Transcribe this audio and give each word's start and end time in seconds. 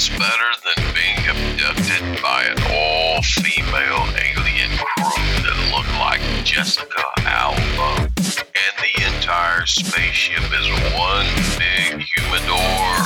What's 0.00 0.18
better 0.18 0.52
than 0.64 0.94
being 0.94 1.18
abducted 1.28 2.22
by 2.22 2.44
an 2.44 2.56
all 2.72 3.20
female 3.20 4.08
alien 4.16 4.70
crew 4.78 5.28
that 5.44 5.58
look 5.76 5.84
like 6.00 6.22
Jessica 6.42 7.04
Alba? 7.26 8.08
And 8.08 8.74
the 8.80 9.14
entire 9.14 9.66
spaceship 9.66 10.40
is 10.56 10.68
one 10.96 11.28
big 11.60 12.00
humidor 12.00 13.04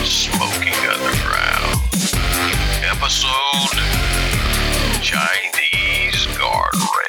smoking 0.00 0.72
underground. 0.88 1.76
Episode 2.80 3.76
Chinese 5.02 6.24
Guardrail. 6.38 7.05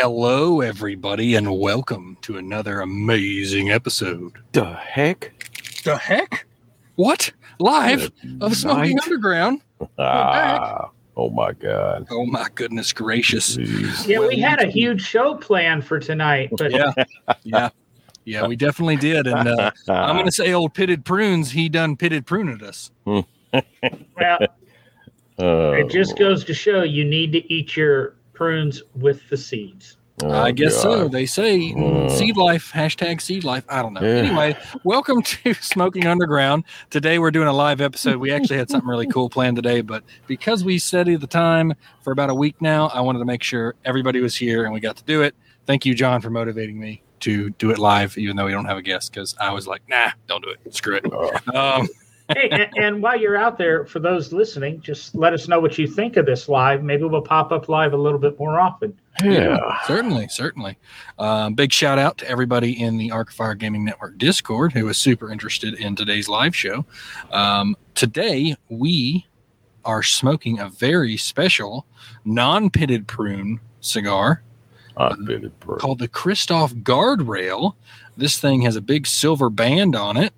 Hello, 0.00 0.60
everybody, 0.60 1.34
and 1.34 1.58
welcome 1.58 2.16
to 2.22 2.36
another 2.38 2.82
amazing 2.82 3.72
episode. 3.72 4.34
The 4.52 4.74
heck? 4.74 5.32
The 5.82 5.96
heck? 5.96 6.46
What? 6.94 7.32
Live 7.58 8.12
of 8.40 8.56
Smoking 8.56 8.94
night. 8.94 9.02
Underground? 9.02 9.60
Ah, 9.98 10.90
oh 11.16 11.30
my 11.30 11.52
God. 11.52 12.06
Oh 12.12 12.24
my 12.26 12.46
goodness 12.54 12.92
gracious! 12.92 13.56
Jeez. 13.56 14.06
Yeah, 14.06 14.20
we 14.20 14.38
had 14.38 14.62
a 14.62 14.68
huge 14.68 15.02
show 15.02 15.34
planned 15.34 15.84
for 15.84 15.98
tonight, 15.98 16.50
but 16.56 16.70
Yeah, 16.70 16.92
yeah, 17.42 17.70
yeah. 18.24 18.46
We 18.46 18.54
definitely 18.54 18.98
did, 18.98 19.26
and 19.26 19.48
uh, 19.48 19.72
I'm 19.88 20.14
going 20.14 20.26
to 20.26 20.32
say, 20.32 20.52
old 20.52 20.74
pitted 20.74 21.04
prunes. 21.04 21.50
He 21.50 21.68
done 21.68 21.96
pitted 21.96 22.24
pruned 22.24 22.62
us. 22.62 22.92
well, 23.04 23.26
Oh, 25.40 25.72
it 25.72 25.88
just 25.88 26.18
goes 26.18 26.44
to 26.44 26.54
show 26.54 26.82
you 26.82 27.04
need 27.04 27.30
to 27.32 27.52
eat 27.52 27.76
your 27.76 28.14
prunes 28.42 28.80
with 28.94 29.28
the 29.30 29.36
seeds. 29.36 29.96
oh, 30.22 30.30
I 30.30 30.52
guess 30.52 30.80
so. 30.80 31.08
They 31.08 31.26
say 31.26 31.72
Mm. 31.72 32.08
seed 32.08 32.36
life 32.36 32.70
hashtag 32.72 33.20
seed 33.20 33.42
life. 33.42 33.64
I 33.68 33.82
don't 33.82 33.94
know. 33.94 34.00
Yeah. 34.00 34.22
Anyway, 34.22 34.56
welcome 34.84 35.22
to 35.22 35.54
Smoking 35.60 36.06
Underground. 36.06 36.62
Today 36.88 37.18
we're 37.18 37.32
doing 37.32 37.48
a 37.48 37.52
live 37.52 37.80
episode. 37.80 38.18
We 38.18 38.30
actually 38.30 38.58
had 38.58 38.70
something 38.70 38.88
really 38.88 39.08
cool 39.08 39.28
planned 39.28 39.56
today, 39.56 39.80
but 39.80 40.04
because 40.28 40.62
we 40.62 40.78
studied 40.78 41.20
the 41.20 41.26
time 41.26 41.74
for 42.04 42.12
about 42.12 42.30
a 42.30 42.34
week 42.34 42.54
now, 42.62 42.86
I 42.94 43.00
wanted 43.00 43.18
to 43.18 43.24
make 43.24 43.42
sure 43.42 43.74
everybody 43.84 44.20
was 44.20 44.36
here 44.36 44.64
and 44.64 44.72
we 44.72 44.78
got 44.78 44.94
to 44.98 45.04
do 45.04 45.22
it. 45.22 45.34
Thank 45.66 45.84
you, 45.84 45.96
John, 45.96 46.20
for 46.20 46.30
motivating 46.30 46.78
me 46.78 47.02
to 47.20 47.50
do 47.50 47.72
it 47.72 47.78
live, 47.78 48.16
even 48.16 48.36
though 48.36 48.46
we 48.46 48.52
don't 48.52 48.66
have 48.66 48.76
a 48.78 48.82
guest. 48.82 49.12
Because 49.12 49.34
I 49.40 49.52
was 49.52 49.66
like, 49.66 49.82
nah, 49.88 50.10
don't 50.28 50.44
do 50.44 50.50
it. 50.50 50.74
Screw 50.76 50.94
it. 50.94 51.06
Oh, 51.12 51.32
Um, 51.52 51.88
hey, 52.28 52.48
and, 52.50 52.68
and 52.76 53.02
while 53.02 53.18
you're 53.18 53.36
out 53.36 53.58
there, 53.58 53.84
for 53.84 53.98
those 53.98 54.32
listening, 54.32 54.80
just 54.80 55.14
let 55.14 55.32
us 55.32 55.48
know 55.48 55.60
what 55.60 55.78
you 55.78 55.86
think 55.86 56.16
of 56.16 56.26
this 56.26 56.48
live. 56.48 56.82
Maybe 56.82 57.04
we'll 57.04 57.22
pop 57.22 57.52
up 57.52 57.68
live 57.68 57.92
a 57.92 57.96
little 57.96 58.18
bit 58.18 58.38
more 58.38 58.60
often. 58.60 58.98
yeah. 59.22 59.78
certainly, 59.86 60.28
certainly. 60.28 60.78
Um, 61.18 61.54
big 61.54 61.72
shout 61.72 61.98
out 61.98 62.18
to 62.18 62.28
everybody 62.28 62.80
in 62.80 62.96
the 62.96 63.10
Arc 63.10 63.32
Fire 63.32 63.54
Gaming 63.54 63.84
Network 63.84 64.18
Discord 64.18 64.72
who 64.72 64.84
was 64.84 64.98
super 64.98 65.30
interested 65.30 65.74
in 65.74 65.96
today's 65.96 66.28
live 66.28 66.54
show. 66.54 66.84
Um, 67.32 67.76
today, 67.94 68.56
we 68.68 69.26
are 69.84 70.02
smoking 70.02 70.58
a 70.58 70.68
very 70.68 71.16
special 71.16 71.86
non 72.24 72.70
pitted 72.70 73.08
prune 73.08 73.60
cigar 73.80 74.42
I 74.98 75.14
fitted 75.26 75.58
pro. 75.60 75.76
called 75.76 76.00
the 76.00 76.08
Kristoff 76.08 76.82
Guardrail. 76.82 77.74
This 78.16 78.38
thing 78.38 78.62
has 78.62 78.76
a 78.76 78.80
big 78.80 79.06
silver 79.06 79.48
band 79.48 79.94
on 79.94 80.16
it. 80.16 80.32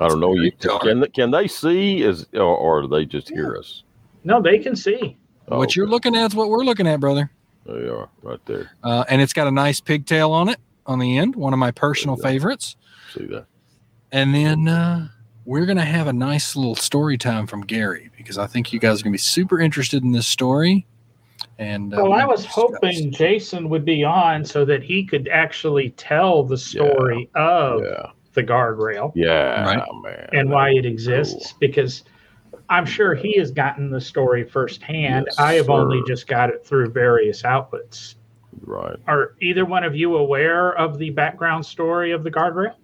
I 0.00 0.08
don't 0.08 0.20
know. 0.20 0.34
You 0.34 0.50
Dark. 0.60 0.82
can 0.82 1.04
can 1.12 1.30
they 1.30 1.46
see 1.46 2.02
is 2.02 2.26
or, 2.34 2.40
or 2.42 2.82
do 2.82 2.88
they 2.88 3.04
just 3.04 3.28
hear 3.28 3.56
us? 3.56 3.84
No, 4.24 4.40
they 4.42 4.58
can 4.58 4.74
see. 4.76 5.16
What 5.46 5.74
you're 5.76 5.86
okay. 5.86 5.90
looking 5.92 6.16
at 6.16 6.30
is 6.32 6.34
what 6.34 6.48
we're 6.48 6.64
looking 6.64 6.86
at, 6.86 7.00
brother. 7.00 7.30
They 7.66 7.88
are 7.88 8.08
right 8.22 8.38
there. 8.46 8.70
Uh, 8.82 9.04
and 9.08 9.20
it's 9.20 9.32
got 9.32 9.46
a 9.46 9.50
nice 9.50 9.80
pigtail 9.80 10.30
on 10.32 10.48
it 10.48 10.58
on 10.86 10.98
the 10.98 11.18
end, 11.18 11.36
one 11.36 11.52
of 11.52 11.58
my 11.58 11.70
personal 11.70 12.16
Yeah. 12.18 12.28
favorites. 12.30 12.76
See 13.14 13.26
that? 13.26 13.46
And 14.12 14.34
then 14.34 14.68
uh, 14.68 15.08
we're 15.44 15.66
going 15.66 15.76
to 15.78 15.84
have 15.84 16.06
a 16.06 16.12
nice 16.12 16.56
little 16.56 16.74
story 16.76 17.18
time 17.18 17.46
from 17.46 17.62
Gary 17.62 18.10
because 18.16 18.38
I 18.38 18.46
think 18.46 18.72
you 18.72 18.78
guys 18.80 19.00
are 19.00 19.04
going 19.04 19.12
to 19.12 19.16
be 19.16 19.18
super 19.18 19.60
interested 19.60 20.02
in 20.02 20.12
this 20.12 20.26
story. 20.26 20.86
And 21.58 21.92
uh, 21.94 22.02
Well, 22.02 22.12
I 22.12 22.24
was 22.24 22.42
discuss. 22.44 22.54
hoping 22.54 23.10
Jason 23.12 23.68
would 23.68 23.84
be 23.84 24.04
on 24.04 24.44
so 24.44 24.64
that 24.64 24.82
he 24.82 25.04
could 25.04 25.28
actually 25.28 25.90
tell 25.90 26.42
the 26.42 26.58
story 26.58 27.28
of 27.34 27.82
Yeah. 27.82 28.10
The 28.34 28.42
guardrail 28.42 29.12
Yeah, 29.14 29.64
Right. 29.64 29.82
man. 30.02 30.28
and 30.32 30.50
why 30.50 30.70
it 30.70 30.86
exists 30.86 31.52
because 31.58 32.04
I'm 32.68 32.86
sure 32.86 33.14
he 33.14 33.36
has 33.38 33.50
gotten 33.50 33.90
the 33.90 34.00
story 34.00 34.44
firsthand. 34.44 35.26
Yes, 35.28 35.38
I 35.38 35.54
have 35.54 35.68
only 35.70 36.00
just 36.06 36.26
got 36.28 36.50
it 36.50 36.64
through 36.64 36.90
various 36.90 37.44
outlets. 37.44 38.14
Right. 38.64 38.96
Are 39.08 39.34
either 39.40 39.64
one 39.64 39.82
of 39.84 39.96
you 39.96 40.16
aware 40.16 40.72
of 40.76 40.98
the 40.98 41.10
background 41.10 41.66
story 41.66 42.12
of 42.12 42.22
the 42.22 42.30
guardrail? 42.30 42.74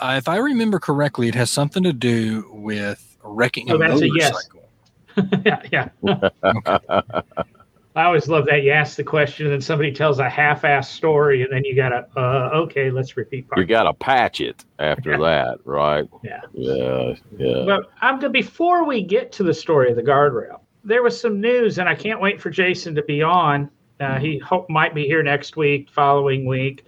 Uh, 0.00 0.14
if 0.18 0.28
I 0.28 0.36
remember 0.36 0.78
correctly, 0.78 1.28
it 1.28 1.34
has 1.34 1.50
something 1.50 1.82
to 1.84 1.92
do 1.92 2.46
with 2.52 3.16
wrecking 3.22 3.70
Oh, 3.70 3.76
a 3.76 3.78
that's 3.78 4.02
a 4.02 4.08
motorcycle. 4.08 4.68
yes. 5.16 5.62
yeah, 5.72 5.88
yeah. 6.02 6.28
I 7.96 8.04
always 8.04 8.26
love 8.26 8.46
that 8.46 8.64
you 8.64 8.72
ask 8.72 8.96
the 8.96 9.04
question 9.04 9.46
and 9.46 9.52
then 9.52 9.60
somebody 9.60 9.92
tells 9.92 10.18
a 10.18 10.28
half-assed 10.28 10.86
story 10.86 11.42
and 11.42 11.52
then 11.52 11.64
you 11.64 11.76
gotta, 11.76 12.06
uh, 12.16 12.50
okay, 12.52 12.90
let's 12.90 13.16
repeat 13.16 13.48
part. 13.48 13.60
You 13.60 13.66
got 13.66 13.84
to 13.84 13.94
patch 13.94 14.40
it 14.40 14.64
after 14.80 15.16
that, 15.18 15.58
right? 15.64 16.08
Yeah. 16.24 16.40
Yeah. 16.52 17.14
Yeah. 17.38 17.64
But 17.64 17.90
I'm 18.00 18.18
gonna 18.18 18.30
before 18.30 18.84
we 18.84 19.02
get 19.02 19.30
to 19.32 19.44
the 19.44 19.54
story 19.54 19.90
of 19.90 19.96
the 19.96 20.02
guardrail, 20.02 20.60
there 20.82 21.02
was 21.02 21.18
some 21.18 21.40
news, 21.40 21.78
and 21.78 21.88
I 21.88 21.94
can't 21.94 22.20
wait 22.20 22.40
for 22.40 22.50
Jason 22.50 22.94
to 22.96 23.02
be 23.02 23.22
on. 23.22 23.70
Uh, 24.00 24.18
he 24.18 24.38
hope 24.38 24.68
might 24.68 24.94
be 24.94 25.06
here 25.06 25.22
next 25.22 25.56
week, 25.56 25.88
following 25.90 26.46
week. 26.46 26.84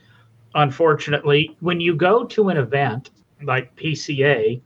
Unfortunately, 0.55 1.57
when 1.61 1.81
you 1.81 1.95
go 1.95 2.25
to 2.25 2.49
an 2.49 2.57
event 2.57 3.11
like 3.43 3.75
PCA 3.77 4.61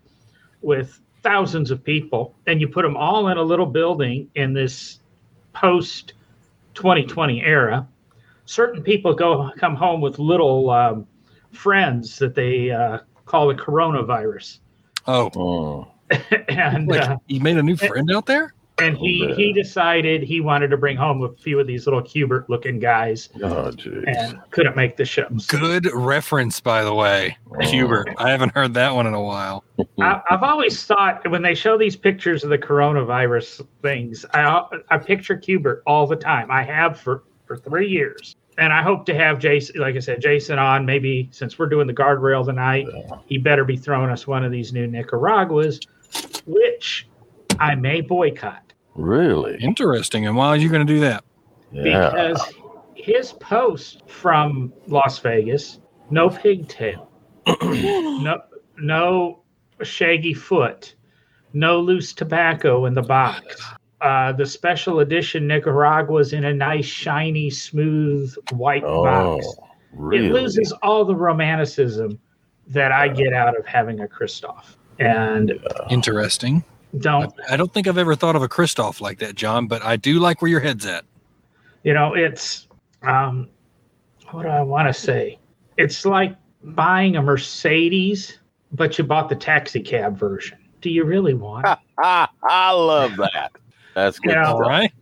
with 0.62 1.00
thousands 1.22 1.70
of 1.70 1.84
people, 1.84 2.34
and 2.46 2.60
you 2.60 2.68
put 2.68 2.82
them 2.82 2.96
all 2.96 3.28
in 3.28 3.36
a 3.36 3.42
little 3.42 3.66
building 3.66 4.30
in 4.34 4.54
this 4.54 5.00
post 5.52 6.14
2020 6.80 7.42
era, 7.42 7.86
certain 8.46 8.82
people 8.82 9.14
go 9.14 9.50
come 9.58 9.76
home 9.76 10.00
with 10.00 10.18
little 10.18 10.70
um, 10.70 11.06
friends 11.52 12.18
that 12.18 12.34
they 12.34 12.70
uh, 12.70 12.98
call 13.26 13.48
the 13.48 13.54
coronavirus. 13.54 14.60
Oh, 15.06 15.30
Oh, 15.36 15.88
and 16.48 16.88
like 16.88 17.02
uh, 17.02 17.16
you 17.26 17.40
made 17.40 17.56
a 17.58 17.62
new 17.62 17.76
friend 17.76 18.10
out 18.10 18.26
there? 18.26 18.54
And 18.80 18.96
he 18.96 19.26
Oh, 19.28 19.34
he 19.34 19.52
decided 19.52 20.22
he 20.22 20.40
wanted 20.40 20.68
to 20.68 20.76
bring 20.76 20.96
home 20.96 21.22
a 21.22 21.32
few 21.34 21.60
of 21.60 21.66
these 21.66 21.86
little 21.86 22.02
Cubert 22.02 22.48
looking 22.48 22.78
guys 22.78 23.28
oh 23.42 23.72
and 24.06 24.40
couldn't 24.50 24.76
make 24.76 24.96
the 24.96 25.04
shows. 25.04 25.46
Good 25.46 25.92
reference, 25.92 26.60
by 26.60 26.82
the 26.84 26.94
way. 26.94 27.36
Oh. 27.52 27.66
Hubert. 27.66 28.08
I 28.18 28.30
haven't 28.30 28.54
heard 28.54 28.74
that 28.74 28.94
one 28.94 29.06
in 29.06 29.14
a 29.14 29.22
while. 29.22 29.64
I, 30.00 30.20
I've 30.30 30.42
always 30.42 30.82
thought 30.84 31.28
when 31.30 31.42
they 31.42 31.54
show 31.54 31.76
these 31.78 31.96
pictures 31.96 32.44
of 32.44 32.50
the 32.50 32.58
coronavirus 32.58 33.66
things, 33.82 34.24
I 34.32 34.62
I 34.90 34.98
picture 34.98 35.36
Cubert 35.36 35.82
all 35.86 36.06
the 36.06 36.16
time. 36.16 36.50
I 36.50 36.62
have 36.62 36.98
for 36.98 37.24
for 37.46 37.56
three 37.56 37.88
years, 37.88 38.36
and 38.58 38.72
I 38.72 38.82
hope 38.82 39.06
to 39.06 39.14
have 39.14 39.38
Jason, 39.38 39.80
like 39.80 39.96
I 39.96 40.00
said, 40.00 40.20
Jason 40.20 40.58
on. 40.58 40.86
Maybe 40.86 41.28
since 41.32 41.58
we're 41.58 41.68
doing 41.68 41.86
the 41.86 41.94
guardrail 41.94 42.44
tonight, 42.44 42.86
he 43.26 43.38
better 43.38 43.64
be 43.64 43.76
throwing 43.76 44.10
us 44.10 44.26
one 44.26 44.44
of 44.44 44.52
these 44.52 44.72
new 44.72 44.86
Nicaraguas, 44.86 45.80
which 46.46 47.08
I 47.58 47.74
may 47.74 48.00
boycott. 48.00 48.69
Really? 48.94 49.56
Interesting. 49.60 50.26
And 50.26 50.36
why 50.36 50.48
are 50.48 50.56
you 50.56 50.68
going 50.68 50.86
to 50.86 50.92
do 50.92 51.00
that? 51.00 51.24
Yeah. 51.72 52.10
because 52.10 52.52
his 52.94 53.32
post 53.32 54.02
from 54.08 54.72
Las 54.88 55.18
Vegas, 55.20 55.78
no 56.10 56.28
pigtail, 56.28 57.08
no 57.62 58.42
no 58.78 59.42
shaggy 59.82 60.34
foot, 60.34 60.94
no 61.52 61.80
loose 61.80 62.12
tobacco 62.12 62.86
in 62.86 62.94
the 62.94 63.02
box. 63.02 63.62
Uh, 64.00 64.32
the 64.32 64.46
special 64.46 65.00
edition 65.00 65.46
Nicaragua's 65.46 66.32
in 66.32 66.44
a 66.44 66.52
nice, 66.54 66.86
shiny, 66.86 67.50
smooth 67.50 68.34
white 68.52 68.82
Oh, 68.84 69.04
box. 69.04 69.46
really? 69.92 70.26
It 70.26 70.32
loses 70.32 70.72
all 70.82 71.04
the 71.04 71.14
romanticism 71.14 72.18
that 72.66 72.92
I 72.92 73.08
get 73.08 73.32
out 73.32 73.56
of 73.58 73.66
having 73.66 74.00
a 74.00 74.06
Kristoff. 74.06 74.76
And 74.98 75.52
Interesting. 75.90 76.64
Don't 76.98 77.32
I 77.48 77.56
don't 77.56 77.72
think 77.72 77.86
I've 77.86 77.98
ever 77.98 78.14
thought 78.14 78.34
of 78.36 78.42
a 78.42 78.48
Kristoff 78.48 79.00
like 79.00 79.18
that, 79.20 79.34
John, 79.36 79.66
but 79.68 79.82
I 79.84 79.96
do 79.96 80.18
like 80.18 80.42
where 80.42 80.50
your 80.50 80.60
head's 80.60 80.84
at. 80.86 81.04
you 81.84 81.94
know 81.94 82.14
it's 82.14 82.66
um 83.02 83.48
what 84.32 84.42
do 84.42 84.48
i 84.48 84.60
want 84.60 84.86
to 84.86 84.92
say 84.92 85.38
it's 85.78 86.04
like 86.04 86.36
buying 86.62 87.16
a 87.16 87.22
mercedes 87.22 88.38
but 88.72 88.98
you 88.98 89.04
bought 89.04 89.28
the 89.28 89.34
taxi 89.36 89.80
cab 89.80 90.18
version 90.18 90.58
do 90.82 90.90
you 90.90 91.04
really 91.04 91.34
want 91.34 91.66
it? 91.66 91.78
I 92.02 92.72
love 92.72 93.16
that. 93.16 93.52
That's 93.94 94.18
good. 94.18 94.32
Yeah. 94.32 94.44
stuff. 94.44 94.54
All 94.54 94.60
right. 94.60 94.92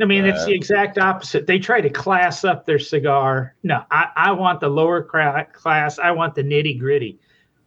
i 0.00 0.04
mean 0.04 0.24
it's 0.24 0.42
Uh, 0.42 0.46
the 0.46 0.54
exact 0.54 0.98
opposite 0.98 1.46
they 1.46 1.58
try 1.58 1.80
to 1.80 1.88
class 1.90 2.44
up 2.44 2.66
their 2.66 2.78
cigar 2.78 3.54
no 3.62 3.82
i, 3.90 4.08
I 4.16 4.32
want 4.32 4.60
the 4.60 4.68
lower 4.68 5.02
cra- 5.02 5.46
class 5.52 5.98
i 5.98 6.10
want 6.10 6.34
the 6.34 6.42
nitty 6.42 6.78
gritty 6.78 7.18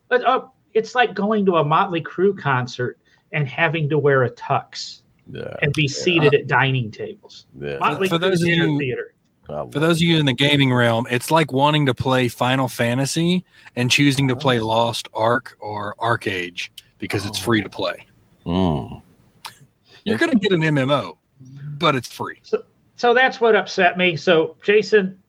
but 0.07 0.21
oh, 0.27 0.51
it's 0.73 0.93
like 0.93 1.13
going 1.15 1.45
to 1.47 1.55
a 1.57 1.63
motley 1.63 2.01
Crue 2.01 2.37
concert 2.37 2.99
and 3.31 3.47
having 3.47 3.89
to 3.89 3.97
wear 3.97 4.23
a 4.23 4.29
tux 4.31 5.01
Yeah. 5.31 5.55
and 5.61 5.73
be 5.73 5.87
seated 5.87 6.33
at 6.33 6.47
dining 6.47 6.91
tables. 6.91 7.45
Yeah. 7.59 7.77
Motley 7.77 8.07
For 8.09 8.17
those 8.17 8.41
Crue 8.43 8.63
of 8.63 8.69
you- 8.69 8.79
theater. 8.79 9.13
For 9.47 9.79
those 9.79 9.97
of 9.97 10.01
you 10.03 10.17
in 10.17 10.25
the 10.25 10.33
gaming 10.33 10.73
realm, 10.73 11.05
it's 11.11 11.29
like 11.29 11.51
wanting 11.51 11.85
to 11.87 11.93
play 11.93 12.29
Final 12.29 12.69
Fantasy 12.69 13.43
and 13.75 13.91
choosing 13.91 14.29
to 14.29 14.35
play 14.35 14.59
Lost 14.61 15.09
Ark 15.13 15.57
or 15.59 15.93
ArcheAge 15.99 16.69
because 16.99 17.25
it's 17.25 17.37
free 17.37 17.61
to 17.61 17.67
play. 17.67 18.05
Mm. 18.45 19.01
You're 20.05 20.17
going 20.17 20.31
to 20.31 20.37
get 20.39 20.53
an 20.53 20.61
MMO, 20.61 21.17
but 21.77 21.95
it's 21.95 22.09
free. 22.09 22.39
So 22.95 23.13
that's 23.13 23.41
what 23.41 23.53
upset 23.55 23.97
me. 23.97 24.15
So 24.15 24.55
Jason, 24.63 25.17
the 25.17 25.20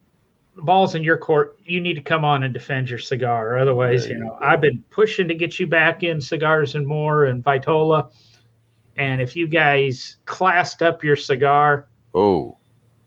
ball's 0.57 0.95
in 0.95 1.03
your 1.03 1.17
court. 1.17 1.59
You 1.65 1.81
need 1.81 1.95
to 1.95 2.01
come 2.03 2.25
on 2.25 2.43
and 2.43 2.53
defend 2.53 2.89
your 2.91 2.99
cigar. 2.99 3.59
Otherwise, 3.59 4.03
There 4.05 4.13
you 4.13 4.19
you 4.19 4.25
know, 4.25 4.31
go. 4.39 4.45
I've 4.45 4.61
been 4.61 4.83
pushing 4.91 5.29
to 5.29 5.35
get 5.35 5.59
you 5.59 5.67
back 5.67 6.03
in 6.03 6.21
cigars 6.21 6.75
and 6.75 6.87
more 6.87 7.25
and 7.27 7.43
Vitola. 7.45 8.11
And 8.97 9.21
if 9.23 9.35
you 9.35 9.47
guys 9.49 10.17
classed 10.27 10.83
up 10.83 11.03
your 11.03 11.17
cigar, 11.17 11.89
Oh, 12.15 12.59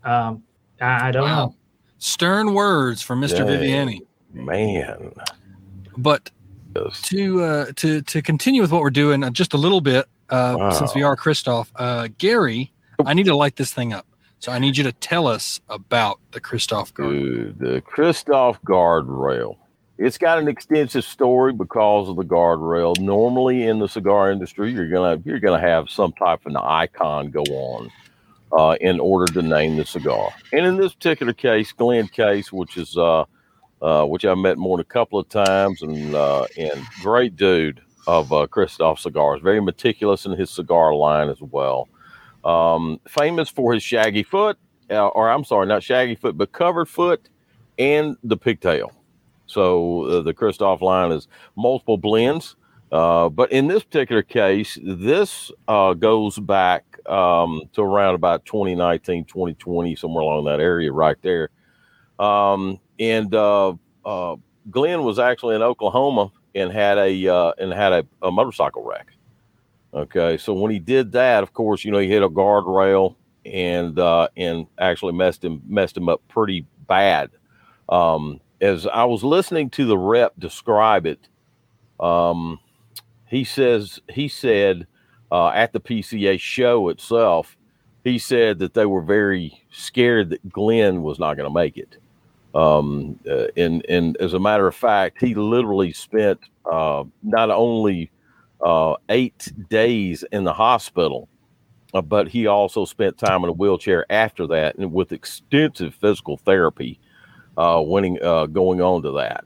um, 0.03 0.42
I, 0.81 1.09
I 1.09 1.12
don't 1.12 1.27
know. 1.27 1.56
Stern 2.00 2.53
words 2.56 3.01
from 3.03 3.21
Mr. 3.21 3.38
Dang. 3.38 3.47
Viviani. 3.47 4.00
man. 4.33 5.12
But 5.97 6.30
Yes. 6.75 7.01
to 7.03 7.42
uh, 7.42 7.65
to 7.77 8.01
to 8.01 8.21
continue 8.21 8.62
with 8.62 8.71
what 8.71 8.81
we're 8.81 8.89
doing 8.89 9.24
uh, 9.24 9.30
just 9.30 9.53
a 9.53 9.57
little 9.57 9.80
bit, 9.80 10.07
uh, 10.30 10.56
Wow. 10.59 10.69
since 10.71 10.94
we 10.94 11.03
are 11.03 11.15
Kristoff, 11.15 11.69
uh, 11.77 12.09
Gary, 12.18 12.74
I 13.06 13.13
need 13.13 13.27
to 13.27 13.36
light 13.36 13.56
this 13.56 13.71
thing 13.74 13.94
up. 13.94 14.06
So 14.40 14.52
I 14.52 14.60
need 14.60 14.78
you 14.78 14.84
to 14.84 14.92
tell 14.92 15.28
us 15.28 15.60
about 15.70 16.20
the 16.32 16.42
Kristoff. 16.42 16.94
Dude, 16.94 17.58
the 17.60 17.82
Kristoff 17.82 18.60
guardrail. 18.66 19.58
It's 19.98 20.18
got 20.18 20.40
an 20.40 20.48
extensive 20.48 21.06
story 21.06 21.54
because 21.54 22.10
of 22.10 22.18
the 22.18 22.24
guardrail. 22.24 23.00
Normally 23.00 23.64
in 23.64 23.80
the 23.80 23.88
cigar 23.88 24.32
industry, 24.32 24.72
you're 24.74 24.90
gonna 24.90 25.22
you're 25.24 25.40
gonna 25.40 25.62
have 25.62 25.90
some 25.90 26.12
type 26.14 26.42
of 26.46 26.52
an 26.52 26.58
icon 26.58 27.32
go 27.32 27.44
on 27.44 27.90
uh, 28.52 28.76
in 28.82 29.00
order 29.00 29.32
to 29.34 29.42
name 29.42 29.78
the 29.78 29.86
cigar. 29.86 30.34
And 30.52 30.66
in 30.66 30.78
this 30.78 30.94
particular 30.94 31.34
case, 31.34 31.72
Glenn 31.72 32.08
Case, 32.08 32.52
which 32.52 32.78
is 32.78 32.98
uh, 32.98 33.26
uh, 33.81 34.06
which 34.06 34.26
I've 34.26 34.38
met 34.38 34.58
more 34.58 34.78
than 34.78 34.81
a 34.81 34.86
couple 34.86 35.20
of 35.20 35.30
times, 35.30 35.81
and 35.81 36.14
uh, 36.14 36.46
and 36.58 36.81
great 37.02 37.36
dude 37.36 37.81
of 38.08 38.31
uh, 38.31 38.48
Kristoff 38.48 39.00
cigars, 39.00 39.42
very 39.42 39.62
meticulous 39.62 40.26
in 40.26 40.34
his 40.34 40.50
cigar 40.50 40.94
line 40.94 41.30
as 41.30 41.42
well. 41.42 41.88
Um, 42.45 43.00
famous 43.07 43.50
for 43.50 43.74
his 43.74 43.83
shaggy 43.83 44.24
foot, 44.24 44.57
uh, 44.92 45.07
or 45.07 45.30
I'm 45.30 45.44
sorry, 45.44 45.65
not 45.68 45.83
shaggy 45.83 46.15
foot, 46.15 46.38
but 46.38 46.51
covered 46.51 46.88
foot 46.88 47.27
and 47.77 48.15
the 48.24 48.38
pigtail. 48.38 48.94
So 49.47 50.03
uh, 50.03 50.21
the 50.21 50.33
Kristoff 50.33 50.81
line 50.81 51.12
is 51.12 51.27
multiple 51.56 51.97
blends. 51.97 52.56
Uh, 52.92 53.30
but 53.30 53.51
in 53.51 53.68
this 53.68 53.83
particular 53.83 54.21
case, 54.21 54.77
this 54.81 55.51
uh, 55.68 55.94
goes 55.94 56.38
back 56.38 57.00
um, 57.07 57.63
to 57.74 57.81
around 57.81 58.15
about 58.15 58.45
2019, 58.45 59.25
2020, 59.25 59.95
somewhere 59.95 60.21
along 60.21 60.45
that 60.45 60.59
area 60.59 60.92
right 60.92 61.18
there. 61.21 61.50
Um, 62.19 62.80
and 63.00 63.33
uh, 63.33 63.74
uh, 64.06 64.36
Glenn 64.69 65.03
was 65.03 65.19
actually 65.19 65.56
in 65.56 65.62
Oklahoma 65.62 66.31
and 66.53 66.71
had 66.71 66.97
a 66.97 67.53
and 67.57 67.74
had 67.74 67.92
a, 67.92 68.07
a 68.21 68.31
motorcycle 68.31 68.83
wreck. 68.83 69.07
Okay, 69.95 70.36
so 70.36 70.53
when 70.53 70.71
he 70.71 70.80
did 70.80 71.13
that, 71.13 71.42
of 71.42 71.53
course, 71.53 71.86
you 71.86 71.92
know 71.92 72.00
he 72.00 72.09
hit 72.09 72.21
a 72.21 72.30
guardrail 72.30 73.15
and 73.45 73.97
uh, 73.97 74.27
and 74.36 74.68
actually 74.77 75.13
messed 75.13 75.44
him 75.44 75.62
messed 75.68 75.95
him 75.95 76.09
up 76.09 76.21
pretty 76.27 76.65
bad. 76.88 77.31
Um, 77.88 78.42
as 78.59 78.88
I 78.88 79.06
was 79.06 79.24
listening 79.24 79.69
to 79.71 79.86
the 79.86 79.97
rep 79.97 80.33
describe 80.38 81.06
it, 81.06 81.30
um, 82.01 82.59
he 83.27 83.45
says 83.45 84.01
he 84.09 84.27
said 84.27 84.86
uh, 85.31 85.50
at 85.50 85.71
the 85.71 85.80
PCA 85.80 86.39
show 86.42 86.89
itself, 86.89 87.56
he 88.03 88.19
said 88.19 88.59
that 88.59 88.74
they 88.74 88.86
were 88.86 89.01
very 89.01 89.62
scared 89.71 90.30
that 90.31 90.50
Glenn 90.50 91.03
was 91.03 91.19
not 91.19 91.36
going 91.38 91.47
to 91.47 91.53
make 91.53 91.77
it. 91.77 91.97
Um, 92.53 93.18
uh, 93.30 93.47
and 93.56 93.86
and 93.88 94.18
as 94.18 94.33
a 94.33 94.39
matter 94.39 94.68
of 94.68 94.75
fact, 94.75 95.21
he 95.21 95.36
literally 95.36 95.94
spent 95.94 96.39
uh, 96.69 97.06
not 97.24 97.50
only 97.50 98.12
uh, 98.62 98.96
eight 99.10 99.52
days 99.69 100.24
in 100.31 100.44
the 100.44 100.54
hospital, 100.54 101.30
uh, 101.94 102.02
but 102.02 102.28
he 102.28 102.48
also 102.48 102.86
spent 102.86 103.18
time 103.18 103.44
in 103.44 103.50
a 103.50 103.54
wheelchair 103.54 104.06
after 104.10 104.48
that, 104.48 104.75
and 104.75 104.92
with 104.92 105.12
extensive 105.12 105.96
physical 105.96 106.38
therapy, 106.38 107.00
uh, 107.57 107.81
winning 107.86 108.18
uh, 108.22 108.46
going 108.48 108.81
on 108.81 109.02
to 109.04 109.12
that. 109.12 109.46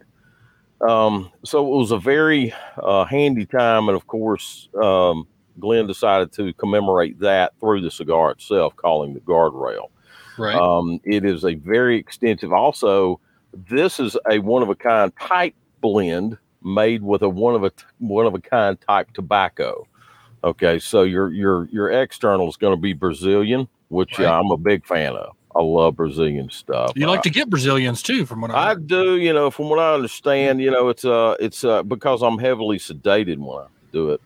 Um, 0.88 1.32
so 1.44 1.66
it 1.66 1.78
was 1.78 1.92
a 1.92 1.98
very 1.98 2.54
uh, 2.82 3.06
handy 3.06 3.46
time, 3.46 3.90
and 3.90 3.96
of 3.96 4.08
course, 4.08 4.70
um, 4.82 5.28
Glenn 5.60 5.88
decided 5.88 6.32
to 6.34 6.54
commemorate 6.54 7.20
that 7.20 7.54
through 7.60 7.82
the 7.82 7.92
cigar 7.92 8.32
itself, 8.32 8.76
calling 8.78 9.14
the 9.14 9.20
guardrail. 9.20 9.90
Right. 10.38 10.56
Um, 10.56 11.02
it 11.04 11.26
is 11.26 11.44
a 11.44 11.56
very 11.56 11.98
extensive. 11.98 12.54
Also, 12.54 13.20
this 13.54 14.00
is 14.00 14.18
a 14.30 14.40
one 14.40 14.64
of 14.64 14.70
a 14.70 14.76
kind 14.76 15.12
type 15.20 15.56
blend 15.82 16.38
made 16.64 17.02
with 17.04 17.22
a 17.22 17.30
one 17.30 17.56
of 17.56 17.64
a 17.64 17.72
one 18.00 18.26
of 18.26 18.34
a 18.36 18.40
kind 18.42 18.78
type 18.82 19.12
tobacco. 19.14 19.86
Okay, 20.44 20.80
so 20.80 21.04
your 21.04 21.32
your 21.32 21.68
your 21.72 21.90
external 21.90 22.48
is 22.50 22.58
going 22.58 22.76
to 22.76 22.82
be 22.82 22.94
Brazilian, 22.94 23.68
which 23.90 24.20
Right. 24.20 24.28
uh, 24.28 24.40
I'm 24.40 24.52
a 24.52 24.58
big 24.58 24.86
fan 24.86 25.14
of. 25.16 25.36
I 25.56 25.62
love 25.62 25.96
Brazilian 25.96 26.50
stuff. 26.50 26.94
you 26.96 27.08
like 27.08 27.20
Uh, 27.20 27.24
to 27.24 27.30
get 27.32 27.50
Brazilians 27.50 28.02
too, 28.04 28.26
from 28.26 28.42
what 28.42 28.52
I 28.52 28.72
I 28.72 28.76
do, 28.76 29.18
you 29.18 29.34
know, 29.34 29.50
from 29.52 29.68
what 29.70 29.80
I 29.80 29.94
understand, 29.96 30.62
you 30.62 30.72
know, 30.72 30.90
it's 30.90 31.04
uh 31.04 31.36
it's 31.40 31.64
uh 31.64 31.84
because 31.84 32.22
I'm 32.22 32.38
heavily 32.38 32.78
sedated 32.78 33.38
when 33.38 33.58
I 33.58 33.68
do 33.92 34.12
it. 34.12 34.22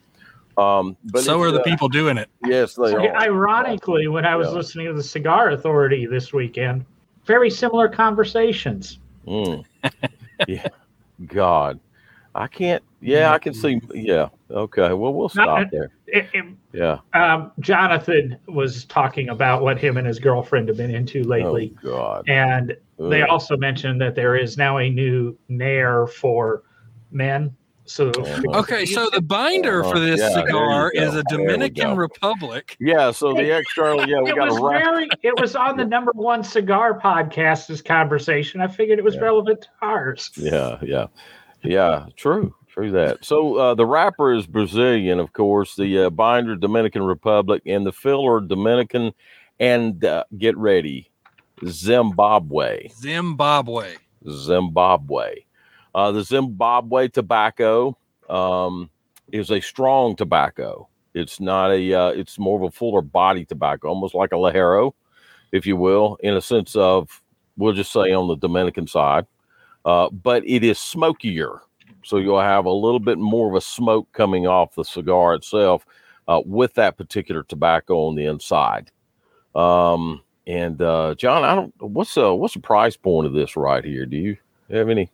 Um 0.57 0.97
but 1.05 1.23
so 1.23 1.41
it's, 1.41 1.47
are 1.49 1.51
the 1.51 1.61
uh, 1.61 1.63
people 1.63 1.87
doing 1.87 2.17
it. 2.17 2.29
Yes, 2.45 2.75
they 2.75 2.93
are. 2.93 3.15
Ironically, 3.15 4.07
when 4.07 4.25
I 4.25 4.35
was 4.35 4.49
Yeah. 4.49 4.55
listening 4.55 4.87
to 4.87 4.93
the 4.93 5.01
Cigar 5.01 5.49
Authority 5.51 6.05
this 6.05 6.33
weekend, 6.33 6.85
very 7.25 7.49
similar 7.49 7.87
conversations. 7.87 8.99
Mm. 9.25 9.63
yeah. 10.47 10.67
God. 11.25 11.79
I 12.35 12.47
can't 12.47 12.83
yeah, 13.01 13.31
I 13.31 13.37
can 13.39 13.53
see 13.53 13.79
yeah. 13.93 14.29
Okay. 14.49 14.93
Well 14.93 15.13
we'll 15.13 15.29
Not- 15.35 15.61
stop 15.61 15.67
there. 15.71 15.89
It- 16.07 16.27
it- 16.33 16.45
Yeah. 16.71 16.99
um, 17.13 17.51
Jonathan 17.59 18.37
was 18.47 18.85
talking 18.85 19.29
about 19.29 19.61
what 19.61 19.77
him 19.77 19.97
and 19.97 20.07
his 20.07 20.19
girlfriend 20.19 20.67
have 20.69 20.77
been 20.77 20.93
into 20.93 21.23
lately. 21.23 21.73
Oh. 21.83 21.89
God. 21.89 22.29
And 22.29 22.75
they 22.97 23.23
also 23.23 23.57
mentioned 23.57 23.99
that 24.01 24.15
there 24.15 24.35
is 24.35 24.57
now 24.57 24.77
a 24.77 24.89
new 24.89 25.37
Nair 25.49 26.07
for 26.07 26.63
men. 27.11 27.55
So 27.85 28.09
Uh-huh. 28.11 28.41
Okay, 28.61 28.85
so 28.85 29.09
the 29.09 29.21
binder 29.21 29.83
for 29.83 29.99
this 29.99 30.21
Yeah, 30.21 30.29
cigar 30.45 30.89
is 30.91 31.13
a 31.15 31.23
Dominican. 31.23 31.97
Republic. 31.97 32.77
Yeah, 32.79 33.11
so 33.11 33.33
the 33.33 33.57
external, 33.57 34.07
yeah, 34.07 34.21
we 34.21 34.29
it 34.31 34.35
got 34.37 34.47
was 34.49 34.57
a 34.57 34.63
wrap. 34.63 34.83
very 34.83 35.09
it 35.21 35.37
was 35.41 35.55
on 35.57 35.75
the 35.77 35.83
number 35.95 36.11
one 36.15 36.43
cigar 36.45 36.97
podcast 36.97 37.67
this 37.67 37.81
conversation. 37.81 38.61
I 38.61 38.67
figured 38.67 38.99
it 38.99 39.03
was 39.05 39.15
Yeah. 39.15 39.21
relevant 39.21 39.61
to 39.63 39.67
ours. 39.81 40.31
Yeah, 40.37 40.77
yeah, 40.81 41.07
yeah. 41.63 42.07
True, 42.15 42.53
true 42.67 42.91
that. 42.91 43.23
So 43.23 43.55
uh, 43.57 43.75
the 43.75 43.85
wrapper 43.85 44.33
is 44.33 44.45
Brazilian, 44.45 45.19
of 45.19 45.33
course. 45.33 45.75
The 45.75 46.05
uh, 46.05 46.09
binder 46.09 46.55
Dominican 46.55 47.03
Republic, 47.03 47.63
and 47.65 47.85
the 47.85 47.91
filler 47.91 48.41
Dominican, 48.41 49.13
and 49.59 50.03
uh, 50.03 50.23
get 50.37 50.57
ready, 50.57 51.11
Zimbabwe. 51.65 52.89
Zimbabwe. 52.89 53.95
Zimbabwe. 54.29 55.45
Uh, 55.95 56.11
the 56.11 56.23
Zimbabwe 56.23 57.07
tobacco 57.07 57.97
um, 58.29 58.89
is 59.31 59.51
a 59.51 59.61
strong 59.61 60.15
tobacco. 60.15 60.87
It's 61.13 61.39
not 61.39 61.71
a. 61.71 61.93
Uh, 61.93 62.09
it's 62.09 62.39
more 62.39 62.57
of 62.57 62.63
a 62.63 62.71
fuller 62.71 63.01
body 63.01 63.45
tobacco, 63.45 63.89
almost 63.89 64.15
like 64.15 64.31
a 64.31 64.35
Ligero, 64.35 64.93
if 65.51 65.67
you 65.67 65.77
will, 65.77 66.17
in 66.21 66.33
a 66.33 66.41
sense 66.41 66.75
of 66.75 67.21
we'll 67.55 67.73
just 67.73 67.91
say 67.91 68.11
on 68.11 68.27
the 68.27 68.35
Dominican 68.35 68.87
side. 68.87 69.27
Uh, 69.85 70.09
but 70.09 70.43
it 70.45 70.63
is 70.63 70.79
smokier, 70.79 71.61
so 72.03 72.17
you'll 72.17 72.39
have 72.39 72.65
a 72.65 72.71
little 72.71 72.99
bit 72.99 73.17
more 73.17 73.49
of 73.49 73.55
a 73.55 73.61
smoke 73.61 74.07
coming 74.13 74.47
off 74.47 74.75
the 74.75 74.83
cigar 74.83 75.33
itself 75.33 75.85
uh, 76.27 76.41
with 76.45 76.73
that 76.75 76.97
particular 76.97 77.43
tobacco 77.43 78.07
on 78.07 78.15
the 78.15 78.25
inside. 78.25 78.91
Um, 79.55 80.21
and 80.47 80.81
uh, 80.81 81.15
John, 81.15 81.43
I 81.43 81.55
don't. 81.55 81.73
What's 81.79 82.17
uh 82.17 82.33
what's 82.33 82.53
the 82.53 82.59
price 82.59 82.97
point 82.97 83.27
of 83.27 83.33
this 83.33 83.55
right 83.55 83.83
here? 83.83 84.05
Do 84.05 84.17
you 84.17 84.37
have 84.69 84.89
any? 84.89 85.09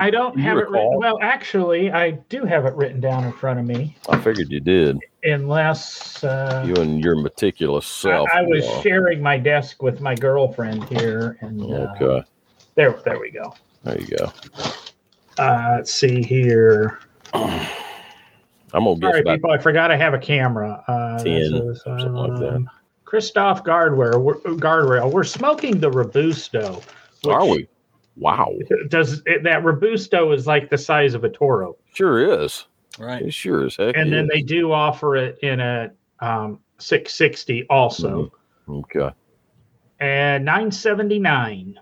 I 0.00 0.10
don't 0.10 0.36
Do 0.36 0.42
have 0.42 0.56
it 0.58 0.68
written. 0.70 0.98
Well, 0.98 1.18
actually, 1.20 1.92
I 1.92 2.12
do 2.12 2.44
have 2.44 2.64
it 2.64 2.74
written 2.74 3.00
down 3.00 3.24
in 3.24 3.32
front 3.32 3.60
of 3.60 3.66
me. 3.66 3.96
I 4.08 4.18
figured 4.18 4.50
you 4.50 4.60
did. 4.60 4.98
Unless 5.24 6.24
uh, 6.24 6.64
You 6.66 6.74
and 6.76 7.04
your 7.04 7.16
meticulous 7.16 7.86
self. 7.86 8.28
I 8.32 8.42
was 8.42 8.64
uh, 8.64 8.82
sharing 8.82 9.20
my 9.20 9.36
desk 9.36 9.82
with 9.82 10.00
my 10.00 10.14
girlfriend 10.14 10.84
here, 10.84 11.36
and 11.40 11.60
uh, 11.60 11.94
okay. 12.00 12.26
there, 12.76 12.98
there 13.04 13.20
we 13.20 13.30
go. 13.30 13.54
There 13.84 14.00
you 14.00 14.16
go. 14.16 14.32
Uh, 15.38 15.74
let's 15.76 15.92
see 15.92 16.22
here. 16.22 16.98
I'm 17.34 18.84
gonna 18.84 18.96
guess 18.96 19.10
Sorry, 19.10 19.20
about 19.20 19.36
people. 19.36 19.50
I 19.52 19.58
forgot 19.58 19.90
I 19.90 19.96
have 19.96 20.14
a 20.14 20.18
camera. 20.18 20.82
Uh, 20.88 21.22
10, 21.22 21.24
this 21.24 21.52
is, 21.52 21.82
something 21.82 22.12
like 22.12 22.40
that. 22.40 22.54
um, 22.54 22.70
Kristoff 23.04 23.62
Guardware, 23.62 24.18
we're, 24.18 24.36
guardrail. 24.36 25.12
We're 25.12 25.22
smoking 25.22 25.78
the 25.78 25.90
Robusto. 25.90 26.82
which 27.22 27.32
Are 27.32 27.46
we? 27.46 27.68
Wow. 28.16 28.52
Does 28.88 29.22
it, 29.26 29.42
that 29.44 29.64
Robusto 29.64 30.32
is 30.32 30.46
like 30.46 30.70
the 30.70 30.78
size 30.78 31.14
of 31.14 31.24
a 31.24 31.28
Toro, 31.28 31.76
Sure 31.92 32.42
is. 32.42 32.66
Right. 32.98 33.22
It 33.22 33.34
sure 33.34 33.66
is. 33.66 33.76
Heck 33.76 33.96
and 33.96 34.12
then 34.12 34.24
is. 34.24 34.30
they 34.32 34.42
do 34.42 34.72
offer 34.72 35.16
it 35.16 35.38
in 35.42 35.60
a 35.60 35.90
um, 36.20 36.60
660 36.78 37.66
also. 37.68 38.32
Okay. 38.68 39.10
And 40.00 40.44
979. 40.44 41.78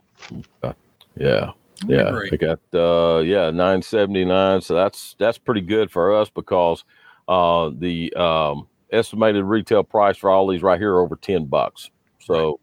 Yeah. 1.17 1.53
Yeah. 1.87 2.11
Great. 2.11 2.31
They 2.31 2.37
got 2.37 2.61
uh 2.75 3.21
yeah, 3.21 3.51
979. 3.51 4.61
So 4.61 4.75
that's 4.75 5.17
that's 5.19 5.39
pretty 5.39 5.61
good 5.61 5.91
for 5.91 6.15
us 6.15 6.31
because 6.31 6.85
uh 7.29 7.71
the 7.77 8.12
um 8.15 8.69
estimated 8.91 9.45
retail 9.45 9.83
price 9.83 10.17
for 10.17 10.31
all 10.31 10.47
these 10.47 10.62
right 10.62 10.79
here 10.79 10.95
are 10.95 11.01
over 11.01 11.17
10 11.17 11.47
bucks. 11.47 11.91
So 12.21 12.61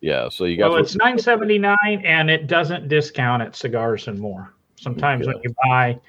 yeah, 0.00 0.28
so 0.28 0.44
you 0.44 0.56
got 0.56 0.70
Well, 0.70 0.80
it's 0.80 0.96
979 0.96 1.76
and 2.04 2.28
it 2.28 2.48
doesn't 2.48 2.88
discount 2.88 3.42
at 3.42 3.54
cigars 3.54 4.08
and 4.08 4.18
more. 4.18 4.52
Sometimes 4.76 5.26
when 5.28 5.36
you 5.44 5.54
buy, 5.64 6.00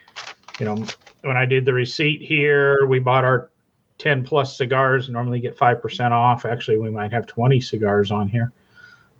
you 0.59 0.65
know, 0.65 0.83
when 1.21 1.37
I 1.37 1.45
did 1.45 1.63
the 1.63 1.73
receipt 1.73 2.21
here, 2.21 2.87
we 2.87 2.97
bought 2.97 3.23
our 3.23 3.51
10 3.99 4.23
plus 4.25 4.57
cigars, 4.57 5.09
normally 5.09 5.39
get 5.39 5.55
5% 5.55 6.11
off. 6.11 6.45
Actually, 6.45 6.79
we 6.79 6.89
might 6.89 7.11
have 7.11 7.27
20 7.27 7.61
cigars 7.61 8.09
on 8.09 8.27
here. 8.27 8.51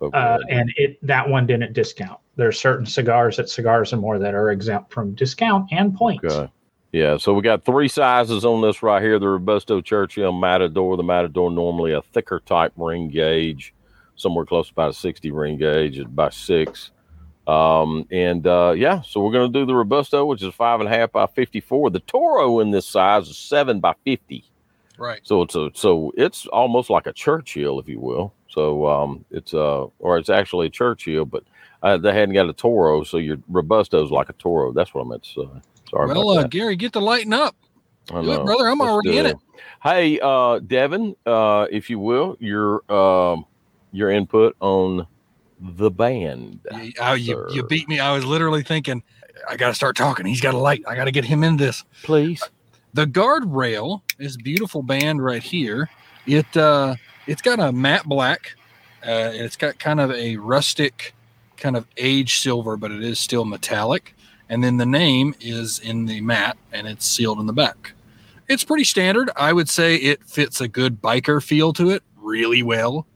okay. 0.02 0.18
Uh, 0.18 0.38
and 0.50 0.72
it 0.76 0.98
that 1.06 1.28
one 1.28 1.46
didn't 1.46 1.72
discount. 1.72 2.18
There 2.36 2.48
are 2.48 2.52
certain 2.52 2.86
cigars 2.86 3.38
at 3.38 3.48
Cigars 3.48 3.92
and 3.92 4.02
More 4.02 4.18
that 4.18 4.34
are 4.34 4.50
exempt 4.50 4.92
from 4.92 5.14
discount 5.14 5.72
and 5.72 5.94
points. 5.94 6.24
Okay. 6.24 6.50
Yeah, 6.92 7.16
so 7.16 7.34
we 7.34 7.42
got 7.42 7.64
three 7.64 7.88
sizes 7.88 8.44
on 8.44 8.62
this 8.62 8.82
right 8.82 9.02
here: 9.02 9.18
the 9.18 9.28
Robusto 9.28 9.80
Churchill 9.80 10.32
Matador. 10.32 10.96
The 10.96 11.02
Matador 11.02 11.50
normally 11.50 11.92
a 11.92 12.02
thicker 12.02 12.40
type 12.46 12.72
ring 12.76 13.08
gauge, 13.08 13.74
somewhere 14.14 14.44
close 14.44 14.68
to 14.68 14.74
about 14.74 14.90
a 14.90 14.94
sixty 14.94 15.32
ring 15.32 15.58
gauge, 15.58 15.98
at 15.98 16.06
about 16.06 16.34
six. 16.34 16.92
Um, 17.48 18.06
and 18.10 18.46
uh, 18.46 18.74
yeah, 18.76 19.02
so 19.02 19.20
we're 19.20 19.32
gonna 19.32 19.48
do 19.48 19.66
the 19.66 19.74
Robusto, 19.74 20.24
which 20.24 20.42
is 20.42 20.54
five 20.54 20.78
and 20.78 20.88
a 20.88 20.92
half 20.92 21.10
by 21.10 21.26
fifty-four. 21.26 21.90
The 21.90 21.98
Toro 21.98 22.60
in 22.60 22.70
this 22.70 22.86
size 22.86 23.28
is 23.28 23.38
seven 23.38 23.80
by 23.80 23.94
fifty. 24.04 24.44
Right. 24.96 25.20
So 25.24 25.42
it's 25.42 25.56
a 25.56 25.70
so 25.74 26.12
it's 26.16 26.46
almost 26.46 26.90
like 26.90 27.08
a 27.08 27.12
Churchill, 27.12 27.80
if 27.80 27.88
you 27.88 27.98
will. 27.98 28.32
So 28.48 28.86
um, 28.86 29.24
it's 29.32 29.52
uh 29.52 29.86
or 29.98 30.16
it's 30.16 30.30
actually 30.30 30.68
a 30.68 30.70
Churchill, 30.70 31.24
but 31.24 31.42
uh, 31.84 31.98
they 31.98 32.12
hadn't 32.12 32.34
got 32.34 32.48
a 32.48 32.52
Toro, 32.52 33.04
so 33.04 33.18
your 33.18 33.36
Robusto's 33.48 34.10
like 34.10 34.28
a 34.28 34.32
Toro. 34.32 34.72
That's 34.72 34.92
what 34.94 35.04
I 35.04 35.08
meant 35.08 35.22
to 35.24 35.30
say. 35.30 35.60
Sorry 35.90 36.08
Well, 36.08 36.32
about 36.32 36.44
uh. 36.46 36.48
Gary, 36.48 36.76
get 36.76 36.92
the 36.92 37.00
lighting 37.00 37.32
up. 37.32 37.54
I 38.12 38.20
it, 38.20 38.44
brother. 38.44 38.68
I'm 38.68 38.78
Let's 38.78 38.90
already 38.90 39.18
in 39.18 39.26
it. 39.26 39.36
Hey, 39.82 40.18
uh, 40.20 40.58
Devin, 40.58 41.14
uh, 41.24 41.66
if 41.70 41.88
you 41.88 41.98
will, 41.98 42.36
your 42.38 42.90
um, 42.92 43.46
your 43.92 44.10
input 44.10 44.56
on 44.60 45.06
the 45.60 45.90
band. 45.90 46.60
You, 46.72 46.92
oh, 47.00 47.14
you, 47.14 47.46
you 47.50 47.62
beat 47.62 47.88
me. 47.88 48.00
I 48.00 48.12
was 48.12 48.24
literally 48.24 48.62
thinking, 48.62 49.02
I 49.48 49.56
got 49.56 49.68
to 49.68 49.74
start 49.74 49.96
talking. 49.96 50.26
He's 50.26 50.40
got 50.40 50.52
a 50.52 50.58
light. 50.58 50.82
I 50.86 50.96
got 50.96 51.04
to 51.04 51.12
get 51.12 51.24
him 51.24 51.44
in 51.44 51.56
this. 51.56 51.84
please. 52.02 52.42
The 52.92 53.06
guardrail, 53.06 54.02
this 54.18 54.36
beautiful 54.36 54.82
band 54.82 55.24
right 55.24 55.42
here, 55.42 55.90
it 56.26 56.56
uh, 56.56 56.96
it's 57.26 57.42
got 57.42 57.58
a 57.58 57.72
matte 57.72 58.04
black. 58.04 58.54
Uh, 59.04 59.32
and 59.34 59.42
it's 59.42 59.56
got 59.56 59.78
kind 59.78 60.00
of 60.00 60.10
a 60.12 60.36
rustic, 60.36 61.14
kind 61.64 61.76
of 61.78 61.86
aged 61.96 62.42
silver, 62.42 62.76
but 62.76 62.92
it 62.92 63.02
is 63.02 63.18
still 63.18 63.46
metallic. 63.46 64.14
And 64.50 64.62
then 64.62 64.76
the 64.76 64.84
name 64.84 65.34
is 65.40 65.78
in 65.78 66.04
the 66.04 66.20
mat 66.20 66.58
and 66.74 66.86
it's 66.86 67.06
sealed 67.06 67.40
in 67.40 67.46
the 67.46 67.54
back. 67.54 67.94
It's 68.50 68.62
pretty 68.62 68.84
standard. 68.84 69.30
I 69.34 69.54
would 69.54 69.70
say 69.70 69.96
it 69.96 70.22
fits 70.24 70.60
a 70.60 70.68
good 70.68 71.00
biker 71.00 71.42
feel 71.42 71.72
to 71.72 71.88
it 71.88 72.02
really 72.20 72.62
well. 72.62 73.06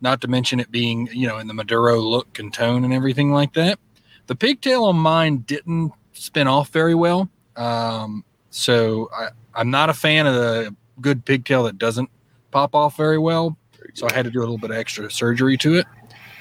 Not 0.00 0.20
to 0.20 0.28
mention 0.28 0.60
it 0.60 0.70
being, 0.70 1.08
you 1.12 1.26
know, 1.26 1.38
in 1.38 1.48
the 1.48 1.52
Maduro 1.52 1.98
look 1.98 2.38
and 2.38 2.54
tone 2.54 2.84
and 2.84 2.94
everything 2.94 3.32
like 3.32 3.54
that. 3.54 3.80
The 4.28 4.36
pigtail 4.36 4.84
on 4.84 4.94
mine 4.94 5.38
didn't 5.38 5.92
spin 6.12 6.46
off 6.46 6.68
very 6.68 6.94
well. 6.94 7.28
Um, 7.56 8.24
so 8.50 9.10
I, 9.12 9.30
I'm 9.52 9.72
not 9.72 9.90
a 9.90 9.94
fan 9.94 10.28
of 10.28 10.34
the 10.36 10.76
good 11.00 11.24
pigtail 11.24 11.64
that 11.64 11.76
doesn't 11.76 12.08
pop 12.52 12.76
off 12.76 12.96
very 12.96 13.18
well. 13.18 13.56
So 13.94 14.06
I 14.08 14.14
had 14.14 14.26
to 14.26 14.30
do 14.30 14.38
a 14.38 14.42
little 14.42 14.58
bit 14.58 14.70
of 14.70 14.76
extra 14.76 15.10
surgery 15.10 15.56
to 15.56 15.74
it. 15.74 15.86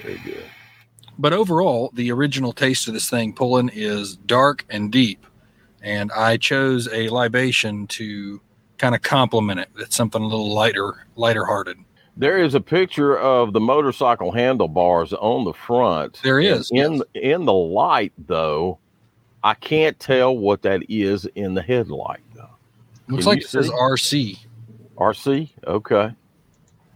Very 0.03 0.19
good. 0.19 0.45
But 1.19 1.33
overall, 1.33 1.91
the 1.93 2.11
original 2.13 2.53
taste 2.53 2.87
of 2.87 2.93
this 2.93 3.09
thing 3.09 3.33
pulling 3.33 3.69
is 3.73 4.15
dark 4.15 4.65
and 4.69 4.89
deep. 4.89 5.25
And 5.81 6.13
I 6.13 6.37
chose 6.37 6.87
a 6.93 7.09
libation 7.09 7.87
to 7.87 8.39
kind 8.77 8.95
of 8.95 9.01
complement 9.01 9.59
it. 9.59 9.67
It's 9.77 9.97
something 9.97 10.21
a 10.21 10.25
little 10.25 10.53
lighter, 10.53 11.05
lighter 11.17 11.43
hearted. 11.43 11.77
There 12.15 12.41
is 12.41 12.55
a 12.55 12.61
picture 12.61 13.17
of 13.17 13.51
the 13.51 13.59
motorcycle 13.59 14.31
handlebars 14.31 15.11
on 15.11 15.43
the 15.43 15.53
front. 15.53 16.21
There 16.23 16.39
is, 16.39 16.71
In 16.73 17.03
in 17.13 17.43
the 17.43 17.53
light 17.53 18.13
though, 18.17 18.79
I 19.43 19.55
can't 19.55 19.99
tell 19.99 20.37
what 20.37 20.61
that 20.61 20.83
is 20.87 21.25
in 21.35 21.53
the 21.53 21.61
headlight 21.61 22.21
though. 22.33 22.49
Looks 23.09 23.25
Can 23.25 23.31
like 23.33 23.41
it 23.41 23.49
says? 23.49 23.69
RC. 23.69 24.39
RC? 24.97 25.49
Okay. 25.67 26.15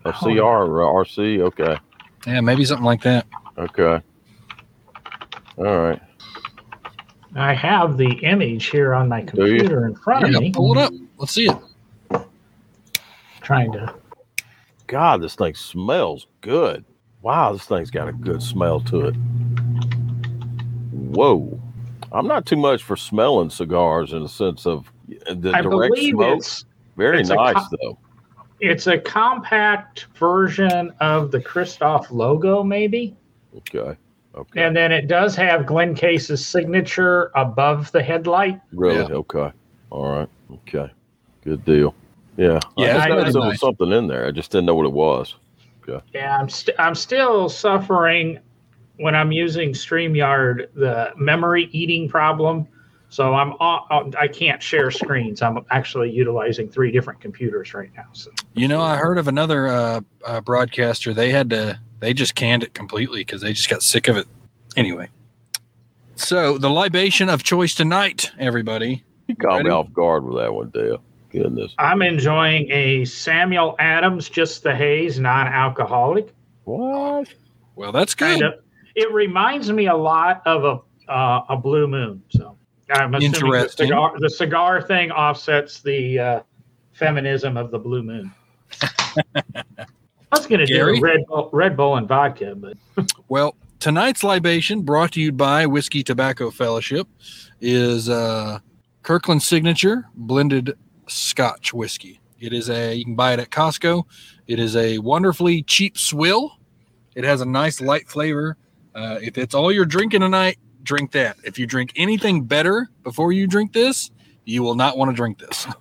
Oh. 0.06 0.10
A 0.10 0.14
CR 0.14 0.42
or 0.42 1.04
RC? 1.06 1.42
Okay. 1.42 1.78
Yeah, 2.26 2.40
maybe 2.40 2.64
something 2.64 2.86
like 2.86 3.02
that. 3.04 3.26
Okay. 3.58 4.02
All 5.58 5.80
right. 5.80 6.02
I 7.36 7.54
have 7.54 7.98
the 7.98 8.12
image 8.24 8.68
here 8.68 8.94
on 8.94 9.10
my 9.10 9.22
computer 9.22 9.88
in 9.88 9.96
front 9.96 10.30
Yeah, 10.30 10.38
of 10.38 10.44
me. 10.44 10.52
pull 10.52 10.78
it 10.78 10.82
up. 10.82 10.94
Let's 11.18 11.32
see 11.34 11.50
it. 11.50 12.26
Trying 13.42 13.72
to. 13.74 13.94
God, 14.88 15.22
this 15.22 15.36
thing 15.36 15.56
smells 15.56 16.28
good. 16.42 16.86
Wow, 17.22 17.54
this 17.54 17.66
thing's 17.66 17.90
got 17.90 18.08
a 18.08 18.14
good 18.14 18.42
smell 18.44 18.82
to 18.82 19.08
it. 19.08 19.16
Whoa. 20.92 21.60
I'm 22.12 22.28
not 22.28 22.46
too 22.46 22.58
much 22.58 22.84
for 22.84 22.96
smelling 22.96 23.50
cigars 23.50 24.14
in 24.14 24.22
the 24.22 24.30
sense 24.30 24.68
of 24.68 24.92
the 25.08 25.52
I 25.56 25.62
direct 25.62 25.98
smoke. 25.98 26.38
it's 26.38 26.66
Very 26.96 27.22
it's 27.22 27.30
nice, 27.30 27.56
co- 27.56 27.78
though. 27.82 27.98
it's 28.60 28.86
a 28.88 29.00
compact 29.00 30.06
version 30.16 30.92
of 31.00 31.32
the 31.32 31.40
Kristoff 31.40 32.12
logo, 32.12 32.62
maybe. 32.64 33.16
Okay. 33.58 33.98
Okay. 34.36 34.64
And 34.64 34.76
then 34.76 34.92
it 34.92 35.08
does 35.08 35.36
have 35.36 35.66
Glenn 35.66 35.94
Case's 35.94 36.46
signature 36.46 37.32
above 37.36 37.92
the 37.92 38.02
headlight. 38.02 38.60
really? 38.74 38.98
Yeah. 39.00 39.18
Okay. 39.18 39.52
All 39.92 40.10
right. 40.12 40.30
Okay. 40.52 40.92
Good 41.44 41.64
deal. 41.66 41.94
Yeah. 42.38 42.60
Yeah, 42.78 42.98
I 42.98 43.02
I- 43.02 43.08
just 43.08 43.10
noticed 43.10 43.34
there 43.34 43.42
was 43.50 43.60
something 43.60 43.92
in 43.92 44.08
there. 44.08 44.26
I 44.26 44.32
just 44.32 44.52
didn't 44.52 44.66
know 44.66 44.76
what 44.76 44.86
it 44.88 44.94
was. 44.94 45.36
Yeah, 46.14 46.40
I'm 46.40 46.48
st- 46.48 46.80
I'm 46.80 46.96
still 46.96 47.50
suffering 47.50 48.40
when 48.98 49.16
I'm 49.16 49.34
using 49.34 49.72
StreamYard 49.74 50.68
the 50.76 51.12
memory 51.18 51.66
eating 51.74 52.08
problem. 52.08 52.68
So 53.14 53.36
I'm 53.36 53.54
I 53.62 54.28
can't 54.28 54.62
share 54.62 54.90
screens. 54.90 55.44
I'm 55.44 55.64
actually 55.70 56.10
utilizing 56.10 56.68
three 56.68 56.90
different 56.90 57.22
computers 57.22 57.76
right 57.76 57.92
now. 57.96 58.08
So 58.14 58.32
You 58.56 58.68
know, 58.68 58.82
I 58.82 58.96
heard 58.96 59.20
of 59.20 59.28
another 59.28 59.68
uh, 59.68 60.02
uh, 60.26 60.42
broadcaster. 60.42 61.14
They 61.14 61.30
had 61.30 61.52
to, 61.52 61.80
they 62.00 62.16
just 62.16 62.34
canned 62.34 62.64
it 62.64 62.74
completely 62.74 63.20
because 63.20 63.42
they 63.42 63.54
just 63.54 63.70
got 63.70 63.84
sick 63.84 64.08
of 64.08 64.18
it. 64.18 64.26
Anyway, 64.76 65.10
so 66.16 66.58
the 66.58 66.72
libation 66.72 67.30
of 67.30 67.44
choice 67.44 67.76
tonight, 67.76 68.32
everybody. 68.40 69.04
You 69.28 69.36
caught 69.36 69.64
me 69.64 69.70
off 69.70 69.94
guard 69.94 70.24
with 70.24 70.42
that 70.42 70.52
one, 70.52 70.72
Dale. 70.72 71.04
Goodness. 71.30 71.76
I'm 71.78 72.02
enjoying 72.02 72.68
a 72.72 73.06
Samuel 73.06 73.76
Adams, 73.78 74.28
just 74.28 74.64
the 74.64 74.74
haze, 74.74 75.20
non-alcoholic. 75.20 76.34
What? 76.64 77.32
Well, 77.76 77.92
that's 77.92 78.16
good. 78.16 78.42
Kind 78.42 78.42
of. 78.42 78.54
It 78.96 79.14
reminds 79.14 79.72
me 79.72 79.86
a 79.86 79.96
lot 79.96 80.42
of 80.48 80.64
a 80.64 81.12
uh, 81.12 81.46
a 81.50 81.58
Blue 81.58 81.86
Moon. 81.86 82.24
So 82.30 82.58
I'm 82.92 83.16
assuming 83.16 83.52
the 83.52 83.70
cigar, 83.70 84.14
the 84.20 84.30
cigar 84.30 84.82
thing 84.82 85.12
offsets 85.12 85.82
the 85.82 86.20
uh, 86.20 86.40
feminism 86.94 87.58
of 87.58 87.72
the 87.72 87.80
Blue 87.80 88.04
Moon. 88.04 88.32
I 88.82 89.86
was 90.32 90.48
going 90.48 90.60
to 90.60 90.66
do 90.66 91.00
Red 91.02 91.26
Bull, 91.28 91.50
Red 91.54 91.78
Bull 91.78 91.96
and 91.98 92.08
vodka, 92.08 92.56
but 92.56 92.78
Well, 93.30 93.56
tonight's 93.80 94.24
libation, 94.24 94.82
brought 94.82 95.12
to 95.14 95.22
you 95.22 95.32
by 95.32 95.66
Whiskey 95.66 96.04
Tobacco 96.04 96.50
Fellowship, 96.52 97.08
is 97.62 98.10
uh, 98.10 98.60
Kirkland 99.04 99.44
Signature 99.44 100.06
blended 100.16 100.74
Scotch 101.08 101.74
whiskey. 101.74 102.20
It 102.40 102.52
is 102.52 102.70
a 102.70 102.96
you 102.96 103.06
can 103.06 103.16
buy 103.16 103.34
it 103.34 103.40
at 103.40 103.50
Costco. 103.50 104.04
It 104.48 104.60
is 104.60 104.76
a 104.76 104.98
wonderfully 104.98 105.64
cheap 105.64 105.98
swill. 105.98 106.58
It 107.16 107.24
has 107.24 107.42
a 107.42 107.46
nice 107.46 107.80
light 107.80 108.10
flavor. 108.10 108.58
Uh, 108.96 109.20
if 109.22 109.38
it's 109.38 109.56
all 109.56 109.72
you're 109.72 109.86
drinking 109.86 110.22
tonight, 110.22 110.58
drink 110.84 111.12
that. 111.14 111.38
If 111.44 111.58
you 111.58 111.66
drink 111.66 111.94
anything 111.96 112.44
better 112.44 112.90
before 113.04 113.32
you 113.32 113.48
drink 113.48 113.74
this, 113.74 114.12
you 114.46 114.62
will 114.64 114.76
not 114.76 114.98
want 114.98 115.10
to 115.12 115.16
drink 115.16 115.40
this. 115.40 115.68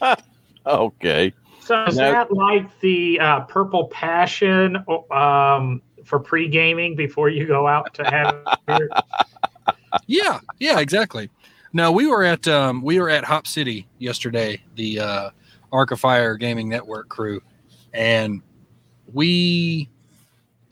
Okay. 0.66 1.32
so 1.60 1.84
is 1.84 1.96
Now- 1.96 2.12
that 2.12 2.32
like 2.32 2.78
the 2.80 3.18
uh, 3.20 3.40
Purple 3.40 3.88
Passion 3.88 4.76
um, 5.10 5.80
for 6.04 6.18
pre 6.18 6.48
gaming 6.48 6.94
before 6.94 7.30
you 7.30 7.46
go 7.46 7.66
out 7.66 7.94
to 7.94 8.04
have 8.04 8.44
beer? 8.66 8.90
yeah, 10.06 10.40
yeah, 10.58 10.78
exactly. 10.80 11.30
No, 11.72 11.90
we 11.90 12.06
were 12.06 12.22
at 12.24 12.46
um, 12.48 12.82
we 12.82 13.00
were 13.00 13.08
at 13.10 13.24
Hop 13.24 13.46
City 13.46 13.86
yesterday, 13.98 14.60
the 14.76 15.00
uh, 15.00 15.30
Arc 15.72 15.90
of 15.90 16.00
Fire 16.00 16.36
Gaming 16.36 16.68
Network 16.68 17.08
crew, 17.08 17.40
and 17.94 18.42
we 19.12 19.88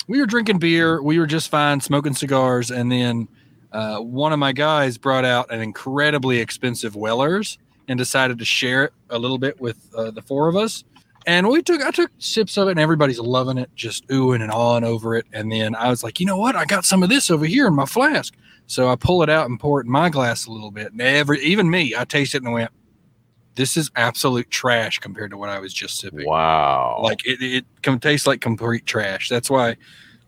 we 0.06 0.20
were 0.20 0.26
drinking 0.26 0.58
beer. 0.58 1.02
We 1.02 1.18
were 1.18 1.26
just 1.26 1.50
fine, 1.50 1.80
smoking 1.80 2.14
cigars, 2.14 2.70
and 2.70 2.90
then 2.90 3.28
uh, 3.72 3.98
one 3.98 4.32
of 4.32 4.38
my 4.38 4.52
guys 4.52 4.98
brought 4.98 5.24
out 5.24 5.50
an 5.50 5.60
incredibly 5.60 6.38
expensive 6.38 6.96
Weller's 6.96 7.58
and 7.88 7.98
decided 7.98 8.38
to 8.38 8.44
share 8.44 8.84
it 8.84 8.92
a 9.10 9.18
little 9.18 9.38
bit 9.38 9.60
with 9.60 9.76
uh, 9.94 10.10
the 10.10 10.22
four 10.22 10.48
of 10.48 10.56
us. 10.56 10.84
And 11.26 11.48
we 11.48 11.60
took 11.60 11.82
I 11.82 11.90
took 11.90 12.12
sips 12.18 12.56
of 12.56 12.68
it 12.68 12.72
and 12.72 12.80
everybody's 12.80 13.18
loving 13.18 13.58
it, 13.58 13.68
just 13.74 14.06
oohing 14.08 14.42
and 14.42 14.52
awing 14.52 14.84
over 14.84 15.16
it. 15.16 15.26
And 15.32 15.50
then 15.50 15.74
I 15.74 15.90
was 15.90 16.04
like, 16.04 16.20
you 16.20 16.26
know 16.26 16.38
what? 16.38 16.54
I 16.54 16.64
got 16.64 16.84
some 16.84 17.02
of 17.02 17.08
this 17.08 17.30
over 17.30 17.44
here 17.44 17.66
in 17.66 17.74
my 17.74 17.84
flask. 17.84 18.32
So 18.68 18.88
I 18.88 18.96
pull 18.96 19.22
it 19.22 19.28
out 19.28 19.48
and 19.48 19.58
pour 19.58 19.80
it 19.80 19.86
in 19.86 19.92
my 19.92 20.08
glass 20.08 20.46
a 20.46 20.52
little 20.52 20.70
bit. 20.70 20.92
And 20.92 21.00
every 21.00 21.40
even 21.42 21.68
me, 21.68 21.94
I 21.96 22.04
taste 22.04 22.34
it 22.34 22.42
and 22.42 22.52
went, 22.52 22.70
This 23.56 23.76
is 23.76 23.90
absolute 23.96 24.50
trash 24.50 24.98
compared 25.00 25.30
to 25.32 25.36
what 25.36 25.48
I 25.48 25.58
was 25.58 25.72
just 25.74 25.98
sipping. 25.98 26.26
Wow. 26.26 27.00
Like 27.02 27.26
it, 27.26 27.42
it 27.42 27.64
can 27.82 27.98
taste 27.98 28.26
like 28.26 28.40
complete 28.40 28.86
trash. 28.86 29.28
That's 29.28 29.50
why 29.50 29.76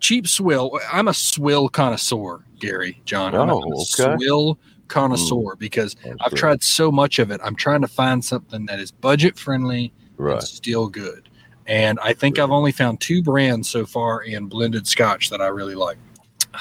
cheap 0.01 0.27
swill. 0.27 0.79
I'm 0.93 1.09
a 1.09 1.15
swill 1.15 1.69
connoisseur, 1.69 2.45
Gary 2.59 3.01
John. 3.05 3.35
I'm 3.35 3.49
a- 3.51 3.55
Oh, 3.57 3.63
I'm 3.63 3.73
a 3.73 3.77
okay. 3.77 4.17
swill 4.17 4.59
connoisseur 4.89 5.55
because 5.57 5.95
That's 6.03 6.17
I've 6.23 6.35
tried 6.35 6.63
so 6.63 6.91
much 6.91 7.19
of 7.19 7.31
it. 7.31 7.41
I'm 7.45 7.55
trying 7.55 7.83
to 7.83 7.89
find 7.89 8.25
something 8.25 8.67
that 8.67 8.81
is 8.81 8.91
budget 8.91 9.39
friendly 9.39 9.93
Right. 10.17 10.35
and 10.35 10.43
still 10.43 10.89
good. 10.89 11.29
And 11.67 11.99
I 12.03 12.15
think 12.15 12.39
I've 12.39 12.51
only 12.51 12.73
found 12.73 12.99
two 13.01 13.23
brands 13.23 13.69
so 13.69 13.85
far 13.85 14.23
in 14.23 14.47
blended 14.47 14.87
scotch 14.87 15.29
that 15.29 15.41
I 15.43 15.49
really 15.49 15.75
like. 15.75 15.99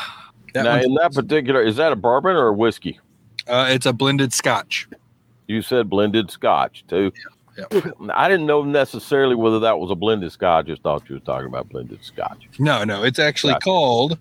That 0.53 0.63
now, 0.63 0.81
in 0.81 0.93
that 0.95 1.13
particular, 1.13 1.61
is 1.61 1.75
that 1.75 1.91
a 1.91 1.95
bourbon 1.95 2.35
or 2.35 2.47
a 2.47 2.53
whiskey? 2.53 2.99
uh, 3.47 3.67
it's 3.69 3.85
a 3.85 3.93
blended 3.93 4.33
scotch. 4.33 4.87
You 5.47 5.61
said 5.61 5.89
blended 5.89 6.29
scotch 6.31 6.83
too. 6.87 7.11
Yeah, 7.57 7.65
I 8.13 8.27
didn't 8.29 8.45
know 8.45 8.63
necessarily 8.63 9.35
whether 9.35 9.59
that 9.61 9.79
was 9.79 9.89
a 9.91 9.95
blended 9.95 10.31
scotch. 10.31 10.65
I 10.65 10.67
just 10.69 10.83
thought 10.83 11.03
you 11.09 11.15
were 11.15 11.21
talking 11.21 11.47
about 11.47 11.69
blended 11.69 12.03
scotch. 12.03 12.47
No, 12.59 12.83
no, 12.83 13.03
it's 13.03 13.19
actually 13.19 13.53
Gotcha. 13.53 13.63
called 13.63 14.19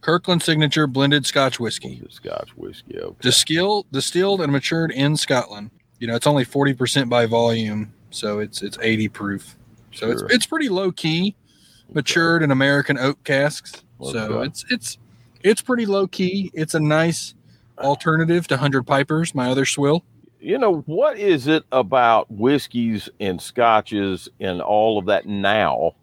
Kirkland 0.00 0.42
Signature 0.42 0.86
Blended 0.86 1.26
Scotch 1.26 1.58
Whiskey. 1.58 1.96
Blended 1.96 2.12
scotch 2.12 2.50
whiskey. 2.56 2.98
Okay. 3.00 3.16
Distilled, 3.20 3.86
distilled 3.90 4.40
and 4.42 4.52
matured 4.52 4.92
in 4.92 5.16
Scotland. 5.16 5.70
You 5.98 6.06
know, 6.06 6.14
it's 6.14 6.26
only 6.26 6.44
forty 6.44 6.72
percent 6.74 7.08
by 7.10 7.26
volume, 7.26 7.92
so 8.10 8.38
it's 8.38 8.62
it's 8.62 8.78
eighty 8.82 9.08
proof. 9.08 9.56
So 9.92 10.06
Sure. 10.06 10.12
it's 10.12 10.34
it's 10.34 10.46
pretty 10.46 10.68
low 10.68 10.92
key, 10.92 11.34
matured 11.92 12.42
in 12.44 12.50
American 12.52 12.96
oak 12.98 13.24
casks. 13.24 13.82
So 14.04 14.18
Okay. 14.18 14.46
it's 14.46 14.64
it's 14.70 14.98
it's 15.42 15.62
pretty 15.62 15.86
low 15.86 16.06
key. 16.06 16.52
It's 16.54 16.74
a 16.74 16.80
nice 16.80 17.34
alternative 17.78 18.46
to 18.48 18.56
Hundred 18.58 18.84
Pipers, 18.86 19.34
my 19.34 19.48
other 19.50 19.64
swill. 19.64 20.04
You 20.40 20.58
know 20.58 20.78
what 20.86 21.18
is 21.18 21.46
it 21.46 21.64
about 21.72 22.30
whiskeys 22.30 23.08
and 23.20 23.40
scotches 23.40 24.28
and 24.40 24.60
all 24.60 24.98
of 24.98 25.06
that 25.06 25.26
now 25.26 25.94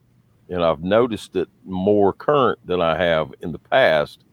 and 0.50 0.64
i've 0.64 0.84
noticed 0.84 1.36
it 1.36 1.48
more 1.64 2.12
current 2.12 2.60
than 2.66 2.82
i 2.82 2.98
have 2.98 3.34
in 3.42 3.52
the 3.52 3.60
past 3.60 4.26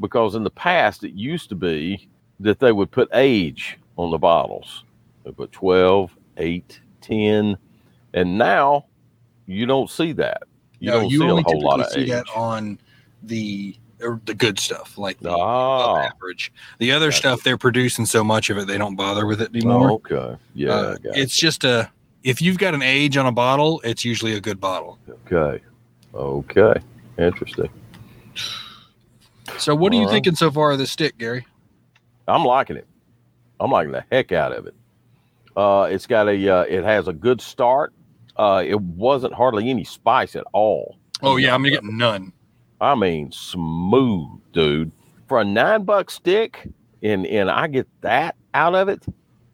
because 0.00 0.34
in 0.34 0.44
the 0.44 0.50
past 0.50 1.04
it 1.04 1.12
used 1.12 1.48
to 1.48 1.54
be 1.54 2.08
that 2.40 2.58
they 2.58 2.72
would 2.72 2.90
put 2.90 3.08
age 3.12 3.78
on 3.96 4.10
the 4.10 4.18
bottles. 4.18 4.84
They 5.24 5.32
put 5.32 5.52
12 5.52 6.10
8 6.36 6.80
10 7.00 7.56
and 8.14 8.38
now 8.38 8.86
you 9.46 9.66
don't 9.66 9.90
see 9.90 10.12
that. 10.12 10.42
You 10.80 10.90
no, 10.90 11.00
don't 11.00 11.10
you 11.10 11.18
see 11.20 11.26
a 11.26 11.42
whole 11.42 11.62
lot 11.62 11.80
of 11.80 11.90
see 11.90 12.02
age. 12.02 12.08
that 12.10 12.26
on 12.34 12.78
the 13.22 13.76
the 13.98 14.34
good 14.34 14.58
stuff, 14.58 14.96
like 14.98 15.18
ah 15.26 16.08
average. 16.14 16.52
The 16.78 16.92
other 16.92 17.06
Gotcha. 17.08 17.18
stuff 17.18 17.42
they're 17.42 17.58
producing 17.58 18.06
so 18.06 18.22
much 18.24 18.50
of 18.50 18.58
it 18.58 18.66
they 18.66 18.78
don't 18.78 18.96
bother 18.96 19.26
with 19.26 19.40
it 19.40 19.50
anymore. 19.54 19.90
okay 19.92 20.36
yeah 20.54 20.74
Uh, 20.74 20.92
I 20.94 20.98
got 20.98 21.16
it's 21.18 21.36
just 21.36 21.64
a 21.64 21.90
if 22.22 22.40
you've 22.40 22.58
got 22.58 22.74
an 22.74 22.82
age 22.82 23.16
on 23.16 23.26
a 23.26 23.32
bottle, 23.32 23.80
it's 23.84 24.04
usually 24.04 24.34
a 24.34 24.40
good 24.40 24.58
bottle. 24.60 24.98
okay 25.28 25.62
okay 26.14 26.74
interesting 27.18 27.68
So, 29.58 29.74
what 29.74 29.92
are 29.92 29.96
you 29.96 30.02
All 30.02 30.06
right. 30.06 30.14
thinking 30.14 30.34
so 30.34 30.50
far 30.50 30.72
of 30.72 30.78
this 30.78 30.90
stick, 30.90 31.16
Gary? 31.18 31.46
I'm 32.26 32.44
liking 32.44 32.76
it. 32.76 32.86
I'm 33.60 33.70
liking 33.70 33.92
the 33.92 34.04
heck 34.10 34.32
out 34.32 34.52
of 34.52 34.66
it. 34.66 34.74
Uh, 35.56 35.88
it's 35.90 36.06
got 36.06 36.28
a, 36.28 36.48
uh, 36.48 36.62
it 36.62 36.82
has 36.82 37.06
a 37.06 37.12
good 37.12 37.40
start. 37.40 37.92
Uh, 38.36 38.64
it 38.66 38.80
wasn't 38.80 39.32
hardly 39.32 39.70
any 39.70 39.84
spice 39.84 40.34
at 40.34 40.44
all. 40.52 40.96
Oh 41.22 41.36
yeah, 41.36 41.54
I'm 41.54 41.60
gonna 41.62 41.70
get 41.70 41.84
none. 41.84 42.32
I 42.80 42.94
mean, 42.94 43.32
smooth, 43.32 44.40
dude. 44.52 44.92
For 45.28 45.40
a 45.40 45.44
nine 45.44 45.84
buck 45.84 46.10
stick, 46.10 46.68
and 47.02 47.26
and 47.26 47.50
I 47.50 47.66
get 47.66 47.88
that 48.02 48.36
out 48.52 48.74
of 48.74 48.88
it. 48.88 49.04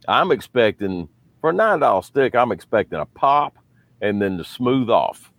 I'm 0.09 0.33
expecting 0.33 1.09
for 1.41 1.51
a 1.51 1.53
nine 1.53 1.81
dollar 1.81 2.03
stick. 2.03 2.35
I'm 2.35 2.53
expecting 2.53 2.99
a 2.99 3.07
pop, 3.07 3.57
and 4.01 4.21
then 4.21 4.39
to 4.39 4.45
smooth 4.45 4.91
off, 4.91 5.33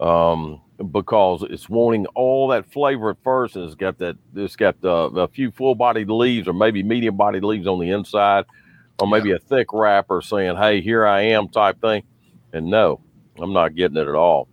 um, 0.00 0.60
because 0.90 1.44
it's 1.48 1.68
wanting 1.68 2.06
all 2.08 2.48
that 2.48 2.70
flavor 2.72 3.10
at 3.10 3.16
first, 3.22 3.56
and 3.56 3.64
it's 3.64 3.74
got 3.74 3.98
that. 3.98 4.16
It's 4.34 4.56
got 4.56 4.76
uh, 4.84 5.10
a 5.14 5.28
few 5.28 5.50
full 5.50 5.74
bodied 5.74 6.10
leaves, 6.10 6.48
or 6.48 6.52
maybe 6.52 6.82
medium 6.82 7.16
bodied 7.16 7.44
leaves 7.44 7.66
on 7.66 7.78
the 7.78 7.90
inside, 7.90 8.44
or 8.98 9.06
maybe 9.06 9.32
a 9.32 9.38
thick 9.38 9.72
wrapper 9.72 10.20
saying, 10.20 10.56
"Hey, 10.56 10.80
here 10.80 11.06
I 11.06 11.20
am," 11.22 11.48
type 11.48 11.80
thing. 11.80 12.02
And 12.52 12.66
no, 12.66 13.00
I'm 13.38 13.52
not 13.52 13.76
getting 13.76 13.96
it 13.96 14.08
at 14.08 14.14
all. 14.14 14.48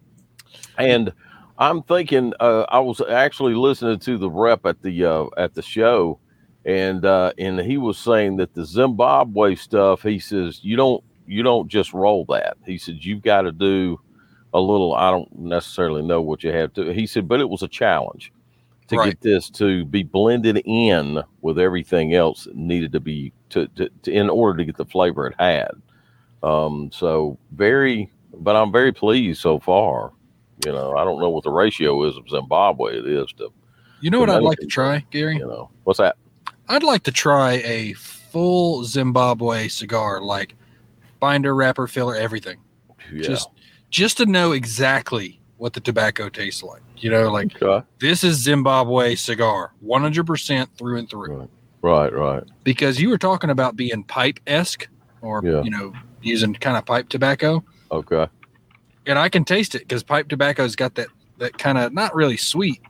And 0.77 1.11
I'm 1.57 1.83
thinking 1.83 2.33
uh, 2.39 2.65
I 2.69 2.79
was 2.79 3.01
actually 3.01 3.55
listening 3.55 3.99
to 3.99 4.17
the 4.17 4.29
rep 4.29 4.65
at 4.65 4.81
the 4.81 5.05
uh, 5.05 5.25
at 5.37 5.53
the 5.53 5.61
show, 5.61 6.19
and 6.65 7.05
uh, 7.05 7.33
and 7.37 7.59
he 7.59 7.77
was 7.77 7.97
saying 7.97 8.37
that 8.37 8.53
the 8.53 8.65
Zimbabwe 8.65 9.55
stuff. 9.55 10.03
He 10.03 10.19
says 10.19 10.59
you 10.63 10.75
don't 10.77 11.03
you 11.27 11.43
don't 11.43 11.69
just 11.69 11.93
roll 11.93 12.25
that. 12.29 12.57
He 12.65 12.77
said 12.77 12.97
you've 13.01 13.23
got 13.23 13.43
to 13.43 13.51
do 13.53 13.99
a 14.53 14.59
little. 14.59 14.95
I 14.95 15.11
don't 15.11 15.31
necessarily 15.39 16.01
know 16.03 16.21
what 16.21 16.43
you 16.43 16.51
have 16.51 16.73
to. 16.73 16.93
He 16.93 17.07
said, 17.07 17.27
but 17.27 17.41
it 17.41 17.49
was 17.49 17.63
a 17.63 17.69
challenge 17.69 18.33
to 18.89 18.97
Right. 18.97 18.99
get 18.99 19.21
this 19.21 19.49
to 19.51 19.85
be 19.85 20.03
blended 20.03 20.61
in 20.65 21.23
with 21.41 21.59
everything 21.59 22.13
else 22.15 22.45
that 22.45 22.55
needed 22.55 22.93
to 22.93 23.01
be 23.01 23.33
to, 23.49 23.67
to, 23.69 23.89
to 24.03 24.11
in 24.13 24.29
order 24.29 24.57
to 24.59 24.65
get 24.65 24.77
the 24.77 24.85
flavor 24.85 25.27
it 25.27 25.35
had. 25.39 25.71
Um, 26.43 26.91
so 26.93 27.39
very, 27.51 28.11
but 28.33 28.55
I'm 28.55 28.71
very 28.71 28.93
pleased 28.93 29.41
so 29.41 29.59
far. 29.59 30.13
You 30.65 30.71
know, 30.71 30.95
I 30.97 31.03
don't 31.03 31.19
know 31.19 31.29
what 31.29 31.43
the 31.43 31.51
ratio 31.51 32.03
is 32.09 32.17
of 32.17 32.27
Zimbabwe. 32.29 32.97
It 32.97 33.05
is 33.07 33.31
to, 33.37 33.49
You 34.01 34.09
know 34.09 34.19
what 34.19 34.29
I'd 34.29 34.41
like 34.43 34.57
to 34.59 34.65
try, 34.65 35.05
Gary? 35.11 35.35
you 35.37 35.45
know, 35.47 35.69
what's 35.83 35.99
that? 35.99 36.17
I'd 36.69 36.83
like 36.83 37.03
to 37.03 37.11
try 37.11 37.53
a 37.63 37.93
full 37.93 38.83
Zimbabwe 38.83 39.67
cigar, 39.67 40.21
like 40.21 40.55
binder, 41.19 41.55
wrapper, 41.55 41.87
filler, 41.87 42.15
everything. 42.15 42.57
Yeah. 43.13 43.21
Just 43.23 43.49
just 43.89 44.17
to 44.17 44.25
know 44.25 44.51
exactly 44.51 45.39
what 45.57 45.73
the 45.73 45.79
tobacco 45.79 46.27
tastes 46.29 46.61
like. 46.61 46.81
You 46.97 47.09
know, 47.11 47.31
like 47.31 47.61
okay. 47.61 47.85
this 47.99 48.23
is 48.23 48.37
Zimbabwe 48.37 49.15
cigar, 49.15 49.73
100% 49.85 50.67
through 50.77 50.97
and 50.97 51.09
through. 51.09 51.37
Right. 51.37 51.49
Right. 51.81 52.13
Right. 52.13 52.43
Because 52.63 52.99
you 52.99 53.09
were 53.09 53.17
talking 53.17 53.49
about 53.49 53.75
being 53.75 54.03
pipe 54.03 54.39
esque 54.47 54.87
or, 55.21 55.41
Yeah. 55.43 55.61
you 55.61 55.69
know, 55.69 55.93
using 56.21 56.53
kind 56.55 56.75
of 56.75 56.85
pipe 56.85 57.07
tobacco. 57.07 57.63
Okay. 57.91 58.27
And 59.07 59.17
I 59.17 59.29
can 59.29 59.43
taste 59.45 59.75
it 59.75 59.79
because 59.79 60.03
pipe 60.03 60.27
tobacco's 60.27 60.75
got 60.75 60.95
that 60.95 61.07
that 61.39 61.57
kind 61.57 61.77
of 61.77 61.93
not 61.93 62.13
really 62.15 62.37
sweet 62.37 62.81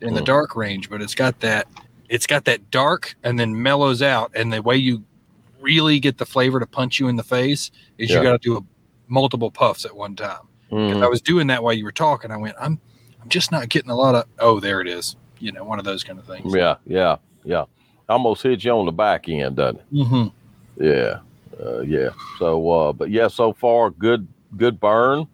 in 0.00 0.14
the 0.14 0.20
Mm. 0.20 0.26
dark 0.26 0.56
range, 0.56 0.88
but 0.90 1.02
it's 1.02 1.14
got 1.14 1.40
that 1.40 1.66
it's 2.08 2.26
got 2.26 2.44
that 2.44 2.70
dark 2.70 3.16
and 3.24 3.38
then 3.38 3.60
mellows 3.62 4.00
out. 4.02 4.30
And 4.34 4.52
the 4.52 4.62
way 4.62 4.76
you 4.76 5.02
really 5.60 5.98
get 5.98 6.18
the 6.18 6.26
flavor 6.26 6.60
to 6.60 6.66
punch 6.66 7.00
you 7.00 7.08
in 7.08 7.16
the 7.16 7.24
face 7.24 7.70
is 7.98 8.10
Yeah. 8.10 8.18
you 8.18 8.22
got 8.22 8.32
to 8.32 8.38
do 8.38 8.56
a, 8.56 8.60
multiple 9.08 9.50
puffs 9.50 9.84
at 9.84 9.96
one 9.96 10.14
time. 10.16 10.42
Mhm. 10.70 11.02
I 11.02 11.08
was 11.08 11.20
doing 11.20 11.46
that 11.48 11.62
while 11.62 11.72
you 11.72 11.84
were 11.84 11.92
talking. 11.92 12.30
I 12.30 12.36
went, 12.36 12.54
I'm 12.60 12.78
I'm 13.22 13.28
just 13.28 13.50
not 13.50 13.68
getting 13.68 13.90
a 13.90 13.96
lot 13.96 14.14
of. 14.14 14.24
Oh, 14.38 14.60
there 14.60 14.80
it 14.80 14.86
is. 14.88 15.16
You 15.40 15.50
know, 15.52 15.64
one 15.64 15.78
of 15.80 15.84
those 15.84 16.04
kind 16.04 16.18
of 16.18 16.24
things. 16.26 16.54
Yeah. 16.54 16.76
Yeah. 16.86 17.16
Yeah. 17.44 17.64
Almost 18.08 18.42
hit 18.44 18.62
you 18.64 18.70
on 18.70 18.86
the 18.86 18.92
back 18.92 19.28
end, 19.28 19.56
doesn't 19.56 19.80
it? 19.92 20.04
hmm 20.06 20.26
Yeah, 20.80 21.18
uh, 21.64 21.80
yeah. 21.80 22.10
So, 22.38 22.70
uh, 22.70 22.92
but 22.92 23.10
yeah, 23.10 23.26
so 23.28 23.52
far 23.52 23.90
good, 23.90 24.28
good 24.56 24.78
burn. 24.78 25.26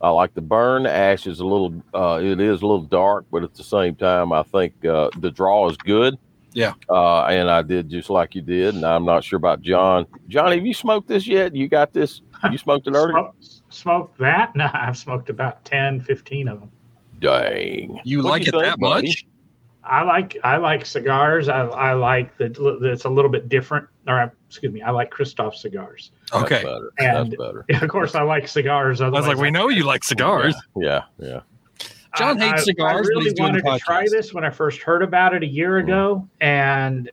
I 0.00 0.10
like 0.10 0.34
the 0.34 0.40
burn. 0.42 0.86
Ash 0.86 1.26
is 1.26 1.40
a 1.40 1.46
little, 1.46 1.74
uh, 1.94 2.20
it 2.22 2.40
is 2.40 2.62
a 2.62 2.66
little 2.66 2.82
dark, 2.82 3.26
but 3.30 3.42
at 3.42 3.54
the 3.54 3.64
same 3.64 3.94
time, 3.94 4.32
I 4.32 4.42
think 4.42 4.84
uh, 4.84 5.10
the 5.18 5.30
draw 5.30 5.68
is 5.68 5.76
good. 5.76 6.18
Yeah. 6.52 6.72
Uh, 6.88 7.24
and 7.24 7.50
I 7.50 7.60
did 7.62 7.90
just 7.90 8.08
like 8.08 8.34
you 8.34 8.40
did, 8.42 8.74
and 8.74 8.84
I'm 8.84 9.04
not 9.04 9.22
sure 9.24 9.36
about 9.36 9.60
John. 9.60 10.06
John, 10.28 10.52
have 10.52 10.64
you 10.64 10.72
smoked 10.72 11.06
this 11.08 11.26
yet? 11.26 11.54
You 11.54 11.68
got 11.68 11.92
this? 11.92 12.22
You 12.50 12.56
smoked 12.56 12.86
it 12.86 12.94
earlier? 12.94 13.12
Smoke, 13.12 13.34
smoked 13.68 14.18
that? 14.18 14.52
No, 14.56 14.70
I've 14.72 14.96
smoked 14.96 15.28
about 15.28 15.64
10, 15.66 16.00
15 16.00 16.48
of 16.48 16.60
them. 16.60 16.70
Dang. 17.20 18.00
You 18.04 18.18
What'd 18.18 18.30
like 18.30 18.42
you 18.42 18.48
it 18.48 18.52
think, 18.52 18.64
that 18.64 18.78
buddy? 18.78 19.08
much? 19.08 19.26
I 19.88 20.02
like 20.02 20.36
I 20.42 20.56
like 20.56 20.84
cigars. 20.84 21.48
I, 21.48 21.60
I 21.66 21.92
like 21.92 22.36
that 22.38 22.58
it's 22.82 23.04
a 23.04 23.08
little 23.08 23.30
bit 23.30 23.48
different. 23.48 23.86
Or 24.06 24.32
excuse 24.48 24.72
me, 24.72 24.82
I 24.82 24.90
like 24.90 25.10
Kristoff 25.10 25.54
cigars. 25.54 26.12
That's 26.32 26.44
Okay. 26.44 26.62
better. 26.62 26.92
And- 26.98 27.32
That's 27.32 27.36
better. 27.36 27.64
of 27.84 27.88
course, 27.88 28.14
I 28.14 28.22
like 28.22 28.48
cigars. 28.48 29.00
I 29.00 29.08
was 29.08 29.26
like, 29.26 29.36
we 29.36 29.50
know 29.50 29.68
you 29.68 29.84
like 29.84 30.04
cigars. 30.04 30.54
Yeah, 30.76 31.02
yeah. 31.18 31.40
John 32.16 32.40
I- 32.40 32.48
hates 32.48 32.62
I- 32.62 32.64
cigars, 32.64 32.92
I 32.92 33.02
but 33.02 33.08
really 33.08 33.30
he's 33.30 33.40
wanted 33.40 33.64
the 33.64 33.72
to 33.72 33.78
try 33.78 34.06
this 34.10 34.34
when 34.34 34.44
I 34.44 34.50
first 34.50 34.82
heard 34.82 35.02
about 35.02 35.34
it 35.34 35.42
a 35.42 35.46
year 35.46 35.80
hmm. 35.80 35.86
ago, 35.86 36.28
and 36.40 37.10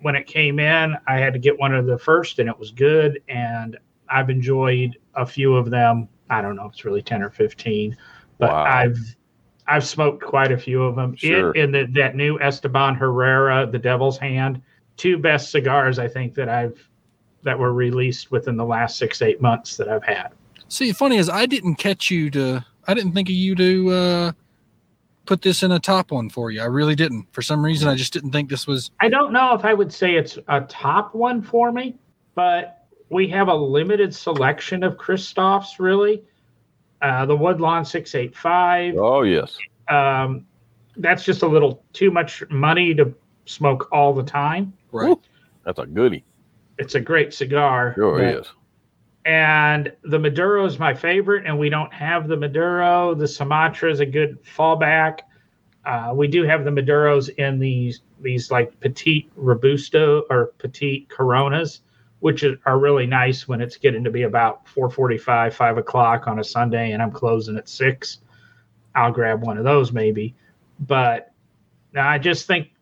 when 0.00 0.14
it 0.14 0.26
came 0.26 0.58
in, 0.58 0.94
I 1.06 1.18
had 1.18 1.32
to 1.32 1.38
get 1.38 1.58
one 1.58 1.74
of 1.74 1.86
the 1.86 1.98
first, 1.98 2.38
and 2.38 2.48
it 2.48 2.58
was 2.58 2.70
good. 2.70 3.22
And 3.28 3.78
I've 4.08 4.30
enjoyed 4.30 4.96
a 5.14 5.24
few 5.24 5.56
of 5.56 5.70
them. 5.70 6.08
I 6.28 6.42
don't 6.42 6.56
know 6.56 6.66
if 6.66 6.72
it's 6.72 6.84
really 6.84 7.02
ten 7.02 7.22
or 7.22 7.30
fifteen, 7.30 7.96
but 8.38 8.50
Wow. 8.50 8.64
I've 8.64 8.98
I've 9.68 9.86
smoked 9.86 10.22
quite 10.22 10.52
a 10.52 10.58
few 10.58 10.82
of 10.82 10.96
them. 10.96 11.16
Sure. 11.16 11.54
It 11.54 11.62
and 11.62 11.74
the, 11.74 11.86
that 11.94 12.14
new 12.14 12.38
Esteban 12.40 12.96
Carreras, 12.98 13.70
the 13.72 13.78
Devil's 13.78 14.18
Hand, 14.18 14.62
two 14.96 15.18
best 15.18 15.50
cigars 15.50 15.98
I 15.98 16.08
think 16.08 16.34
that 16.34 16.48
I've 16.48 16.88
that 17.42 17.58
were 17.58 17.72
released 17.72 18.30
within 18.30 18.56
the 18.56 18.64
last 18.64 18.98
six 18.98 19.22
eight 19.22 19.40
months 19.40 19.76
that 19.76 19.88
I've 19.88 20.04
had. 20.04 20.28
See, 20.68 20.92
funny 20.92 21.16
is 21.16 21.28
I 21.28 21.46
didn't 21.46 21.76
catch 21.76 22.10
you 22.10 22.30
to. 22.30 22.64
I 22.88 22.94
didn't 22.94 23.12
think 23.12 23.28
of 23.28 23.34
you 23.34 23.54
to 23.56 23.90
uh, 23.90 24.32
put 25.26 25.42
this 25.42 25.62
in 25.62 25.72
a 25.72 25.78
top 25.78 26.10
one 26.10 26.28
for 26.28 26.50
you. 26.50 26.60
I 26.60 26.66
really 26.66 26.94
didn't. 26.94 27.26
For 27.32 27.42
some 27.42 27.64
reason, 27.64 27.88
I 27.88 27.94
just 27.94 28.12
didn't 28.12 28.30
think 28.30 28.48
this 28.48 28.66
was. 28.66 28.90
I 29.00 29.08
don't 29.08 29.32
know 29.32 29.54
if 29.54 29.64
I 29.64 29.74
would 29.74 29.92
say 29.92 30.14
it's 30.14 30.38
a 30.48 30.60
top 30.62 31.14
one 31.14 31.42
for 31.42 31.72
me, 31.72 31.96
but 32.34 32.86
we 33.10 33.28
have 33.28 33.48
a 33.48 33.54
limited 33.54 34.14
selection 34.14 34.82
of 34.82 34.96
Kristoffs, 34.96 35.78
really. 35.78 36.22
Uh, 37.02 37.26
the 37.26 37.36
Woodlawn 37.36 37.84
685. 37.84 38.94
Oh 38.96 39.22
yes. 39.22 39.56
Um, 39.88 40.46
that's 40.96 41.24
just 41.24 41.42
a 41.42 41.46
little 41.46 41.84
too 41.92 42.10
much 42.10 42.42
money 42.50 42.94
to 42.94 43.14
smoke 43.44 43.88
all 43.92 44.14
the 44.14 44.22
time. 44.22 44.72
Right. 44.92 45.16
That's 45.64 45.78
a 45.78 45.86
goodie. 45.86 46.24
It's 46.78 46.94
a 46.94 47.00
great 47.00 47.34
cigar. 47.34 47.92
Sure 47.94 48.18
but- 48.18 48.40
is. 48.40 48.46
and 49.24 49.92
the 50.04 50.18
Maduro 50.18 50.64
is 50.64 50.78
my 50.78 50.94
favorite, 50.94 51.46
and 51.46 51.58
we 51.58 51.68
don't 51.68 51.92
have 51.92 52.28
the 52.28 52.36
Maduro. 52.36 53.14
The 53.14 53.28
Sumatra 53.28 53.90
is 53.90 54.00
a 54.00 54.06
good 54.06 54.42
fallback. 54.44 55.20
Uh, 55.84 56.12
we 56.14 56.26
do 56.26 56.42
have 56.42 56.64
the 56.64 56.70
Maduros 56.70 57.28
in 57.36 57.58
these 57.58 58.00
these 58.20 58.50
like 58.50 58.78
petite 58.80 59.30
robusto 59.36 60.24
or 60.30 60.52
petite 60.58 61.08
Coronas, 61.10 61.82
which 62.26 62.42
are- 62.42 62.78
really 62.80 63.06
nice 63.06 63.46
when 63.46 63.60
it's 63.60 63.76
getting 63.76 64.02
to 64.02 64.10
be 64.10 64.22
about 64.24 64.66
four 64.66 64.90
forty 64.90 65.16
five, 65.16 65.54
five 65.54 65.78
o'clock 65.78 66.26
on 66.26 66.40
a 66.40 66.44
Sunday, 66.44 66.90
and 66.90 67.00
I'm 67.00 67.12
closing 67.12 67.56
at 67.56 67.68
six. 67.68 68.18
I'll 68.96 69.12
grab 69.12 69.42
one 69.42 69.58
of 69.58 69.62
those 69.62 69.92
maybe, 69.92 70.34
but 70.80 71.30
I 71.96 72.18
just 72.18 72.48
think 72.48 72.72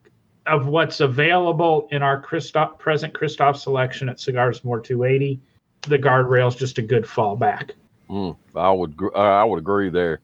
of 0.46 0.66
what's 0.66 1.00
available 1.00 1.88
in 1.90 2.02
our 2.02 2.22
Kristoff 2.22 2.78
present 2.78 3.12
Kristoff 3.12 3.56
selection 3.56 4.08
at 4.08 4.18
Cigars 4.18 4.64
More 4.64 4.80
280 4.80 5.38
the 5.82 5.98
guardrail's 5.98 6.56
just 6.56 6.78
a 6.78 6.82
good 6.82 7.04
fallback. 7.04 7.72
Mm, 8.08 8.34
I 8.56 8.70
would. 8.70 8.94
uh, 9.14 9.18
I 9.18 9.44
would 9.44 9.58
agree 9.58 9.90
there. 9.90 10.20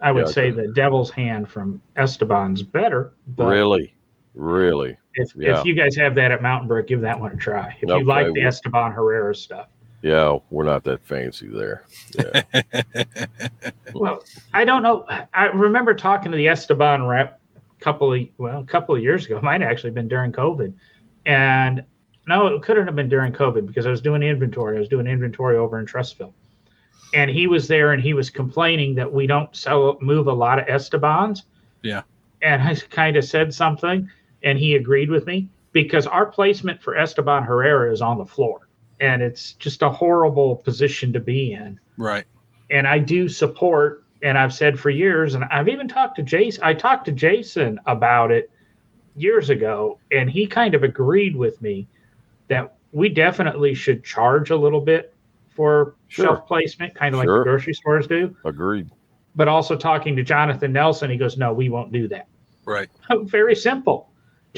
I 0.00 0.10
would 0.10 0.26
Yeah, 0.28 0.32
say 0.32 0.50
the 0.50 0.68
Devil's 0.68 1.10
Hand 1.10 1.50
from 1.50 1.82
Esteban's 1.96 2.62
better. 2.62 3.12
But 3.36 3.48
Really, 3.48 3.92
really. 4.38 4.96
if, 5.14 5.34
Yeah. 5.36 5.58
if 5.60 5.66
you 5.66 5.74
guys 5.74 5.94
have 5.96 6.14
that 6.14 6.30
at 6.30 6.40
Mountain 6.42 6.68
Brook, 6.68 6.86
give 6.86 7.00
that 7.02 7.18
one 7.18 7.32
a 7.32 7.36
try. 7.36 7.76
If 7.80 7.90
Okay, 7.90 7.98
you 8.00 8.04
like 8.06 8.32
the 8.32 8.42
Esteban 8.42 8.92
Carreras 8.92 9.36
stuff. 9.36 9.66
Yeah, 10.00 10.38
we're 10.50 10.62
not 10.64 10.84
that 10.84 11.04
fancy 11.04 11.48
there. 11.48 11.82
Yeah. 12.16 12.42
Well, 13.94 14.22
I 14.52 14.64
don't 14.64 14.82
know. 14.82 15.06
I 15.34 15.46
remember 15.46 15.94
talking 15.94 16.30
to 16.30 16.36
the 16.36 16.46
Esteban 16.48 17.04
rep 17.06 17.40
a 17.56 17.82
couple 17.84 18.12
of 18.12 18.20
well, 18.36 18.60
a 18.60 18.64
couple 18.64 18.94
of 18.94 19.02
years 19.02 19.26
ago. 19.26 19.38
It 19.38 19.42
might 19.42 19.60
have 19.60 19.70
actually 19.70 19.90
been 19.90 20.06
during 20.08 20.30
COVID, 20.30 20.72
and 21.26 21.82
no, 22.28 22.46
it 22.48 22.62
couldn't 22.62 22.86
have 22.86 22.94
been 22.94 23.08
during 23.08 23.32
COVID 23.32 23.66
because 23.66 23.86
I 23.86 23.90
was 23.90 24.00
doing 24.02 24.22
inventory. 24.22 24.76
I 24.76 24.78
was 24.78 24.88
doing 24.88 25.06
inventory 25.06 25.56
over 25.56 25.80
in 25.80 25.86
Trussville, 25.86 26.32
and 27.14 27.30
he 27.30 27.46
was 27.46 27.66
there 27.66 27.92
and 27.92 28.02
he 28.02 28.12
was 28.14 28.28
complaining 28.30 28.94
that 28.96 29.10
we 29.10 29.26
don't 29.26 29.54
sell 29.56 29.96
move 30.00 30.26
a 30.28 30.32
lot 30.32 30.58
of 30.60 30.66
Estebans. 30.68 31.44
Yeah. 31.82 32.02
and 32.42 32.62
I 32.62 32.74
kind 32.76 33.16
of 33.16 33.24
said 33.24 33.52
something, 33.54 34.08
and 34.42 34.58
he 34.58 34.74
agreed 34.76 35.10
with 35.10 35.26
me 35.26 35.48
because 35.72 36.06
our 36.06 36.26
placement 36.26 36.80
for 36.82 36.96
Esteban 36.96 37.44
Carreras 37.46 37.92
is 37.94 38.02
on 38.02 38.18
the 38.18 38.24
floor, 38.26 38.68
and 39.00 39.22
it's 39.22 39.52
just 39.54 39.82
a 39.82 39.90
horrible 39.90 40.56
position 40.56 41.12
to 41.12 41.20
be 41.20 41.52
in 41.52 41.78
Right. 41.96 42.24
and 42.70 42.86
I 42.86 42.98
do 42.98 43.28
support, 43.28 44.04
and 44.22 44.36
I've 44.38 44.52
said 44.54 44.78
for 44.78 44.90
years, 44.90 45.34
and 45.34 45.44
I've 45.44 45.68
even 45.68 45.88
talked 45.88 46.16
to 46.16 46.22
Jason. 46.22 46.62
I 46.64 46.74
talked 46.74 47.04
to 47.06 47.12
Jason 47.12 47.78
about 47.86 48.30
it 48.30 48.50
years 49.16 49.50
ago, 49.50 49.98
and 50.12 50.30
he 50.30 50.46
kind 50.46 50.74
of 50.74 50.82
agreed 50.84 51.34
with 51.36 51.60
me 51.62 51.86
that 52.48 52.74
we 52.92 53.08
definitely 53.08 53.74
should 53.74 54.02
charge 54.04 54.50
a 54.50 54.56
little 54.56 54.80
bit 54.80 55.14
for 55.50 55.94
Sure. 56.08 56.24
shelf 56.26 56.46
placement, 56.46 56.94
kind 56.94 57.14
of 57.14 57.18
like 57.18 57.26
the 57.26 57.42
grocery 57.42 57.74
stores 57.74 58.06
do. 58.06 58.34
Agreed. 58.44 58.88
But 59.34 59.48
also 59.48 59.76
talking 59.76 60.16
to 60.16 60.22
Jonathan 60.22 60.72
Nelson, 60.72 61.10
he 61.10 61.16
goes, 61.16 61.36
"No, 61.36 61.52
we 61.52 61.68
won't 61.68 61.92
do 61.92 62.08
that." 62.08 62.26
Right. 62.64 62.88
Very 63.24 63.54
simple. 63.54 64.07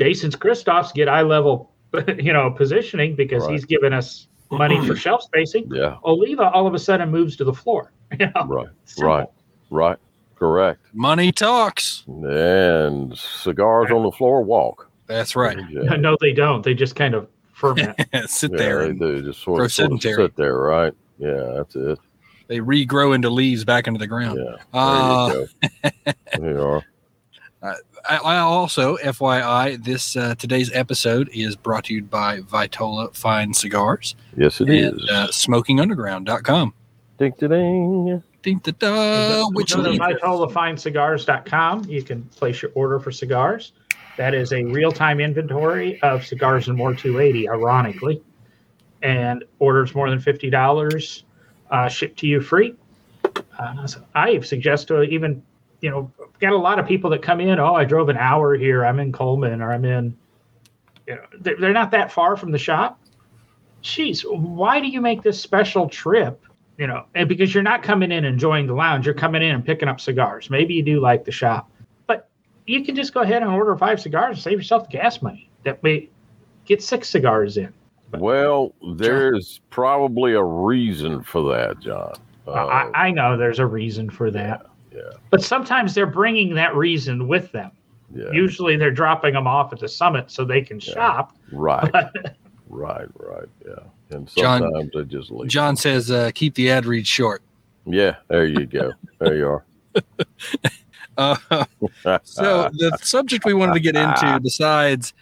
Jason's 0.01 0.35
Kristoffs 0.35 0.95
get 0.95 1.09
eye 1.11 1.21
level, 1.21 1.71
you 2.19 2.33
know, 2.33 2.51
positioning 2.51 3.15
because 3.17 3.43
Right. 3.45 3.53
he's 3.53 3.67
given 3.67 3.93
us 3.93 4.29
money 4.51 4.85
for 4.87 4.97
shelf 5.05 5.23
spacing. 5.23 5.69
Yeah. 5.71 5.97
Oliva 6.05 6.51
all 6.51 6.67
of 6.67 6.73
a 6.73 6.79
sudden 6.79 7.11
moves 7.11 7.37
to 7.37 7.45
the 7.45 7.53
floor. 7.53 7.93
You 8.19 8.27
know, 8.35 8.47
Right. 8.47 8.67
simple. 8.87 9.09
Right. 9.15 9.27
Right. 9.71 9.99
Correct. 10.37 10.81
Money 10.95 11.33
talks. 11.33 12.03
And 12.09 13.17
cigars 13.17 13.91
on 13.93 14.03
the 14.05 14.11
floor 14.11 14.43
walk. 14.43 14.91
That's 15.07 15.37
right. 15.37 15.59
Yeah. 15.71 15.97
No, 15.97 16.17
they 16.21 16.33
don't. 16.33 16.65
They 16.65 16.73
just 16.73 16.97
kind 16.97 17.15
of 17.15 17.29
ferment. 17.53 17.95
Sit 18.27 18.53
Yeah, 18.53 18.57
there 18.57 18.87
they 18.89 18.95
do. 18.95 19.23
Just 19.23 19.43
sort 19.43 19.63
of, 19.65 19.71
sort 19.71 19.93
of 19.93 20.01
sit 20.01 20.35
there, 20.37 20.57
right? 20.57 20.95
Yeah, 21.19 21.53
that's 21.57 21.77
it. 21.77 21.99
they 22.49 22.59
regrow 22.61 23.15
into 23.15 23.29
leaves 23.29 23.65
back 23.67 23.87
into 23.87 23.99
the 23.99 24.07
ground. 24.07 24.41
Yeah. 24.43 24.57
Uh, 24.73 25.29
There 25.29 25.41
you 25.85 25.91
go. 26.05 26.13
there 26.39 26.51
you 26.53 26.63
are. 26.63 26.83
I, 27.63 27.75
I 28.09 28.39
also, 28.39 28.97
FYI, 28.99 29.83
this 29.85 30.17
uh, 30.17 30.35
today's 30.37 30.71
episode 30.73 31.29
is 31.33 31.57
brought 31.57 31.85
to 31.85 31.95
you 31.95 32.03
by 32.03 32.41
Vitola 32.41 33.15
Fine 33.15 33.55
Cigars 33.55 34.17
Yes, 34.37 34.61
it 34.61 34.69
and 34.71 35.01
is. 35.01 35.11
uh, 35.11 35.29
SmokingUnderground.com. 35.29 36.75
Ding, 37.19 37.33
ding, 37.39 37.49
ding. 37.49 38.23
Ding 38.43 38.59
da 38.65 38.73
da, 38.79 39.45
which 39.51 39.75
Go 39.75 39.83
to 39.83 39.91
lead- 39.91 40.01
VitolaFineCigars.com. 40.01 41.85
You 41.85 42.03
can 42.03 42.23
place 42.25 42.63
your 42.63 42.71
order 42.75 42.99
for 42.99 43.11
cigars. 43.13 43.73
That 44.17 44.35
is 44.35 44.53
a 44.53 44.65
real-time 44.65 45.21
inventory 45.21 46.01
of 46.03 46.25
cigars 46.25 46.69
and 46.69 46.77
more 46.77 46.95
280, 46.95 47.49
ironically. 47.51 48.23
And 49.03 49.45
orders 49.59 49.95
more 49.95 50.09
than 50.11 50.21
fifty 50.21 50.51
dollars, 50.51 51.25
uh, 51.71 51.89
shipped 51.89 52.19
to 52.21 52.27
you 52.27 52.41
free. 52.43 52.75
Uh, 53.59 53.87
so 53.87 54.03
I 54.15 54.39
suggest 54.41 54.89
to 54.89 55.03
even, 55.03 55.43
you 55.81 55.91
know, 55.91 56.11
got 56.41 56.53
a 56.53 56.57
lot 56.59 56.79
of 56.79 56.87
people 56.87 57.11
that 57.11 57.23
come 57.23 57.41
in. 57.41 57.59
Oh, 57.59 57.75
I 57.75 57.85
drove 57.85 58.09
an 58.09 58.17
hour 58.17 58.55
here. 58.55 58.85
I'm 58.85 59.01
in 59.01 59.13
Cullman, 59.13 59.63
or 59.63 59.73
I'm 59.73 59.85
in. 59.85 60.17
You 61.07 61.17
know, 61.17 61.23
they're, 61.41 61.57
they're 61.59 61.73
not 61.73 61.91
that 61.93 62.13
far 62.13 62.37
from 62.37 62.53
the 62.53 62.59
shop. 62.59 63.01
Jeez, 63.83 64.23
why 64.25 64.81
do 64.81 64.89
you 64.89 65.01
make 65.01 65.23
this 65.23 65.41
special 65.41 65.89
trip? 65.89 66.45
You 66.77 66.87
know, 66.87 67.05
and 67.15 67.29
because 67.29 67.53
you're 67.53 67.63
not 67.63 67.83
coming 67.83 68.13
in 68.13 68.25
enjoying 68.25 68.67
the 68.67 68.75
lounge, 68.75 69.05
you're 69.07 69.15
coming 69.15 69.43
in 69.43 69.55
and 69.55 69.65
picking 69.65 69.89
up 69.89 70.01
cigars. 70.01 70.49
Maybe 70.51 70.75
you 70.75 70.83
do 70.83 71.01
like 71.01 71.25
the 71.25 71.33
shop, 71.33 71.71
but 72.07 72.29
you 72.67 72.85
can 72.85 72.95
just 72.95 73.13
go 73.13 73.21
ahead 73.21 73.43
and 73.43 73.51
order 73.51 73.77
five 73.77 74.01
cigars 74.01 74.37
and 74.37 74.43
save 74.43 74.59
yourself 74.59 74.89
the 74.89 74.97
gas 74.97 75.21
money. 75.21 75.51
That 75.65 75.83
way, 75.83 76.09
get 76.65 76.83
six 76.83 77.11
cigars 77.11 77.57
in. 77.59 77.73
Well, 78.19 78.75
there's 78.95 79.61
probably 79.71 80.33
a 80.33 80.43
reason 80.43 81.23
for 81.23 81.43
that, 81.55 81.81
John. 81.81 82.15
Uh, 82.47 82.53
I, 82.53 83.07
I 83.09 83.11
know 83.11 83.37
there's 83.37 83.59
a 83.59 83.67
reason 83.67 84.11
for 84.11 84.31
that, 84.31 84.67
yeah, 84.95 85.01
but 85.31 85.43
sometimes 85.43 85.95
they're 85.95 86.07
bringing 86.07 86.55
that 86.55 86.75
reason 86.75 87.29
with 87.29 87.51
them. 87.53 87.71
yeah. 88.15 88.31
Usually, 88.33 88.77
they're 88.77 88.91
dropping 88.91 89.35
them 89.35 89.47
off 89.47 89.73
at 89.73 89.79
the 89.81 89.89
summit 89.89 90.31
so 90.31 90.45
they 90.45 90.61
can 90.63 90.81
shop. 90.81 91.37
right, 91.53 91.93
right, 92.69 93.09
right. 93.17 93.49
Yeah. 93.67 93.75
And 94.11 94.29
John- 94.35 94.63
sometimes 94.63 94.91
they 94.95 95.05
just 95.05 95.31
leave. 95.31 95.49
John 95.49 95.77
says, 95.77 96.11
uh, 96.11 96.31
keep 96.35 96.55
the 96.55 96.71
ad 96.71 96.85
read 96.87 97.07
short. 97.07 97.43
Yeah, 97.87 98.17
there 98.29 98.47
you 98.47 98.67
go. 98.67 98.93
There 99.21 99.37
you 99.37 99.47
are. 99.49 99.65
Uh, 101.17 101.37
so 102.23 102.71
the 102.73 102.97
subject 103.03 103.45
we 103.45 103.55
wanted 103.55 103.75
to 103.75 103.81
get 103.81 103.97
into, 103.97 104.41
besides 104.43 105.13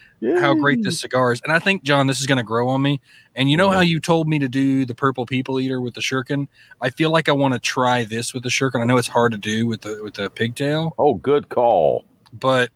how 0.41 0.55
great 0.55 0.83
this 0.83 1.01
cigar 1.01 1.33
is, 1.33 1.41
and 1.43 1.53
I 1.53 1.59
think 1.59 1.83
John, 1.83 2.07
this 2.07 2.21
is 2.21 2.27
going 2.27 2.39
to 2.39 2.45
grow 2.45 2.69
on 2.69 2.83
me. 2.83 3.01
And 3.35 3.51
you 3.51 3.57
know 3.57 3.71
how 3.71 3.81
you 3.81 4.01
told 4.01 4.29
me 4.29 4.39
to 4.41 4.49
do 4.49 4.85
the 4.85 4.95
purple 4.95 5.25
people 5.27 5.61
eater 5.61 5.81
with 5.81 5.95
the 5.95 6.01
shirkin? 6.01 6.49
I 6.81 6.91
feel 6.91 7.11
like 7.11 7.29
I 7.29 7.33
want 7.33 7.55
to 7.55 7.61
try 7.61 8.05
this 8.05 8.35
with 8.35 8.43
the 8.43 8.49
shirkin. 8.49 8.81
I 8.81 8.85
know 8.85 8.97
it's 8.97 9.07
hard 9.09 9.33
to 9.33 9.39
do 9.39 9.67
with 9.67 9.83
the 9.83 10.01
with 10.03 10.15
the 10.15 10.29
pigtail, 10.31 10.95
Oh, 10.99 11.15
good 11.15 11.49
call. 11.49 12.05
but 12.33 12.71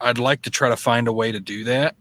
I'd 0.00 0.18
like 0.18 0.42
to 0.42 0.50
try 0.50 0.68
to 0.68 0.76
find 0.76 1.06
a 1.08 1.12
way 1.12 1.30
to 1.32 1.40
do 1.40 1.64
that. 1.64 1.94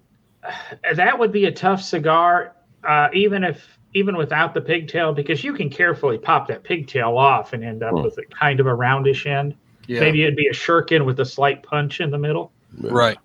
that 0.95 1.17
would 1.19 1.31
be 1.31 1.45
a 1.45 1.51
tough 1.51 1.81
cigar, 1.81 2.55
uh, 2.83 3.07
even 3.13 3.43
if 3.43 3.77
even 3.93 4.17
without 4.17 4.53
the 4.53 4.61
pigtail, 4.61 5.13
because 5.13 5.43
you 5.43 5.53
can 5.53 5.69
carefully 5.69 6.17
pop 6.17 6.47
that 6.47 6.63
pigtail 6.63 7.17
off 7.17 7.53
and 7.53 7.63
end 7.63 7.81
up 7.83 7.91
Hmm. 7.93 8.03
with 8.03 8.17
a 8.17 8.23
kind 8.35 8.59
of 8.59 8.65
a 8.67 8.73
roundish 8.75 9.25
end. 9.25 9.55
Yeah, 9.87 10.01
Maybe 10.01 10.23
it'd 10.23 10.35
be 10.35 10.47
a 10.47 10.53
shirkin 10.53 11.05
with 11.05 11.19
a 11.19 11.25
slight 11.25 11.63
punch 11.63 12.01
in 12.01 12.11
the 12.11 12.17
middle, 12.17 12.51
right. 12.79 13.17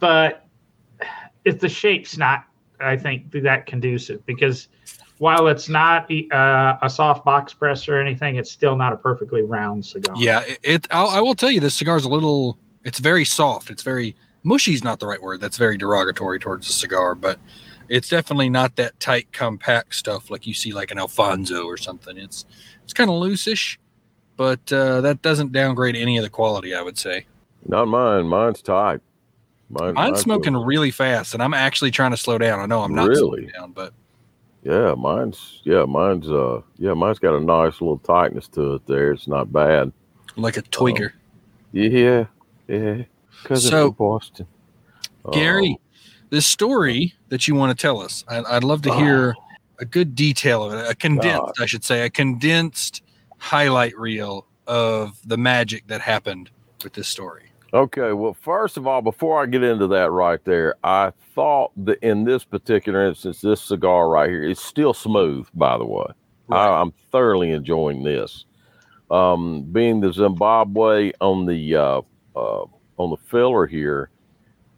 but 0.00 0.46
if 1.44 1.60
the 1.60 1.68
shape's 1.68 2.16
not, 2.16 2.44
I 2.80 2.96
think 2.96 3.32
that 3.32 3.66
conducive 3.66 4.24
because 4.24 4.68
while 5.18 5.48
it's 5.48 5.68
not 5.68 6.10
uh, 6.32 6.76
a 6.82 6.90
soft 6.90 7.24
box 7.24 7.54
press 7.54 7.88
or 7.88 8.00
anything, 8.00 8.36
it's 8.36 8.50
still 8.50 8.76
not 8.76 8.92
a 8.92 8.96
perfectly 8.96 9.42
round 9.42 9.84
cigar. 9.84 10.14
Yeah, 10.18 10.40
it. 10.40 10.58
it 10.62 10.86
I'll, 10.90 11.08
I 11.08 11.20
will 11.20 11.34
tell 11.34 11.50
you, 11.50 11.60
this 11.60 11.74
cigar 11.74 11.96
is 11.96 12.04
a 12.04 12.08
little. 12.08 12.58
It's 12.84 12.98
very 12.98 13.24
soft. 13.24 13.70
It's 13.70 13.82
very 13.82 14.16
mushy. 14.42 14.74
Is 14.74 14.84
not 14.84 15.00
the 15.00 15.06
right 15.06 15.22
word. 15.22 15.40
That's 15.40 15.56
very 15.56 15.76
derogatory 15.76 16.38
towards 16.38 16.66
the 16.66 16.72
cigar, 16.72 17.14
but 17.14 17.38
it's 17.88 18.08
definitely 18.08 18.50
not 18.50 18.76
that 18.76 18.98
tight, 19.00 19.32
compact 19.32 19.94
stuff 19.94 20.30
like 20.30 20.46
you 20.46 20.54
see 20.54 20.72
like 20.72 20.90
an 20.90 20.98
Alfonso 20.98 21.64
or 21.64 21.76
something. 21.76 22.18
It's 22.18 22.44
it's 22.82 22.92
kind 22.92 23.08
of 23.08 23.16
loosish, 23.16 23.78
but 24.36 24.72
uh, 24.72 25.00
that 25.02 25.22
doesn't 25.22 25.52
downgrade 25.52 25.96
any 25.96 26.16
of 26.16 26.24
the 26.24 26.30
quality. 26.30 26.74
I 26.74 26.82
would 26.82 26.98
say. 26.98 27.26
Not 27.66 27.88
mine. 27.88 28.26
Mine's 28.28 28.60
tight. 28.62 29.00
Mine, 29.70 29.94
mine's 29.94 30.20
smoking 30.20 30.52
good. 30.52 30.66
really 30.66 30.90
fast, 30.90 31.32
and 31.34 31.42
I'm 31.42 31.54
actually 31.54 31.90
trying 31.90 32.10
to 32.10 32.16
slow 32.16 32.36
down. 32.38 32.60
I 32.60 32.66
know 32.66 32.82
I'm 32.82 32.94
not 32.94 33.08
Really? 33.08 33.18
slowing 33.20 33.46
down, 33.48 33.72
but 33.72 33.92
Yeah, 34.62 34.94
mine's 34.94 35.60
yeah, 35.64 35.84
mine's 35.84 36.28
uh 36.28 36.60
yeah, 36.78 36.92
mine's 36.94 37.18
got 37.18 37.34
a 37.34 37.40
nice 37.40 37.80
little 37.80 37.98
tightness 37.98 38.46
to 38.48 38.74
it 38.74 38.86
there. 38.86 39.12
It's 39.12 39.26
not 39.26 39.52
bad. 39.52 39.92
Like 40.36 40.56
a 40.58 40.62
tweaker. 40.62 41.12
Yeah, 41.72 42.26
yeah. 42.68 43.02
Cousin 43.44 43.70
So- 43.70 43.86
from 43.88 43.94
Boston. 43.94 44.46
Gary, 45.32 45.78
this 46.28 46.46
story 46.46 47.14
that 47.30 47.48
you 47.48 47.54
want 47.54 47.76
to 47.76 47.80
tell 47.80 48.00
us, 48.00 48.24
I, 48.28 48.42
I'd 48.42 48.62
love 48.64 48.82
to 48.82 48.94
hear 48.94 49.34
a 49.80 49.86
good 49.86 50.14
detail 50.14 50.62
of 50.62 50.74
it, 50.74 50.90
a 50.90 50.94
condensed, 50.94 51.58
I 51.60 51.64
should 51.66 51.82
say, 51.82 52.04
a 52.04 52.10
condensed 52.10 53.02
highlight 53.38 53.96
reel 53.98 54.46
of 54.66 55.18
the 55.26 55.36
magic 55.36 55.86
that 55.88 56.00
happened 56.00 56.50
with 56.82 56.92
this 56.94 57.08
story. 57.08 57.50
Okay, 57.72 58.12
well, 58.12 58.34
first 58.34 58.76
of 58.76 58.86
all, 58.86 59.02
before 59.02 59.42
I 59.42 59.46
get 59.46 59.64
into 59.64 59.88
that 59.88 60.12
right 60.12 60.42
there, 60.44 60.76
I 60.84 61.12
thought 61.34 61.72
that 61.84 61.98
in 62.02 62.24
this 62.24 62.44
particular 62.44 63.04
instance, 63.04 63.40
this 63.40 63.60
cigar 63.60 64.08
right 64.08 64.30
here 64.30 64.44
is 64.44 64.60
still 64.60 64.94
smooth, 64.94 65.48
by 65.54 65.76
the 65.76 65.84
way. 65.84 66.06
I, 66.50 66.68
I'm 66.68 66.92
thoroughly 67.10 67.50
enjoying 67.50 68.04
this. 68.04 68.44
Um, 69.10 69.62
being 69.72 70.00
the 70.00 70.12
Zimbabwe 70.12 71.12
on 71.20 71.46
the 71.46 71.74
uh, 71.74 72.02
uh, 72.36 72.64
on 72.96 73.10
the 73.10 73.16
filler 73.16 73.66
here, 73.66 74.10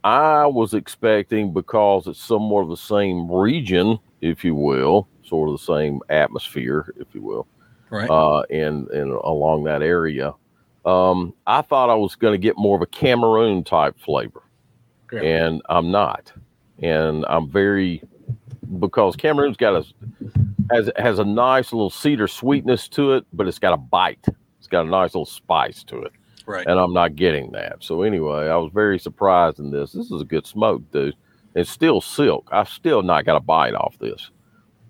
I 0.02 0.46
was 0.46 0.72
expecting 0.72 1.52
because 1.52 2.06
it's 2.06 2.22
somewhat 2.22 2.62
of 2.62 2.68
the 2.68 2.76
same 2.76 3.30
region, 3.30 3.98
if 4.20 4.44
you 4.44 4.54
will, 4.54 5.08
sort 5.22 5.48
of 5.50 5.58
the 5.58 5.64
same 5.64 6.00
atmosphere, 6.08 6.94
if 6.98 7.08
you 7.12 7.22
will, 7.22 7.46
right. 7.90 8.08
uh, 8.10 8.40
and 8.50 8.88
and 8.90 9.12
along 9.12 9.64
that 9.64 9.82
area. 9.82 10.34
Um, 10.84 11.34
I 11.46 11.62
thought 11.62 11.90
I 11.90 11.94
was 11.94 12.14
going 12.14 12.32
to 12.32 12.38
get 12.38 12.56
more 12.56 12.76
of 12.76 12.82
a 12.82 12.86
Cameroon 12.86 13.64
type 13.64 13.98
flavor, 13.98 14.42
Yeah. 15.12 15.20
and 15.20 15.62
I'm 15.68 15.90
not. 15.90 16.32
And 16.80 17.24
I'm 17.28 17.50
very 17.50 18.02
because 18.78 19.16
Cameroon's 19.16 19.56
got 19.56 19.74
a 19.74 19.84
has 20.70 20.90
has 20.96 21.18
a 21.18 21.24
nice 21.24 21.72
little 21.72 21.90
cedar 21.90 22.28
sweetness 22.28 22.88
to 22.90 23.12
it, 23.14 23.24
but 23.32 23.48
it's 23.48 23.58
got 23.58 23.72
a 23.72 23.76
bite. 23.76 24.24
It's 24.58 24.68
got 24.68 24.86
a 24.86 24.88
nice 24.88 25.10
little 25.14 25.26
spice 25.26 25.82
to 25.84 26.02
it, 26.02 26.12
right. 26.46 26.66
and 26.66 26.78
I'm 26.78 26.92
not 26.92 27.16
getting 27.16 27.52
that. 27.52 27.76
So 27.80 28.02
anyway, 28.02 28.48
I 28.48 28.56
was 28.56 28.70
very 28.72 28.98
surprised 28.98 29.58
in 29.58 29.70
this. 29.70 29.92
This 29.92 30.10
is 30.10 30.20
a 30.20 30.24
good 30.24 30.46
smoke, 30.46 30.82
dude. 30.92 31.14
It's 31.54 31.70
still 31.70 32.00
silk. 32.00 32.48
I've 32.52 32.68
still 32.68 33.02
not 33.02 33.24
got 33.24 33.36
a 33.36 33.40
bite 33.40 33.74
off 33.74 33.98
this. 33.98 34.30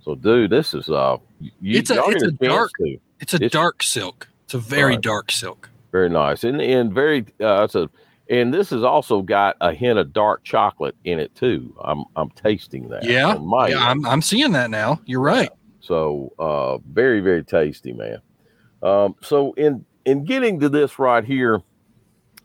So, 0.06 0.14
dude, 0.14 0.50
this 0.50 0.72
is 0.72 0.88
uh, 0.88 1.16
you, 1.40 1.50
It's 1.80 1.90
a- 1.90 2.00
it's 2.06 2.22
a 2.22 2.30
dark- 2.30 2.70
to. 2.78 2.96
It's 3.20 3.32
a 3.34 3.36
It's- 3.36 3.50
dark 3.50 3.82
silk. 3.82 4.28
It's 4.44 4.54
a 4.54 4.58
very 4.58 4.92
Right. 4.92 5.00
dark 5.02 5.32
silk. 5.32 5.68
Very 5.90 6.08
nice, 6.08 6.44
and 6.44 6.60
and 6.60 6.92
very 6.92 7.26
uh, 7.40 7.64
it's 7.64 7.74
a 7.74 7.90
and 8.30 8.54
this 8.54 8.70
has 8.70 8.84
also 8.84 9.20
got 9.22 9.56
a 9.60 9.72
hint 9.72 9.98
of 9.98 10.12
dark 10.12 10.44
chocolate 10.44 10.94
in 11.04 11.18
it 11.18 11.34
too. 11.34 11.74
I'm 11.82 12.04
I'm 12.14 12.30
tasting 12.30 12.88
that. 12.90 13.02
Yeah, 13.04 13.34
my 13.34 13.68
Yeah, 13.68 13.78
I'm, 13.88 14.06
I'm 14.06 14.22
seeing 14.22 14.52
that 14.52 14.70
now. 14.70 15.00
You're 15.06 15.20
right. 15.20 15.50
So 15.80 16.32
uh, 16.38 16.78
very 16.92 17.20
very 17.20 17.42
tasty, 17.42 17.92
man. 17.92 18.18
Um, 18.84 19.16
so 19.22 19.52
in 19.54 19.84
in 20.04 20.24
getting 20.24 20.60
to 20.60 20.68
this 20.68 20.98
right 21.00 21.24
here, 21.24 21.62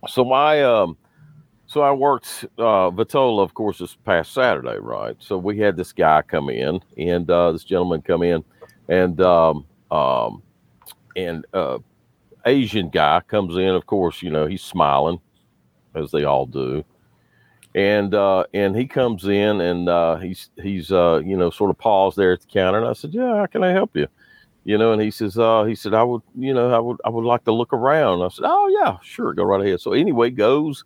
so 0.08 0.26
my 0.26 0.64
um, 0.64 0.98
so 1.72 1.82
I 1.82 1.92
worked 1.94 2.46
uh, 2.58 2.92
Vitola, 2.92 3.44
of 3.44 3.54
course, 3.54 3.78
this 3.78 3.96
past 3.96 4.34
Saturday, 4.34 4.78
right? 4.78 5.16
So 5.20 5.38
we 5.38 5.58
had 5.58 5.78
this 5.78 5.94
guy 5.94 6.22
come 6.22 6.50
in, 6.50 6.82
and 6.98 7.30
uh, 7.32 7.54
this 7.54 7.64
gentleman 7.64 8.02
come 8.02 8.24
in, 8.24 8.44
and 8.90 9.22
um, 9.22 9.66
um, 9.90 10.44
and 11.16 11.46
uh, 11.54 11.78
Asian 12.46 12.90
guy 12.90 13.22
comes 13.26 13.56
in. 13.56 13.70
Of 13.70 13.86
course, 13.86 14.22
you 14.22 14.30
know 14.30 14.48
he's 14.48 14.62
smiling, 14.62 15.22
as 15.96 16.12
they 16.12 16.26
all 16.26 16.46
do, 16.46 16.84
and 17.74 18.14
uh, 18.14 18.44
and 18.54 18.76
he 18.76 18.86
comes 18.86 19.24
in 19.26 19.62
and 19.62 19.88
uh, 19.88 20.18
he's 20.18 20.50
he's 20.62 20.92
uh, 20.92 21.22
you 21.24 21.38
know 21.38 21.50
sort 21.52 21.70
of 21.70 21.78
paused 21.78 22.18
there 22.18 22.34
at 22.34 22.42
the 22.42 22.48
counter, 22.48 22.80
and 22.80 22.88
I 22.88 22.92
said, 22.94 23.14
"Yeah, 23.14 23.38
how 23.38 23.46
can 23.46 23.64
I 23.64 23.72
help 23.72 23.96
you?" 23.96 24.08
You 24.66 24.78
know, 24.78 24.92
and 24.92 25.02
he 25.02 25.10
says, 25.10 25.38
uh, 25.38 25.64
he 25.64 25.76
said, 25.76 25.94
"I 25.94 26.04
would, 26.04 26.22
you 26.38 26.54
know, 26.54 26.74
I 26.74 26.80
would, 26.80 26.98
I 27.06 27.10
would 27.10 27.24
like 27.24 27.46
to 27.46 27.54
look 27.54 27.72
around." 27.72 28.24
I 28.24 28.28
said, 28.28 28.44
"Oh 28.46 28.68
yeah, 28.84 28.98
sure, 29.02 29.34
go 29.34 29.46
right 29.46 29.66
ahead." 29.66 29.80
So 29.80 29.94
anyway, 29.94 30.32
goes, 30.32 30.84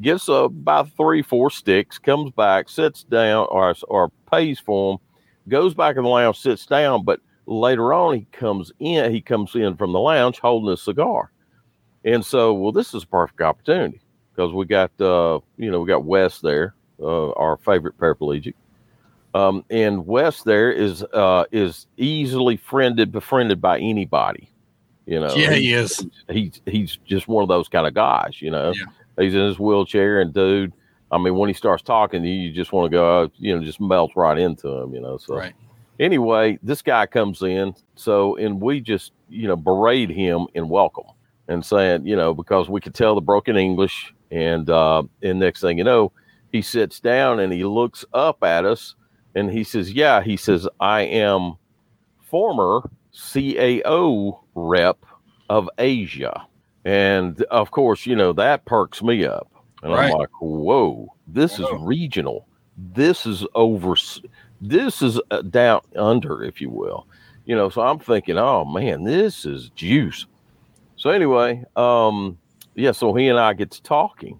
gets 0.00 0.28
uh, 0.28 0.44
about 0.44 0.90
three, 0.96 1.22
four 1.22 1.50
sticks, 1.50 1.98
comes 1.98 2.30
back, 2.32 2.68
sits 2.68 3.04
down, 3.04 3.46
or 3.50 3.74
or 3.88 4.10
pays 4.30 4.58
for 4.58 4.92
them, 4.92 5.06
goes 5.48 5.74
back 5.74 5.96
in 5.96 6.02
the 6.02 6.08
lounge, 6.08 6.38
sits 6.38 6.66
down, 6.66 7.04
but 7.04 7.20
later 7.46 7.92
on 7.92 8.14
he 8.14 8.26
comes 8.32 8.72
in 8.80 9.12
he 9.12 9.20
comes 9.20 9.54
in 9.54 9.76
from 9.76 9.92
the 9.92 10.00
lounge 10.00 10.40
holding 10.40 10.72
a 10.72 10.76
cigar 10.76 11.30
and 12.04 12.26
so 12.26 12.52
well 12.52 12.72
this 12.72 12.92
is 12.92 13.04
a 13.04 13.06
perfect 13.06 13.40
opportunity 13.40 14.00
because 14.34 14.52
we 14.52 14.66
got 14.66 14.90
uh 15.00 15.38
you 15.56 15.70
know 15.70 15.78
we 15.78 15.86
got 15.86 16.02
wes 16.02 16.40
there 16.40 16.74
uh, 17.00 17.30
our 17.34 17.56
favorite 17.58 17.96
paraplegic 17.98 18.54
um 19.32 19.64
and 19.70 20.04
wes 20.04 20.42
there 20.42 20.72
is 20.72 21.04
uh 21.12 21.44
is 21.52 21.86
easily 21.98 22.56
friended 22.56 23.12
befriended 23.12 23.60
by 23.60 23.78
anybody 23.78 24.50
you 25.06 25.20
know 25.20 25.32
yeah, 25.36 25.52
he- 25.54 25.60
he 25.68 25.72
is. 25.72 26.04
he's 26.28 26.60
he's 26.66 26.98
just 27.06 27.28
one 27.28 27.44
of 27.44 27.48
those 27.48 27.68
kind 27.68 27.86
of 27.86 27.94
guys, 27.94 28.42
you 28.42 28.50
know. 28.50 28.72
Yeah. 28.72 28.86
He's 29.18 29.34
in 29.34 29.40
his 29.40 29.58
wheelchair, 29.58 30.20
and 30.20 30.32
dude, 30.32 30.72
I 31.10 31.18
mean, 31.18 31.36
when 31.36 31.48
he 31.48 31.54
starts 31.54 31.82
talking, 31.82 32.22
to 32.22 32.28
you 32.28 32.34
you 32.48 32.52
just 32.52 32.72
want 32.72 32.90
to 32.90 32.96
go, 32.96 33.22
uh, 33.22 33.28
you 33.36 33.56
know, 33.56 33.64
just 33.64 33.80
melt 33.80 34.12
right 34.16 34.38
into 34.38 34.68
him, 34.68 34.94
you 34.94 35.00
know. 35.00 35.16
So 35.18 35.36
Right. 35.36 35.54
anyway, 36.00 36.58
this 36.62 36.82
guy 36.82 37.06
comes 37.06 37.42
in, 37.42 37.74
so 37.94 38.36
and 38.36 38.60
we 38.60 38.80
just 38.80 39.12
you 39.28 39.48
know 39.48 39.56
berate 39.56 40.10
him 40.10 40.46
in 40.54 40.68
welcome 40.68 41.06
and 41.48 41.64
saying, 41.64 42.06
you 42.06 42.16
know, 42.16 42.34
because 42.34 42.68
we 42.68 42.80
could 42.80 42.94
tell 42.94 43.14
the 43.14 43.20
broken 43.20 43.56
English, 43.56 44.12
and 44.30 44.68
uh, 44.68 45.02
and 45.22 45.38
next 45.38 45.60
thing 45.60 45.78
you 45.78 45.84
know, 45.84 46.12
he 46.52 46.60
sits 46.60 47.00
down 47.00 47.40
and 47.40 47.52
he 47.52 47.64
looks 47.64 48.04
up 48.12 48.42
at 48.42 48.64
us, 48.64 48.94
and 49.34 49.50
he 49.50 49.62
says, 49.64 49.92
"Yeah," 49.92 50.22
he 50.22 50.36
says, 50.36 50.68
"I 50.80 51.02
am 51.02 51.54
former 52.20 52.90
CAO 53.14 54.40
rep 54.54 54.98
of 55.48 55.70
Asia." 55.78 56.46
And 56.86 57.42
of 57.50 57.72
course, 57.72 58.06
you 58.06 58.14
know, 58.14 58.32
that 58.34 58.64
perks 58.64 59.02
me 59.02 59.24
up. 59.24 59.50
And 59.82 59.92
Right. 59.92 60.12
I'm 60.12 60.18
like, 60.18 60.30
whoa, 60.40 61.12
this 61.26 61.58
is 61.58 61.66
regional. 61.80 62.46
This 62.78 63.26
is 63.26 63.44
over, 63.56 63.96
this 64.60 65.02
is 65.02 65.20
uh, 65.32 65.42
down 65.42 65.80
under, 65.96 66.44
if 66.44 66.60
you 66.60 66.70
will. 66.70 67.08
You 67.44 67.56
know, 67.56 67.70
so 67.70 67.82
I'm 67.82 67.98
thinking, 67.98 68.38
oh 68.38 68.64
man, 68.64 69.02
this 69.02 69.44
is 69.44 69.70
juice. 69.70 70.26
So 70.94 71.10
anyway, 71.10 71.64
um, 71.74 72.38
yeah, 72.76 72.92
so 72.92 73.14
he 73.14 73.26
and 73.28 73.38
I 73.38 73.52
get 73.54 73.72
to 73.72 73.82
talking. 73.82 74.38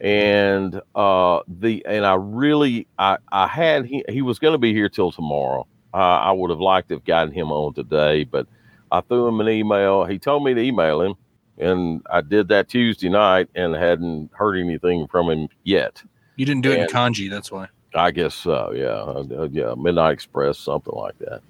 And 0.00 0.80
uh 0.94 1.40
the 1.48 1.84
and 1.86 2.06
I 2.06 2.14
really 2.14 2.86
I 2.98 3.18
I 3.32 3.48
had 3.48 3.84
he 3.84 4.04
he 4.08 4.22
was 4.22 4.38
gonna 4.38 4.58
be 4.58 4.72
here 4.72 4.88
till 4.88 5.10
tomorrow. 5.12 5.66
Uh, 5.92 5.96
I 5.96 6.30
would 6.30 6.50
have 6.50 6.60
liked 6.60 6.88
to 6.88 6.94
have 6.94 7.04
gotten 7.04 7.34
him 7.34 7.50
on 7.50 7.74
today, 7.74 8.22
but 8.24 8.46
I 8.92 9.00
threw 9.00 9.26
him 9.26 9.40
an 9.40 9.48
email. 9.48 10.04
He 10.04 10.18
told 10.20 10.44
me 10.44 10.54
to 10.54 10.60
email 10.60 11.02
him, 11.02 11.14
and 11.60 12.02
I 12.10 12.20
did 12.22 12.48
that 12.48 12.68
Tuesday 12.68 13.08
night 13.08 13.48
and 13.54 13.74
hadn't 13.74 14.30
heard 14.32 14.56
anything 14.56 15.06
from 15.06 15.30
him 15.30 15.48
yet. 15.64 16.02
You 16.36 16.46
didn't 16.46 16.62
do 16.62 16.72
it 16.72 16.80
in 16.80 16.86
kanji. 16.86 17.30
That's 17.30 17.52
why. 17.52 17.68
I 17.94 18.10
guess 18.10 18.34
so. 18.34 18.72
Yeah, 18.74 19.36
uh, 19.36 19.48
yeah, 19.50 19.74
Midnight 19.76 20.12
Express, 20.12 20.58
something 20.58 20.94
like 20.94 21.16
that. 21.18 21.42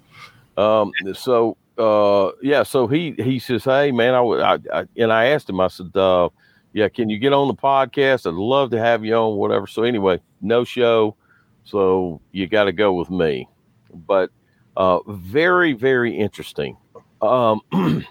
Um, 0.61 0.91
so 1.13 1.57
uh, 1.77 2.31
yeah, 2.41 2.63
so 2.63 2.87
he 2.87 3.11
he 3.17 3.39
says, 3.39 3.63
"Hey, 3.63 3.91
man, 3.91 4.13
I 4.13 4.21
would," 4.21 4.41
I, 4.41 4.57
I, 4.73 4.85
and 4.97 5.11
I 5.11 5.25
asked 5.27 5.49
him. 5.49 5.59
I 5.59 5.67
said, 5.67 5.95
uh, 5.95 6.29
"Yeah, 6.73 6.89
can 6.89 7.09
you 7.09 7.17
get 7.17 7.33
on 7.33 7.47
the 7.47 7.53
podcast? 7.53 8.27
I'd 8.27 8.33
love 8.33 8.71
to 8.71 8.79
have 8.79 9.05
you 9.05 9.15
on, 9.15 9.37
whatever." 9.37 9.67
So 9.67 9.83
anyway, 9.83 10.19
no 10.41 10.63
show, 10.63 11.15
so 11.63 12.21
you 12.31 12.47
got 12.47 12.65
to 12.65 12.71
go 12.71 12.93
with 12.93 13.09
me. 13.09 13.47
But 13.93 14.31
uh, 14.75 14.99
very, 15.07 15.73
very 15.73 16.17
interesting. 16.17 16.77
Um, 17.21 17.61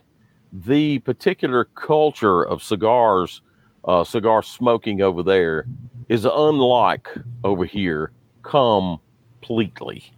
the 0.52 0.98
particular 1.00 1.64
culture 1.64 2.42
of 2.42 2.62
cigars, 2.62 3.42
uh, 3.84 4.04
cigar 4.04 4.42
smoking 4.42 5.00
over 5.00 5.22
there, 5.22 5.66
is 6.08 6.24
unlike 6.24 7.08
over 7.44 7.64
here 7.64 8.12
completely. 8.42 10.12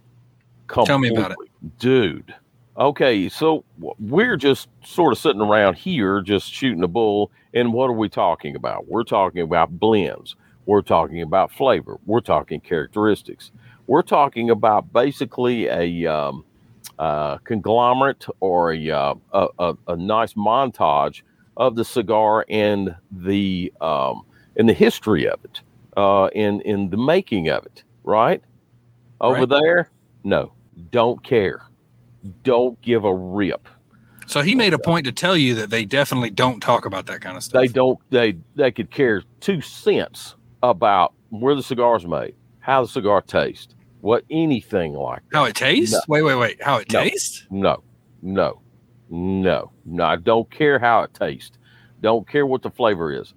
Tell 0.67 0.97
me 0.97 1.09
about 1.09 1.31
it. 1.31 1.37
Dude. 1.79 2.33
Okay, 2.75 3.29
so 3.29 3.63
we're 3.77 4.35
just 4.35 4.67
sort 4.83 5.13
of 5.13 5.19
sitting 5.19 5.41
around 5.41 5.75
here, 5.75 6.21
just 6.21 6.51
shooting 6.51 6.83
a 6.83 6.87
bull. 6.87 7.31
And 7.53 7.71
what 7.71 7.87
are 7.87 7.93
we 7.93 8.09
talking 8.09 8.55
about? 8.55 8.87
We're 8.87 9.03
talking 9.03 9.41
about 9.41 9.79
blends. 9.79 10.35
We're 10.65 10.81
talking 10.81 11.21
about 11.21 11.51
flavor. 11.51 11.99
We're 12.07 12.21
talking 12.21 12.59
characteristics. 12.59 13.51
We're 13.85 14.01
talking 14.01 14.49
about 14.49 14.91
basically 14.91 15.67
a 15.67 16.07
um, 16.11 16.43
uh, 16.99 17.37
conglomerate 17.39 18.25
or 18.39 18.73
a, 18.73 18.89
uh, 18.91 19.15
a, 19.33 19.73
a 19.87 19.95
nice 19.95 20.33
montage 20.33 21.21
of 21.57 21.75
the 21.75 21.85
cigar 21.85 22.45
and 22.49 22.95
the 23.11 23.71
um, 23.81 24.23
and 24.55 24.67
the 24.69 24.73
history 24.73 25.27
of 25.27 25.39
it, 25.43 25.61
uh, 25.97 26.29
in 26.33 26.61
in 26.61 26.89
the 26.89 26.97
making 26.97 27.49
of 27.49 27.65
it. 27.65 27.83
Right 28.03 28.41
over 29.21 29.41
Right. 29.41 29.49
there, 29.49 29.89
no, 30.23 30.51
don't 30.91 31.23
care, 31.23 31.63
don't 32.43 32.79
give 32.81 33.05
a 33.05 33.13
rip. 33.13 33.67
So 34.25 34.41
he 34.41 34.55
made 34.55 34.73
a 34.73 34.79
point 34.79 35.05
to 35.05 35.11
tell 35.11 35.35
you 35.37 35.53
that 35.55 35.69
they 35.69 35.85
definitely 35.85 36.29
don't 36.29 36.59
talk 36.61 36.85
about 36.85 37.05
that 37.07 37.21
kind 37.21 37.37
of 37.37 37.43
stuff. 37.43 37.61
They 37.61 37.67
don't. 37.67 37.99
They 38.09 38.37
they 38.55 38.71
could 38.71 38.89
care 38.91 39.23
two 39.39 39.61
cents 39.61 40.35
about 40.63 41.13
where 41.29 41.55
the 41.55 41.63
cigar's 41.63 42.05
made, 42.05 42.33
how 42.59 42.83
the 42.83 42.87
cigar 42.87 43.21
tastes, 43.21 43.75
what 44.03 44.25
anything 44.29 44.93
like 44.93 45.21
that. 45.31 45.37
How 45.37 45.45
it 45.45 45.55
tastes? 45.55 45.93
No. 45.93 45.99
Wait, 46.09 46.23
wait, 46.23 46.35
wait. 46.35 46.61
How 46.61 46.77
it 46.77 46.91
No. 46.91 47.01
tastes? 47.03 47.47
No, 47.49 47.81
no, 48.21 48.59
no, 49.09 49.71
no. 49.85 50.03
I 50.03 50.17
don't 50.17 50.49
care 50.51 50.77
how 50.77 51.03
it 51.03 51.13
tastes. 51.13 51.57
Don't 52.01 52.27
care 52.27 52.45
what 52.45 52.63
the 52.63 52.69
flavor 52.69 53.13
is. 53.13 53.33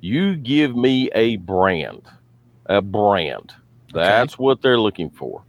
You 0.00 0.36
give 0.36 0.76
me 0.76 1.10
a 1.14 1.36
brand, 1.36 2.02
a 2.66 2.82
brand. 2.82 3.54
That's 3.94 4.38
what 4.38 4.60
they're 4.60 4.78
looking 4.78 5.08
for. 5.08 5.44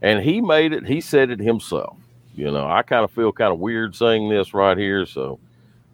And 0.00 0.22
he 0.22 0.40
made 0.40 0.72
it. 0.72 0.86
He 0.86 1.00
said 1.00 1.30
it 1.30 1.40
himself. 1.40 1.96
You 2.36 2.52
know, 2.52 2.68
I 2.68 2.82
kind 2.82 3.02
of 3.02 3.10
feel 3.10 3.32
kind 3.32 3.52
of 3.52 3.58
weird 3.58 3.96
saying 3.96 4.28
this 4.28 4.54
right 4.54 4.78
here. 4.78 5.06
So, 5.06 5.40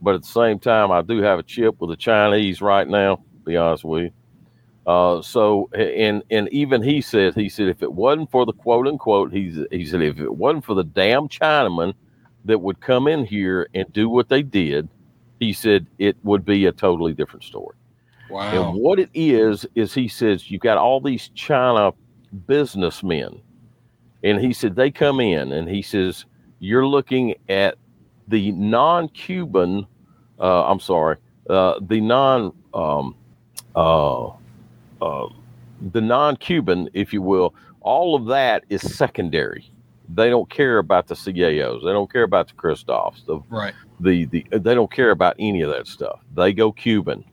but 0.02 0.14
at 0.14 0.22
the 0.22 0.28
same 0.28 0.59
time, 0.59 0.90
I 0.90 1.00
do 1.00 1.22
have 1.22 1.38
a 1.38 1.42
chip 1.42 1.80
with 1.80 1.88
the 1.88 1.96
Chinese 1.96 2.61
right 2.61 2.87
now. 2.87 3.22
Be 3.46 3.56
honest 3.56 3.85
with 3.85 4.02
you. 4.04 4.11
Uh, 4.90 5.22
so 5.22 5.70
and 5.72 6.20
and 6.33 6.48
even 6.53 6.83
he 6.83 7.00
said 7.00 7.33
he 7.37 7.48
said 7.48 7.68
if 7.68 7.81
it 7.81 7.92
wasn't 7.92 8.29
for 8.29 8.44
the 8.44 8.53
quote 8.53 8.88
unquote 8.88 9.33
he's 9.33 9.57
he 9.70 9.87
said 9.87 10.03
if 10.03 10.18
it 10.18 10.35
wasn't 10.35 10.64
for 10.64 10.74
the 10.74 10.83
damn 10.83 11.29
Chinaman 11.29 11.94
that 12.44 12.61
would 12.61 12.81
come 12.81 13.07
in 13.07 13.24
here 13.24 13.68
and 13.72 13.92
do 13.92 14.09
what 14.09 14.29
they 14.29 14.42
did, 14.42 14.88
he 15.38 15.53
said 15.53 15.87
it 16.00 16.16
would 16.24 16.44
be 16.44 16.66
a 16.66 16.72
totally 16.72 17.12
different 17.12 17.44
story. 17.44 17.76
Wow. 18.31 18.72
And 18.72 18.81
what 18.81 18.98
it 18.98 19.11
is 19.14 19.64
is 19.76 19.94
he 19.94 20.09
says 20.09 20.50
you've 20.50 20.62
got 20.62 20.76
all 20.76 21.00
these 21.00 21.29
China 21.37 21.92
businessmen, 22.48 23.40
and 24.24 24.40
he 24.40 24.53
said 24.53 24.74
they 24.74 24.90
come 24.90 25.20
in 25.20 25.53
and 25.53 25.68
he 25.68 25.83
says 25.83 26.24
you're 26.59 26.87
looking 26.87 27.37
at 27.48 27.76
the 28.26 28.50
non-Cuban, 28.50 29.87
uh, 30.40 30.64
I'm 30.64 30.81
sorry, 30.81 31.16
uh, 31.48 31.74
the 31.81 32.00
non, 32.00 32.53
um, 32.74 33.14
uh, 33.76 34.31
uh, 35.00 35.26
the 35.92 36.00
non-Cuban, 36.00 36.90
if 36.92 37.12
you 37.12 37.22
will. 37.22 37.54
All 37.80 38.14
of 38.14 38.26
that 38.26 38.64
is 38.68 38.82
secondary. 38.82 39.70
They 40.12 40.28
don't 40.28 40.50
care 40.50 40.78
about 40.78 41.06
the 41.06 41.14
CAOs. 41.14 41.84
They 41.84 41.92
don't 41.92 42.12
care 42.12 42.24
about 42.24 42.48
the 42.48 42.54
Kristoffs. 42.54 43.24
The 43.24 43.40
Right. 43.48 43.74
the 44.00 44.24
the 44.26 44.44
they 44.50 44.74
don't 44.74 44.90
care 44.90 45.10
about 45.12 45.36
any 45.38 45.62
of 45.62 45.70
that 45.70 45.86
stuff. 45.86 46.20
They 46.34 46.52
go 46.52 46.72
Cuban. 46.72 47.24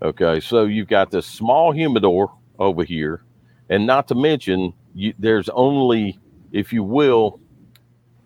Okay, 0.00 0.40
so 0.40 0.64
you've 0.64 0.88
got 0.88 1.10
this 1.10 1.26
small 1.26 1.72
humidor 1.72 2.32
over 2.58 2.82
here, 2.84 3.22
and 3.68 3.86
not 3.86 4.08
to 4.08 4.14
mention 4.14 4.72
you, 4.94 5.12
there's 5.18 5.48
only, 5.50 6.18
if 6.52 6.72
you 6.72 6.82
will, 6.82 7.40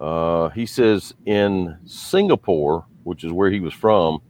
uh, 0.00 0.48
he 0.50 0.64
says 0.66 1.14
in 1.26 1.76
Singapore, 1.86 2.84
which 3.04 3.24
is 3.24 3.32
where 3.32 3.50
he 3.50 3.60
was 3.60 3.74
from. 3.74 4.20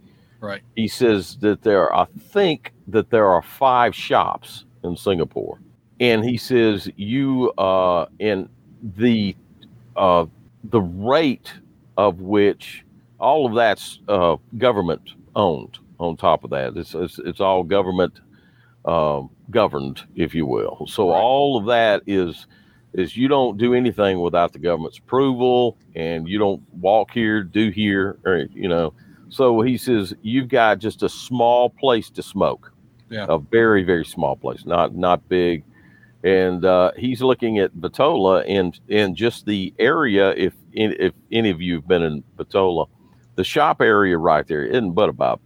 Right. 0.40 0.62
He 0.76 0.88
says 0.88 1.36
that 1.40 1.62
there, 1.62 1.90
are, 1.90 2.02
I 2.02 2.06
think 2.30 2.71
that 2.88 3.10
there 3.10 3.28
are 3.28 3.42
five 3.42 3.94
shops 3.94 4.64
in 4.84 4.96
Singapore, 4.96 5.60
and 6.00 6.24
he 6.24 6.36
says 6.36 6.90
you 6.96 7.50
uh, 7.52 8.06
in 8.18 8.48
the 8.96 9.36
uh, 9.96 10.26
the 10.64 10.80
rate 10.80 11.52
of 11.96 12.20
which 12.20 12.84
all 13.18 13.46
of 13.46 13.54
that's 13.54 14.00
uh, 14.08 14.36
government 14.58 15.10
owned. 15.36 15.78
On 15.98 16.16
top 16.16 16.42
of 16.44 16.50
that, 16.50 16.76
it's 16.76 16.94
it's, 16.94 17.18
it's 17.20 17.40
all 17.40 17.62
government 17.62 18.18
um, 18.84 19.30
governed, 19.50 20.02
if 20.16 20.34
you 20.34 20.46
will. 20.46 20.86
So 20.88 21.10
Right. 21.10 21.18
all 21.20 21.56
of 21.56 21.66
that 21.66 22.02
is 22.06 22.46
is 22.94 23.16
you 23.16 23.28
don't 23.28 23.56
do 23.56 23.72
anything 23.74 24.20
without 24.20 24.52
the 24.52 24.58
government's 24.58 24.98
approval, 24.98 25.78
and 25.94 26.28
you 26.28 26.38
don't 26.38 26.62
walk 26.74 27.12
here, 27.12 27.42
do 27.42 27.70
here, 27.70 28.18
or 28.26 28.46
you 28.52 28.68
know. 28.68 28.92
So 29.28 29.62
he 29.62 29.78
says 29.78 30.12
you've 30.22 30.48
got 30.48 30.78
just 30.78 31.02
a 31.02 31.08
small 31.08 31.70
place 31.70 32.10
to 32.10 32.22
smoke, 32.22 32.71
Yeah. 33.12 33.26
a 33.28 33.38
very 33.38 33.84
very 33.84 34.04
small 34.04 34.36
place, 34.36 34.64
not 34.64 34.94
not 34.94 35.28
big. 35.28 35.64
And 36.24 36.64
uh, 36.64 36.92
he's 36.96 37.20
looking 37.20 37.58
at 37.58 37.74
Vitola 37.74 38.44
and 38.48 38.78
and 38.88 39.16
just 39.16 39.44
the 39.46 39.74
area. 39.78 40.30
If 40.30 40.54
if 40.72 41.12
any 41.30 41.50
of 41.50 41.60
you 41.60 41.74
have 41.74 41.86
been 41.88 42.02
in 42.02 42.24
Vitola, 42.38 42.88
the 43.34 43.44
shop 43.44 43.80
area 43.82 44.16
right 44.16 44.46
there 44.46 44.64
isn't 44.64 44.92
but 44.92 45.08
about 45.08 45.40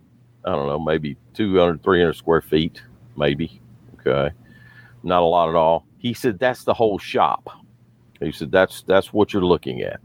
I 0.44 0.50
don't 0.50 0.66
know 0.66 0.78
maybe 0.78 1.16
200 1.34 1.82
300 1.82 2.12
square 2.14 2.40
feet 2.40 2.82
maybe. 3.16 3.60
Okay, 4.00 4.32
not 5.02 5.22
a 5.22 5.26
lot 5.26 5.48
at 5.48 5.56
all. 5.56 5.84
He 5.98 6.14
said 6.14 6.38
that's 6.38 6.64
the 6.64 6.74
whole 6.74 6.98
shop. 6.98 7.48
He 8.20 8.30
said 8.32 8.52
that's 8.52 8.82
that's 8.82 9.12
what 9.12 9.32
you're 9.32 9.44
looking 9.44 9.82
at. 9.82 10.00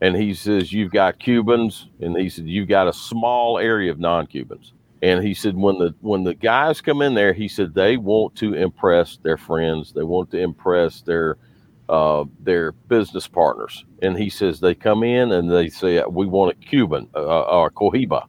And 0.00 0.16
he 0.16 0.34
says 0.34 0.72
you've 0.72 0.92
got 0.92 1.18
Cubans, 1.18 1.88
and 2.00 2.16
he 2.16 2.28
said 2.28 2.46
you've 2.46 2.68
got 2.68 2.88
a 2.88 2.92
small 2.92 3.58
area 3.58 3.90
of 3.90 3.98
non-Cubans. 3.98 4.72
And 5.04 5.22
he 5.24 5.34
said 5.34 5.56
when 5.56 5.78
the 5.78 5.94
when 6.00 6.24
the 6.24 6.34
guys 6.34 6.80
come 6.80 7.02
in 7.02 7.14
there, 7.14 7.34
he 7.34 7.48
said 7.48 7.74
they 7.74 7.98
want 7.98 8.36
to 8.36 8.54
impress 8.54 9.18
their 9.18 9.36
friends, 9.38 9.92
they 9.92 10.04
want 10.04 10.32
to 10.32 10.38
impress 10.40 11.02
their 11.02 11.36
uh, 11.90 12.24
their 12.40 12.72
business 12.72 13.28
partners. 13.28 13.84
And 14.02 14.18
he 14.18 14.30
says 14.30 14.60
they 14.60 14.74
come 14.74 15.04
in 15.04 15.32
and 15.32 15.52
they 15.52 15.68
say 15.68 16.02
we 16.10 16.26
want 16.26 16.52
a 16.56 16.66
Cuban 16.66 17.08
uh, 17.14 17.42
or 17.42 17.70
Cohiba, 17.70 18.24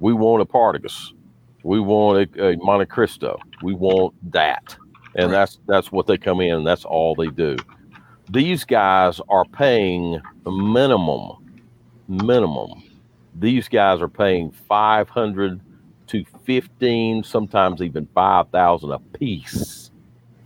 we 0.00 0.12
want 0.12 0.42
a 0.42 0.46
Partagas, 0.46 1.14
we 1.64 1.80
want 1.80 2.36
a, 2.36 2.48
a 2.52 2.56
Monte 2.58 2.86
Cristo, 2.86 3.46
we 3.62 3.74
want 3.74 4.14
that, 4.32 4.76
and 5.16 5.32
Right. 5.32 5.32
that's 5.32 5.60
that's 5.66 5.92
what 5.92 6.06
they 6.06 6.18
come 6.18 6.42
in 6.42 6.56
and 6.56 6.66
that's 6.66 6.84
all 6.84 7.16
they 7.16 7.30
do. 7.30 7.64
These 8.28 8.64
guys 8.66 9.20
are 9.30 9.46
paying 9.46 10.20
minimum, 10.46 11.38
minimum. 12.08 12.84
These 13.34 13.68
guys 13.68 14.02
are 14.02 14.08
paying 14.08 14.52
five 14.52 15.08
hundred 15.08 15.60
to 16.12 16.24
fifteen, 16.44 17.24
sometimes 17.24 17.82
even 17.82 18.06
five 18.14 18.48
thousand 18.50 18.92
a 18.92 18.98
piece 19.18 19.90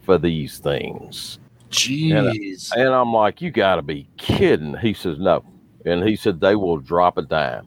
for 0.03 0.17
these 0.17 0.59
things. 0.59 1.39
Jeez. 1.71 2.73
And 2.75 2.89
I'm 2.89 3.13
like, 3.13 3.43
you 3.43 3.51
got 3.51 3.77
to 3.77 3.83
be 3.83 4.09
kidding. 4.17 4.77
He 4.77 4.95
says, 4.95 5.19
no. 5.19 5.45
And 5.85 6.03
he 6.03 6.17
said, 6.17 6.41
they 6.41 6.57
will 6.57 6.79
drop 6.79 7.19
a 7.19 7.23
dime. 7.23 7.67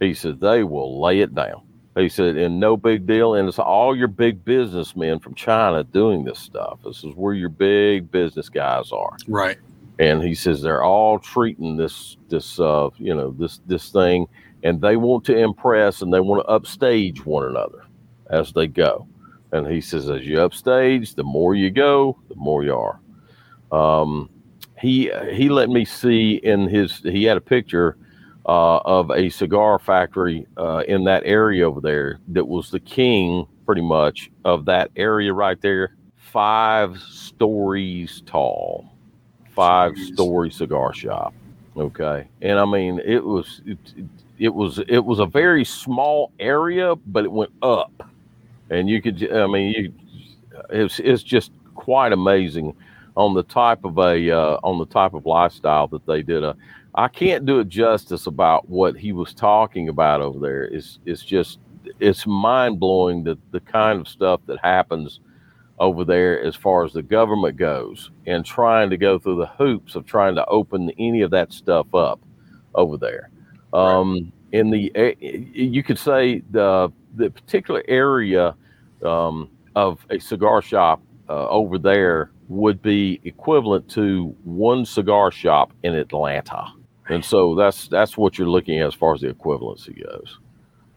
He 0.00 0.14
said, 0.14 0.40
they 0.40 0.64
will 0.64 1.00
lay 1.00 1.20
it 1.20 1.34
down. 1.34 1.62
He 1.94 2.08
said, 2.08 2.36
and 2.36 2.58
no 2.58 2.76
big 2.76 3.06
deal. 3.06 3.34
And 3.34 3.48
it's 3.48 3.58
all 3.58 3.96
your 3.96 4.08
big 4.08 4.44
businessmen 4.44 5.18
from 5.18 5.34
China 5.34 5.84
doing 5.84 6.24
this 6.24 6.38
stuff. 6.38 6.78
This 6.84 7.04
is 7.04 7.14
where 7.14 7.34
your 7.34 7.48
big 7.48 8.10
business 8.10 8.48
guys 8.48 8.92
are. 8.92 9.16
Right. 9.26 9.58
And 9.98 10.22
he 10.22 10.34
says 10.34 10.62
they're 10.62 10.84
all 10.84 11.18
treating 11.18 11.76
this, 11.76 12.16
this, 12.28 12.58
uh, 12.60 12.88
you 12.98 13.14
know, 13.14 13.32
this, 13.32 13.60
this 13.66 13.90
thing, 13.90 14.26
and 14.62 14.80
they 14.80 14.96
want 14.96 15.24
to 15.24 15.36
impress 15.36 16.02
and 16.02 16.12
they 16.12 16.20
want 16.20 16.42
to 16.42 16.48
upstage 16.48 17.24
one 17.24 17.44
another 17.44 17.84
as 18.30 18.52
they 18.52 18.66
go. 18.66 19.06
And 19.52 19.66
he 19.66 19.80
says, 19.80 20.10
as 20.10 20.26
you 20.26 20.40
upstage, 20.40 21.14
the 21.14 21.24
more 21.24 21.54
you 21.54 21.70
go, 21.70 22.18
the 22.28 22.34
more 22.36 22.64
you 22.64 22.74
are. 22.74 23.00
Um, 23.72 24.28
he 24.80 25.10
he 25.32 25.48
let 25.48 25.68
me 25.68 25.84
see 25.84 26.34
in 26.34 26.68
his 26.68 26.98
he 26.98 27.24
had 27.24 27.36
a 27.36 27.40
picture 27.40 27.96
uh, 28.46 28.78
of 28.78 29.10
a 29.10 29.28
cigar 29.28 29.78
factory 29.78 30.46
uh, 30.56 30.82
in 30.88 31.04
that 31.04 31.22
area 31.24 31.66
over 31.66 31.80
there 31.80 32.20
that 32.28 32.46
was 32.46 32.70
the 32.70 32.80
king 32.80 33.46
pretty 33.66 33.82
much 33.82 34.30
of 34.44 34.64
that 34.64 34.90
area 34.96 35.32
right 35.32 35.60
there 35.60 35.96
five 36.16 36.96
stories 36.98 38.22
tall 38.24 38.90
five 39.50 39.92
Jeez. 39.92 40.14
story 40.14 40.50
cigar 40.50 40.94
shop 40.94 41.34
okay 41.76 42.28
and 42.40 42.58
i 42.58 42.64
mean 42.64 43.00
it 43.04 43.22
was 43.22 43.60
it, 43.66 43.78
it 44.38 44.54
was 44.54 44.78
it 44.88 45.04
was 45.04 45.18
a 45.18 45.26
very 45.26 45.64
small 45.64 46.32
area 46.38 46.94
but 47.06 47.24
it 47.24 47.32
went 47.32 47.52
up 47.62 47.92
and 48.70 48.88
you 48.88 49.02
could 49.02 49.30
i 49.32 49.46
mean 49.46 49.72
you 49.72 49.92
it's, 50.70 50.98
it's 51.00 51.22
just 51.22 51.52
quite 51.74 52.12
amazing 52.12 52.74
on 53.16 53.34
the 53.34 53.42
type 53.42 53.84
of 53.84 53.98
a 53.98 54.30
uh, 54.30 54.58
on 54.62 54.78
the 54.78 54.86
type 54.86 55.14
of 55.14 55.26
lifestyle 55.26 55.88
that 55.88 56.06
they 56.06 56.22
did. 56.22 56.44
Uh, 56.44 56.54
I 56.94 57.08
can't 57.08 57.46
do 57.46 57.60
it 57.60 57.68
justice 57.68 58.26
about 58.26 58.68
what 58.68 58.96
he 58.96 59.12
was 59.12 59.34
talking 59.34 59.88
about 59.88 60.20
over 60.20 60.38
there. 60.38 60.64
It's 60.64 60.98
it's 61.04 61.22
just 61.22 61.58
it's 62.00 62.26
mind 62.26 62.78
blowing 62.78 63.24
that 63.24 63.38
the 63.50 63.60
kind 63.60 64.00
of 64.00 64.08
stuff 64.08 64.40
that 64.46 64.58
happens 64.62 65.20
over 65.78 66.04
there 66.04 66.40
as 66.42 66.56
far 66.56 66.84
as 66.84 66.92
the 66.92 67.02
government 67.02 67.56
goes 67.56 68.10
and 68.26 68.44
trying 68.44 68.90
to 68.90 68.96
go 68.96 69.18
through 69.18 69.36
the 69.36 69.46
hoops 69.46 69.94
of 69.94 70.04
trying 70.06 70.34
to 70.34 70.44
open 70.46 70.90
any 70.98 71.22
of 71.22 71.30
that 71.30 71.52
stuff 71.52 71.94
up 71.94 72.20
over 72.74 72.96
there. 72.96 73.30
Um, 73.72 74.32
in 74.52 74.70
the 74.70 74.92
you 75.20 75.82
could 75.82 75.98
say 75.98 76.42
the 76.50 76.90
the 77.16 77.30
particular 77.30 77.82
area 77.88 78.54
um, 79.04 79.50
of 79.74 80.04
a 80.10 80.18
cigar 80.18 80.62
shop 80.62 81.02
uh, 81.28 81.48
over 81.48 81.78
there 81.78 82.30
would 82.48 82.80
be 82.80 83.20
equivalent 83.24 83.88
to 83.90 84.34
one 84.44 84.84
cigar 84.84 85.30
shop 85.30 85.72
in 85.82 85.94
Atlanta. 85.94 86.72
And 87.08 87.24
so 87.24 87.54
that's 87.54 87.88
that's 87.88 88.16
what 88.16 88.38
you're 88.38 88.48
looking 88.48 88.80
at 88.80 88.86
as 88.86 88.94
far 88.94 89.14
as 89.14 89.20
the 89.20 89.28
equivalency 89.28 90.02
goes. 90.02 90.38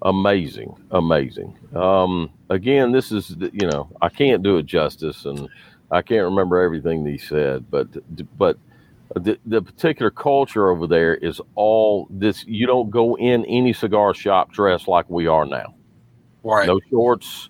Amazing, 0.04 0.76
amazing. 0.92 1.58
Um, 1.76 2.32
again, 2.50 2.92
this 2.92 3.12
is 3.12 3.36
you 3.40 3.68
know 3.68 3.90
I 4.02 4.10
can't 4.10 4.44
do 4.44 4.58
it 4.58 4.66
justice, 4.66 5.26
and 5.26 5.48
I 5.92 6.02
can't 6.02 6.26
remember 6.26 6.62
everything 6.62 7.06
he 7.06 7.18
said, 7.18 7.70
but 7.70 7.88
but 8.38 8.58
the, 9.16 9.38
the 9.46 9.62
particular 9.62 10.10
culture 10.12 10.70
over 10.70 10.88
there 10.88 11.16
is 11.16 11.42
all 11.56 12.08
this. 12.10 12.46
You 12.48 12.66
don't 12.68 12.90
go 12.90 13.18
in 13.18 13.46
any 13.46 13.74
cigar 13.74 14.14
shop 14.14 14.52
dressed 14.52 14.88
like 14.88 15.10
we 15.10 15.28
are 15.28 15.46
now 15.46 15.76
Right. 16.44 16.68
no 16.68 16.80
shorts, 16.90 17.50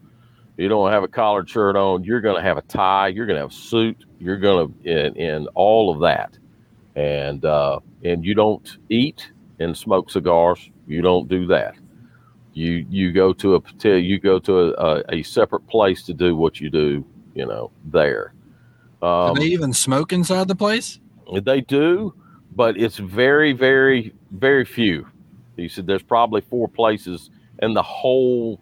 You 0.58 0.68
don't 0.68 0.92
have 0.92 1.04
a 1.04 1.08
collared 1.08 1.50
shirt 1.50 1.76
on. 1.76 2.04
You're 2.04 2.22
going 2.22 2.36
to 2.36 2.42
have 2.42 2.58
a 2.58 2.62
tie. 2.64 3.08
You're 3.10 3.26
going 3.26 3.36
to 3.38 3.42
have 3.42 3.52
a 3.52 3.54
suit. 3.54 4.06
You're 4.20 4.38
going 4.38 4.74
to 4.84 5.16
in, 5.18 5.48
all 5.56 5.94
of 5.94 6.02
that, 6.02 6.38
and 6.96 7.44
uh, 7.46 7.80
and 8.04 8.24
you 8.26 8.34
don't 8.36 8.78
eat 8.90 9.32
and 9.60 9.76
smoke 9.78 10.10
cigars. 10.12 10.70
You 10.88 11.02
don't 11.02 11.28
do 11.30 11.48
that. 11.48 11.76
You 12.54 12.86
you 12.90 13.12
go 13.12 13.34
to 13.34 13.56
a 13.56 13.90
you 13.98 14.20
go 14.20 14.38
to 14.40 14.60
a, 14.60 14.72
a, 14.74 15.04
a 15.10 15.24
separate 15.24 15.66
place 15.68 16.04
to 16.04 16.14
do 16.14 16.36
what 16.36 16.60
you 16.60 16.70
do. 16.70 17.06
You 17.34 17.46
know 17.46 17.72
there. 17.86 18.34
Um, 19.02 19.34
Do 19.34 19.40
they 19.42 19.48
even 19.48 19.74
smoke 19.74 20.12
inside 20.14 20.48
the 20.48 20.56
place? 20.56 21.00
They 21.40 21.62
do, 21.62 22.14
but 22.56 22.78
it's 22.78 22.98
very, 22.98 23.54
very, 23.54 24.14
very 24.32 24.66
few. 24.66 25.08
He 25.56 25.68
said 25.68 25.88
there's 25.88 26.04
probably 26.04 26.42
four 26.42 26.68
places 26.68 27.30
in 27.62 27.74
the 27.74 27.84
whole 27.84 28.60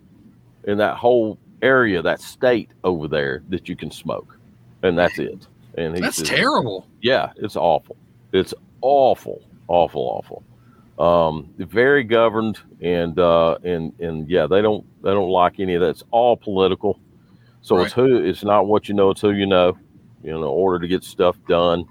in 0.66 0.78
that 0.78 0.98
whole 0.98 1.38
area, 1.62 2.02
that 2.02 2.22
state 2.22 2.70
over 2.84 3.08
there 3.08 3.44
that 3.50 3.70
you 3.70 3.76
can 3.76 3.90
smoke, 3.90 4.38
and 4.84 4.98
that's 4.98 5.18
it. 5.20 5.48
And 5.76 5.96
he 5.96 6.02
That's 6.02 6.18
said, 6.18 6.26
terrible. 6.26 6.88
Yeah, 7.02 7.32
it's 7.38 7.56
awful. 7.56 7.96
It's 8.34 8.54
awful, 8.82 9.42
awful, 9.68 10.02
awful. 10.02 10.44
Um, 11.04 11.50
very 11.58 12.04
governed, 12.04 12.60
and 12.82 13.18
uh, 13.18 13.58
and 13.64 13.98
and 14.00 14.30
yeah, 14.30 14.48
they 14.48 14.62
don't 14.62 14.86
they 15.02 15.12
don't 15.12 15.30
like 15.30 15.60
any 15.60 15.76
of 15.76 15.82
that. 15.82 15.90
It's 15.90 16.04
all 16.12 16.36
political. 16.36 17.00
So 17.62 17.80
it's 17.80 17.94
who 17.94 18.18
it's 18.18 18.44
not 18.44 18.68
what 18.68 18.90
you 18.90 18.96
know, 18.96 19.12
it's 19.12 19.22
who 19.22 19.32
you 19.32 19.46
know. 19.46 19.78
You 20.22 20.32
know, 20.32 20.38
in 20.38 20.44
order 20.44 20.80
to 20.80 20.88
get 20.90 21.06
stuff 21.06 21.38
done, 21.48 21.86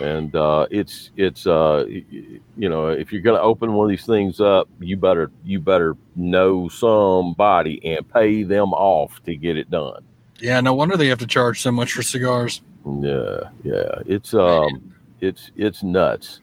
and 0.00 0.34
uh, 0.34 0.66
it's 0.70 1.10
it's 1.16 1.46
uh, 1.46 1.84
you 1.88 2.40
know 2.56 2.88
if 2.88 3.12
you're 3.12 3.22
going 3.22 3.38
to 3.38 3.42
open 3.42 3.72
one 3.74 3.86
of 3.86 3.90
these 3.90 4.06
things 4.06 4.40
up, 4.40 4.68
you 4.80 4.96
better 4.96 5.30
you 5.44 5.60
better 5.60 5.96
know 6.16 6.68
somebody 6.68 7.84
and 7.84 8.08
pay 8.12 8.42
them 8.42 8.72
off 8.72 9.22
to 9.24 9.36
get 9.36 9.56
it 9.56 9.70
done. 9.70 10.02
Yeah, 10.40 10.60
no 10.60 10.74
wonder 10.74 10.96
they 10.96 11.08
have 11.08 11.20
to 11.20 11.26
charge 11.26 11.60
so 11.60 11.70
much 11.70 11.92
for 11.92 12.02
cigars. 12.02 12.60
Yeah, 12.86 13.40
yeah, 13.62 14.02
it's 14.06 14.34
um, 14.34 14.94
it's 15.20 15.50
it's 15.56 15.82
nuts. 15.82 16.40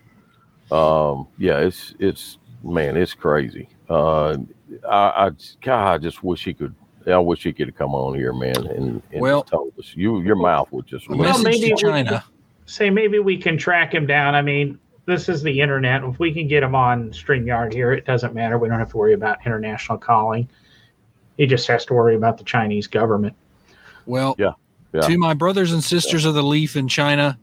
Um, 0.71 1.27
yeah, 1.37 1.59
it's 1.59 1.93
it's 1.99 2.37
man, 2.63 2.95
it's 2.95 3.13
crazy. 3.13 3.67
Uh, 3.89 4.37
I, 4.89 5.27
I 5.27 5.31
God, 5.61 5.93
I 5.93 5.97
just 5.97 6.23
wish 6.23 6.45
he 6.45 6.53
could. 6.53 6.73
I 7.07 7.17
wish 7.17 7.43
he 7.43 7.51
could 7.51 7.75
come 7.75 7.95
on 7.95 8.15
here, 8.15 8.31
man, 8.31 8.55
and, 8.57 9.01
and 9.11 9.21
Well- 9.21 9.43
told 9.43 9.73
us. 9.79 9.91
You, 9.95 10.21
your 10.21 10.35
mouth 10.35 10.71
would 10.71 10.85
just. 10.85 11.09
Well, 11.09 11.41
maybe 11.41 11.73
China. 11.75 12.23
Say 12.71 12.89
maybe 12.89 13.19
we 13.19 13.35
can 13.35 13.57
track 13.57 13.93
him 13.93 14.05
down. 14.07 14.33
I 14.33 14.41
mean, 14.41 14.79
this 15.05 15.27
is 15.27 15.43
the 15.43 15.59
internet. 15.59 16.05
If 16.05 16.19
we 16.19 16.33
can 16.33 16.47
get 16.47 16.63
him 16.63 16.73
on 16.73 17.09
StreamYard 17.09 17.73
here, 17.73 17.91
it 17.91 18.05
doesn't 18.05 18.33
matter. 18.33 18.57
We 18.57 18.69
don't 18.69 18.79
have 18.79 18.91
to 18.91 18.97
worry 18.97 19.11
about 19.11 19.45
international 19.45 19.97
calling. 19.97 20.47
He 21.35 21.45
just 21.47 21.67
has 21.67 21.83
to 21.87 21.93
worry 21.93 22.15
about 22.15 22.37
the 22.37 22.45
Chinese 22.45 22.87
government. 22.87 23.35
Well, 24.05 24.35
Yeah, 24.39 24.51
yeah. 24.93 25.01
to 25.01 25.17
my 25.17 25.33
brothers 25.33 25.73
and 25.73 25.83
sisters 25.83 26.23
of 26.23 26.33
the 26.33 26.43
leaf 26.43 26.77
in 26.77 26.87
China, 26.87 27.37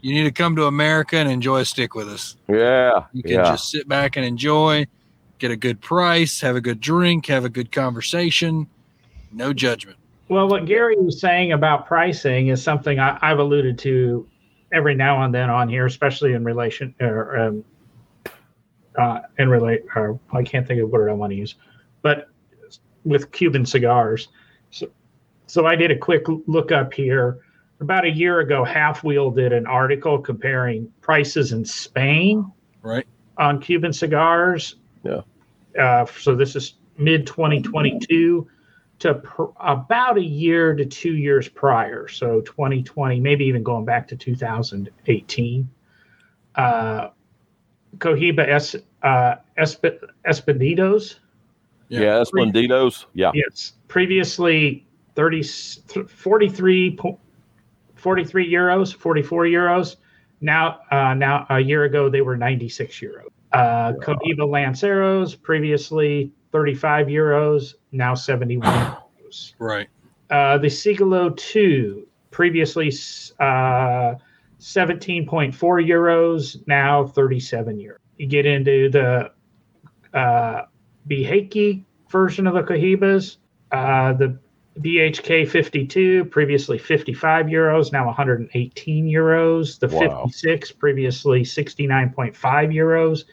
you 0.00 0.12
need 0.12 0.24
to 0.24 0.32
come 0.32 0.56
to 0.56 0.64
America 0.64 1.18
and 1.18 1.30
enjoy 1.30 1.60
a 1.60 1.64
stick 1.64 1.94
with 1.94 2.08
us. 2.08 2.34
yeah, 2.48 3.04
You 3.12 3.22
can 3.22 3.32
yeah, 3.32 3.42
just 3.44 3.70
sit 3.70 3.86
back 3.86 4.16
and 4.16 4.26
enjoy, 4.26 4.88
get 5.38 5.52
a 5.52 5.56
good 5.56 5.80
price, 5.80 6.40
have 6.40 6.56
a 6.56 6.60
good 6.60 6.80
drink, 6.80 7.26
have 7.26 7.44
a 7.44 7.48
good 7.48 7.70
conversation. 7.70 8.66
No 9.30 9.52
judgment. 9.52 9.98
Well, 10.28 10.48
what 10.48 10.66
Gary 10.66 10.96
was 10.96 11.20
saying 11.20 11.52
about 11.52 11.86
pricing 11.86 12.48
is 12.48 12.60
something 12.60 12.98
I, 12.98 13.18
I've 13.22 13.38
alluded 13.38 13.78
to 13.80 14.26
every 14.74 14.94
now 14.94 15.22
and 15.22 15.32
then 15.34 15.48
on 15.48 15.68
here, 15.68 15.86
especially 15.86 16.32
in 16.34 16.44
relation 16.44 16.94
or 17.00 17.38
um, 17.38 17.64
uh, 18.98 19.20
in 19.38 19.48
relate. 19.48 19.82
Or 19.94 20.18
I 20.32 20.42
can't 20.42 20.66
think 20.66 20.80
of 20.80 20.90
what 20.90 21.00
word 21.00 21.10
I 21.10 21.14
want 21.14 21.30
to 21.30 21.36
use, 21.36 21.54
but 22.02 22.28
with 23.04 23.30
Cuban 23.32 23.64
cigars. 23.64 24.28
So, 24.70 24.88
so 25.46 25.66
I 25.66 25.76
did 25.76 25.90
a 25.90 25.98
quick 25.98 26.24
look 26.46 26.72
up 26.72 26.92
here. 26.92 27.38
About 27.80 28.04
a 28.04 28.10
year 28.10 28.40
ago, 28.40 28.64
Half 28.64 29.04
Wheel 29.04 29.30
did 29.30 29.52
an 29.52 29.66
article 29.66 30.18
comparing 30.18 30.92
prices 31.00 31.52
in 31.52 31.64
Spain 31.64 32.50
Right. 32.82 33.06
on 33.38 33.60
Cuban 33.60 33.92
cigars. 33.92 34.76
Yeah. 35.02 35.20
Uh, 35.78 36.06
so 36.06 36.34
this 36.34 36.56
is 36.56 36.74
mid 36.98 37.26
2022 37.26 38.46
to 39.00 39.14
pr- 39.14 39.44
about 39.60 40.18
a 40.18 40.22
year 40.22 40.74
to 40.74 40.84
two 40.84 41.14
years 41.16 41.48
prior. 41.48 42.08
So 42.08 42.40
2020, 42.42 43.20
maybe 43.20 43.44
even 43.44 43.62
going 43.62 43.84
back 43.84 44.08
to 44.08 44.16
2018. 44.16 45.68
Uh, 46.54 47.08
Cohiba 47.98 48.48
es, 48.48 48.76
uh, 49.02 49.36
Esp- 49.58 49.98
Espeditos. 50.26 51.16
Yeah. 51.88 52.00
yeah. 52.00 52.22
Esplendidos, 52.22 53.06
yeah, 53.14 53.30
Yes. 53.34 53.74
Previously 53.88 54.86
30, 55.16 55.42
43, 56.08 56.98
43 57.94 58.52
euros, 58.52 58.94
44 58.94 59.44
euros. 59.44 59.96
Now, 60.40 60.80
uh, 60.90 61.14
now 61.14 61.46
a 61.50 61.60
year 61.60 61.84
ago, 61.84 62.08
they 62.08 62.20
were 62.20 62.36
96 62.36 63.00
euros. 63.00 63.28
Uh, 63.52 63.92
Cohiba 64.02 64.40
Lanceros, 64.40 65.40
previously 65.40 66.32
35 66.54 67.08
euros, 67.08 67.74
now 67.90 68.14
71 68.14 68.64
euros. 68.64 69.54
Right. 69.58 69.88
Uh, 70.30 70.56
the 70.56 70.70
Siglo 70.70 71.30
2, 71.30 72.06
previously 72.30 72.92
uh, 73.40 74.14
17.4 74.60 75.52
euros, 75.52 76.66
now 76.68 77.08
37 77.08 77.76
euros. 77.78 77.96
You 78.18 78.28
get 78.28 78.46
into 78.46 78.88
the 78.88 79.32
uh, 80.16 80.62
Behike 81.08 81.84
version 82.08 82.46
of 82.46 82.54
the 82.54 82.62
Cohibas, 82.62 83.38
uh, 83.72 84.12
the 84.12 84.38
BHK 84.78 85.48
52, 85.48 86.26
previously 86.26 86.78
55 86.78 87.46
euros, 87.46 87.90
now 87.90 88.06
118 88.06 89.06
euros. 89.06 89.80
The 89.80 89.88
Wow. 89.88 90.26
56, 90.26 90.70
previously 90.70 91.42
69.5 91.42 92.36
euros, 92.72 93.24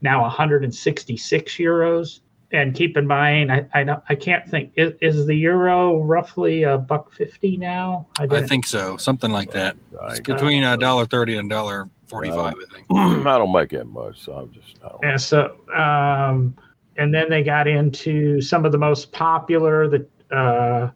now 0.00 0.22
166 0.22 1.54
euros. 1.56 2.20
And 2.50 2.74
keep 2.74 2.96
in 2.96 3.06
mind, 3.06 3.52
I 3.52 3.66
I, 3.74 3.84
don't, 3.84 4.02
I 4.08 4.14
can't 4.14 4.48
think 4.48 4.72
is, 4.76 4.94
is 5.02 5.26
the 5.26 5.34
euro 5.34 5.98
roughly 6.02 6.62
a 6.62 6.78
buck 6.78 7.12
fifty 7.12 7.56
now? 7.58 8.06
I 8.18 8.26
didn't- 8.26 8.48
think 8.48 8.66
so. 8.66 8.96
Something 8.96 9.30
like 9.32 9.50
that. 9.52 9.76
It's 10.04 10.20
between 10.20 10.64
a 10.64 10.76
dollar 10.78 11.04
thirty 11.04 11.36
and 11.36 11.50
a 11.52 11.54
dollar 11.54 11.90
forty-five. 12.06 12.54
I 12.54 12.74
think. 12.74 12.86
I 13.26 13.36
don't 13.36 13.52
make 13.58 13.70
that 13.70 13.86
much, 13.86 14.22
so 14.24 14.32
I'm 14.32 14.52
just. 14.52 14.78
I 14.82 14.90
And 15.02 15.20
so, 15.20 15.56
um, 15.74 16.56
and 16.96 17.12
then 17.12 17.28
they 17.28 17.42
got 17.42 17.68
into 17.68 18.40
some 18.40 18.64
of 18.64 18.72
the 18.72 18.78
most 18.78 19.12
popular, 19.12 19.86
the 19.86 20.06
uh, 20.34 20.90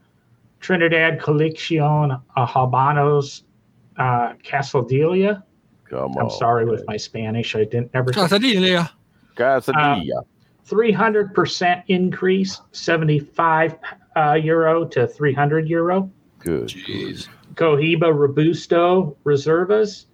Trinidad 0.61 1.21
Collection 1.21 1.83
uh, 1.83 2.47
Habanos 2.47 3.43
uh, 3.99 4.33
Casaldelia. 4.43 5.43
come 5.85 6.13
I'm 6.17 6.25
on, 6.25 6.31
sorry 6.31 6.65
with 6.65 6.83
my 6.87 6.97
Spanish. 6.97 7.55
I 7.55 7.65
didn't 7.65 7.93
never. 7.93 8.11
Quesadilla. 8.11 8.89
Quesadilla. 9.37 10.23
300% 10.69 11.83
increase, 11.89 12.61
75 12.73 13.77
uh, 14.17 14.33
euro 14.35 14.85
to 14.87 15.07
300 15.07 15.69
euro. 15.69 16.11
good. 16.39 16.69
Jeez. 16.69 17.29
Cohiba 17.55 18.13
Robusto 18.13 19.17
Reservas, 19.25 20.07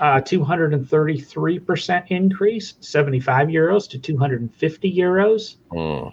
uh, 0.00 0.20
233% 0.20 2.04
increase, 2.08 2.74
75 2.80 3.48
euros 3.48 3.88
to 3.90 3.98
250 3.98 4.96
euros. 4.96 5.56
Mm. 5.72 6.12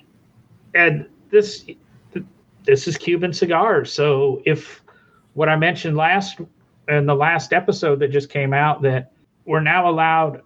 And 0.73 1.05
this 1.29 1.65
this 2.65 2.87
is 2.87 2.97
Cuban 2.97 3.31
cigars. 3.31 3.93
So 3.93 4.41
if 4.45 4.81
what 5.33 5.49
I 5.49 5.55
mentioned 5.55 5.95
last 5.95 6.39
in 6.87 7.05
the 7.05 7.15
last 7.15 7.53
episode 7.53 7.99
that 7.99 8.09
just 8.09 8.29
came 8.29 8.53
out 8.53 8.81
that 8.81 9.11
we're 9.45 9.61
now 9.61 9.89
allowed 9.89 10.41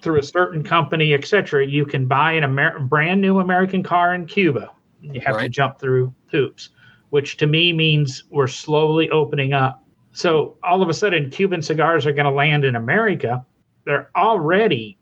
through 0.00 0.18
a 0.18 0.22
certain 0.22 0.62
company, 0.62 1.14
etc., 1.14 1.66
you 1.66 1.84
can 1.84 2.06
buy 2.06 2.32
an 2.32 2.44
Amer- 2.44 2.80
brand 2.80 3.20
new 3.20 3.40
American 3.40 3.82
car 3.82 4.14
in 4.14 4.26
Cuba. 4.26 4.70
You 5.00 5.20
have 5.20 5.38
to 5.38 5.48
jump 5.48 5.78
through 5.78 6.14
hoops, 6.30 6.70
which 7.10 7.36
to 7.38 7.46
me 7.46 7.72
means 7.72 8.24
we're 8.30 8.48
slowly 8.48 9.10
opening 9.10 9.52
up. 9.52 9.84
So 10.12 10.56
all 10.62 10.82
of 10.82 10.88
a 10.88 10.94
sudden, 10.94 11.30
Cuban 11.30 11.62
cigars 11.62 12.06
are 12.06 12.12
going 12.12 12.24
to 12.24 12.32
land 12.32 12.64
in 12.64 12.76
America. 12.76 13.44
They're 13.84 14.10
already 14.16 14.98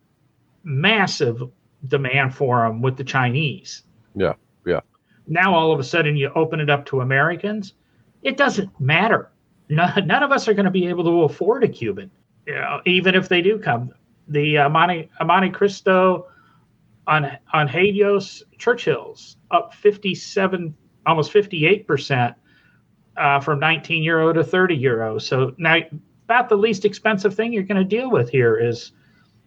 massive 0.65 1.43
demand 1.89 2.35
for 2.35 2.67
them 2.67 2.83
with 2.83 2.97
the 2.97 3.05
Chinese. 3.05 3.83
Yeah, 4.15 4.35
yeah. 4.67 4.81
Now 5.27 5.55
all 5.55 5.73
of 5.73 5.81
a 5.81 5.85
sudden 5.85 6.17
you 6.17 6.31
open 6.35 6.61
it 6.61 6.71
up 6.71 6.87
to 6.87 7.01
Americans. 7.01 7.75
It 8.23 8.37
doesn't 8.37 8.79
matter. 8.81 9.31
No, 9.69 9.89
none 10.05 10.23
of 10.23 10.33
us 10.33 10.49
are 10.49 10.55
going 10.55 10.65
to 10.65 10.71
be 10.71 10.87
able 10.87 11.05
to 11.05 11.23
afford 11.23 11.65
a 11.65 11.69
Cuban, 11.69 12.11
you 12.47 12.55
know, 12.55 12.81
even 12.87 13.15
if 13.15 13.29
they 13.29 13.43
do 13.43 13.59
come. 13.59 13.93
The 14.29 14.59
uh, 14.59 14.69
Monte, 14.69 15.09
Monte 15.25 15.51
Cristo 15.51 16.29
on 17.07 17.31
on 17.53 17.69
Helios 17.69 18.43
Churchill's 18.59 19.37
up 19.51 19.75
57, 19.75 20.75
almost 21.07 21.31
58 21.33 21.87
percent 21.87 22.35
uh, 23.17 23.41
from 23.41 23.61
19 23.61 24.03
euro 24.03 24.33
to 24.33 24.45
30 24.45 24.75
euro. 24.75 25.19
So 25.19 25.55
now 25.59 25.79
about 26.25 26.49
the 26.49 26.57
least 26.57 26.85
expensive 26.85 27.35
thing 27.35 27.53
you're 27.53 27.63
going 27.63 27.77
to 27.77 27.85
deal 27.85 28.11
with 28.11 28.29
here 28.31 28.57
is 28.57 28.93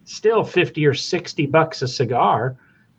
still 0.04 0.42
50 0.42 0.86
or 0.86 0.94
60 0.94 1.46
bucks 1.46 1.82
a 1.82 1.88
cigar. 1.88 2.56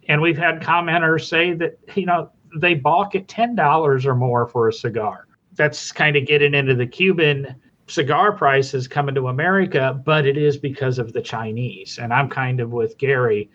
And 0.07 0.21
we've 0.21 0.37
had 0.37 0.61
commenters 0.61 1.27
say 1.27 1.53
that, 1.53 1.79
you 1.95 2.05
know, 2.05 2.31
they 2.57 2.73
balk 2.73 3.15
at 3.15 3.27
ten 3.27 3.55
dollars 3.55 4.05
or 4.05 4.15
more 4.15 4.47
for 4.47 4.67
a 4.67 4.73
cigar. 4.73 5.27
That's 5.53 5.91
kind 5.91 6.15
of 6.15 6.25
getting 6.25 6.53
into 6.53 6.75
the 6.75 6.87
Cuban 6.87 7.55
cigar 7.91 8.31
prices 8.31 8.87
coming 8.87 9.13
to 9.15 9.27
America, 9.27 9.99
but 10.05 10.25
it 10.25 10.37
is 10.37 10.57
because 10.57 10.97
of 10.97 11.13
the 11.13 11.21
Chinese. 11.21 11.99
And 12.01 12.13
I'm 12.13 12.29
kind 12.29 12.59
of 12.59 12.71
with 12.71 12.97
Gary. 12.97 13.49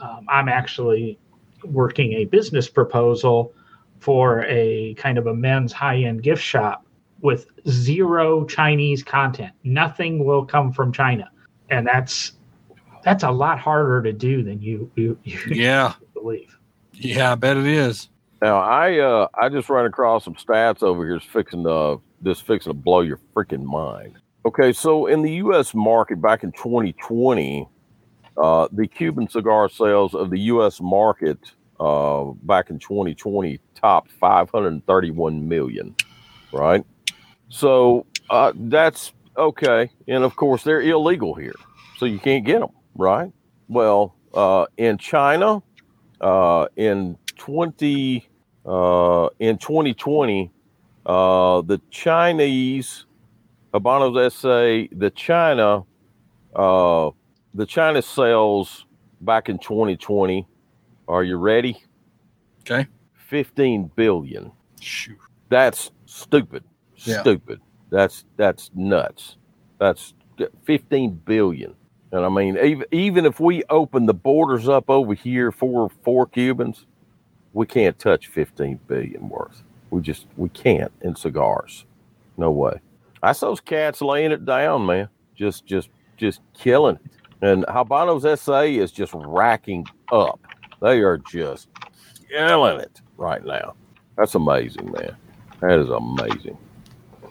Um, 0.00 0.26
I'm 0.28 0.48
actually 0.48 1.18
working 1.64 2.14
a 2.14 2.24
business 2.24 2.68
proposal 2.68 3.52
for 4.00 4.44
a 4.46 4.94
kind 4.94 5.18
of 5.18 5.26
a 5.26 5.34
men's 5.34 5.72
high 5.72 5.98
end 5.98 6.22
gift 6.22 6.42
shop 6.42 6.84
with 7.20 7.46
zero 7.68 8.44
Chinese 8.46 9.02
content. 9.02 9.52
Nothing 9.64 10.24
will 10.24 10.44
come 10.44 10.72
from 10.72 10.92
China. 10.92 11.30
And 11.70 11.86
that's 11.86 12.32
that's 13.02 13.22
a 13.22 13.30
lot 13.30 13.58
harder 13.58 14.02
to 14.02 14.12
do 14.12 14.42
than 14.42 14.60
you 14.60 14.90
you, 14.96 15.18
you 15.24 15.38
Yeah. 15.48 15.94
believe. 16.14 16.56
Yeah, 16.92 17.32
I 17.32 17.34
bet 17.34 17.56
it 17.56 17.66
is. 17.66 18.08
Now 18.42 18.58
I 18.58 18.98
uh 18.98 19.28
I 19.34 19.48
just 19.48 19.68
ran 19.68 19.84
across 19.86 20.24
some 20.24 20.34
stats 20.34 20.82
over 20.82 21.06
here, 21.06 21.20
fixing 21.20 21.64
to 21.64 22.00
just 22.24 22.46
fixing 22.46 22.70
to 22.70 22.74
blow 22.74 23.00
your 23.00 23.20
freaking 23.34 23.64
mind. 23.64 24.16
Okay, 24.46 24.72
so 24.72 25.06
in 25.06 25.22
the 25.22 25.32
U.S. 25.36 25.74
market 25.74 26.20
back 26.20 26.44
in 26.44 26.52
2020, 26.52 27.66
uh, 28.36 28.68
the 28.72 28.86
Cuban 28.86 29.28
cigar 29.28 29.68
sales 29.68 30.14
of 30.14 30.30
the 30.30 30.38
U.S. 30.40 30.80
market 30.80 31.38
uh, 31.80 32.24
back 32.42 32.70
in 32.70 32.78
2020 32.78 33.58
topped 33.74 34.10
531 34.12 35.48
million, 35.48 35.94
right? 36.52 36.84
So 37.48 38.06
uh, 38.30 38.52
that's 38.54 39.12
okay, 39.36 39.90
and 40.08 40.24
of 40.24 40.36
course 40.36 40.62
they're 40.62 40.82
illegal 40.82 41.34
here, 41.34 41.54
so 41.98 42.06
you 42.06 42.18
can't 42.18 42.44
get 42.44 42.60
them, 42.60 42.70
right? 42.96 43.32
Well, 43.68 44.14
uh, 44.34 44.66
in 44.76 44.98
China, 44.98 45.62
uh, 46.20 46.66
in 46.76 47.16
20 47.36 48.28
uh, 48.66 49.28
in 49.38 49.58
2020, 49.58 50.50
uh, 51.06 51.60
the 51.62 51.80
Chinese 51.90 53.06
Habanos 53.72 54.32
SA, 54.32 54.94
the 54.96 55.10
China, 55.10 55.84
uh, 56.54 57.10
the 57.54 57.66
China 57.66 58.00
sales 58.00 58.86
back 59.20 59.48
in 59.48 59.58
2020. 59.58 60.46
Are 61.08 61.24
you 61.24 61.36
ready? 61.36 61.82
Okay. 62.60 62.86
15 63.14 63.90
billion. 63.96 64.52
Shoot. 64.80 65.18
That's 65.48 65.90
stupid. 66.06 66.64
Yeah. 66.98 67.20
Stupid. 67.20 67.60
That's 67.90 68.24
that's 68.36 68.70
nuts. 68.74 69.36
That's 69.78 70.14
15 70.64 71.20
billion. 71.24 71.74
And 72.12 72.24
I 72.24 72.28
mean, 72.28 72.56
even 72.58 72.86
even 72.92 73.26
if 73.26 73.40
we 73.40 73.64
open 73.70 74.06
the 74.06 74.14
borders 74.14 74.68
up 74.68 74.88
over 74.88 75.14
here 75.14 75.50
for 75.50 75.90
for 76.02 76.26
Cubans, 76.26 76.86
we 77.52 77.66
can't 77.66 77.98
touch 77.98 78.28
15 78.28 78.80
billion 78.86 79.28
worth. 79.28 79.62
We 79.94 80.02
just 80.02 80.26
we 80.36 80.48
can't 80.48 80.90
in 81.02 81.14
cigars. 81.14 81.84
No 82.36 82.50
way. 82.50 82.80
I 83.22 83.30
saw 83.30 83.46
those 83.50 83.60
cats 83.60 84.02
laying 84.02 84.32
it 84.32 84.44
down, 84.44 84.84
man. 84.86 85.08
Just 85.36 85.66
just 85.66 85.88
just 86.16 86.40
killing 86.52 86.96
it. 86.96 87.10
And 87.42 87.64
Habanos 87.66 88.36
SA 88.38 88.62
is 88.62 88.90
just 88.90 89.12
racking 89.14 89.86
up. 90.10 90.40
They 90.82 90.98
are 91.02 91.18
just 91.18 91.68
killing 92.28 92.80
it 92.80 93.00
right 93.16 93.44
now. 93.44 93.74
That's 94.18 94.34
amazing, 94.34 94.90
man. 94.90 95.14
That 95.60 95.78
is 95.78 95.88
amazing. 95.90 96.58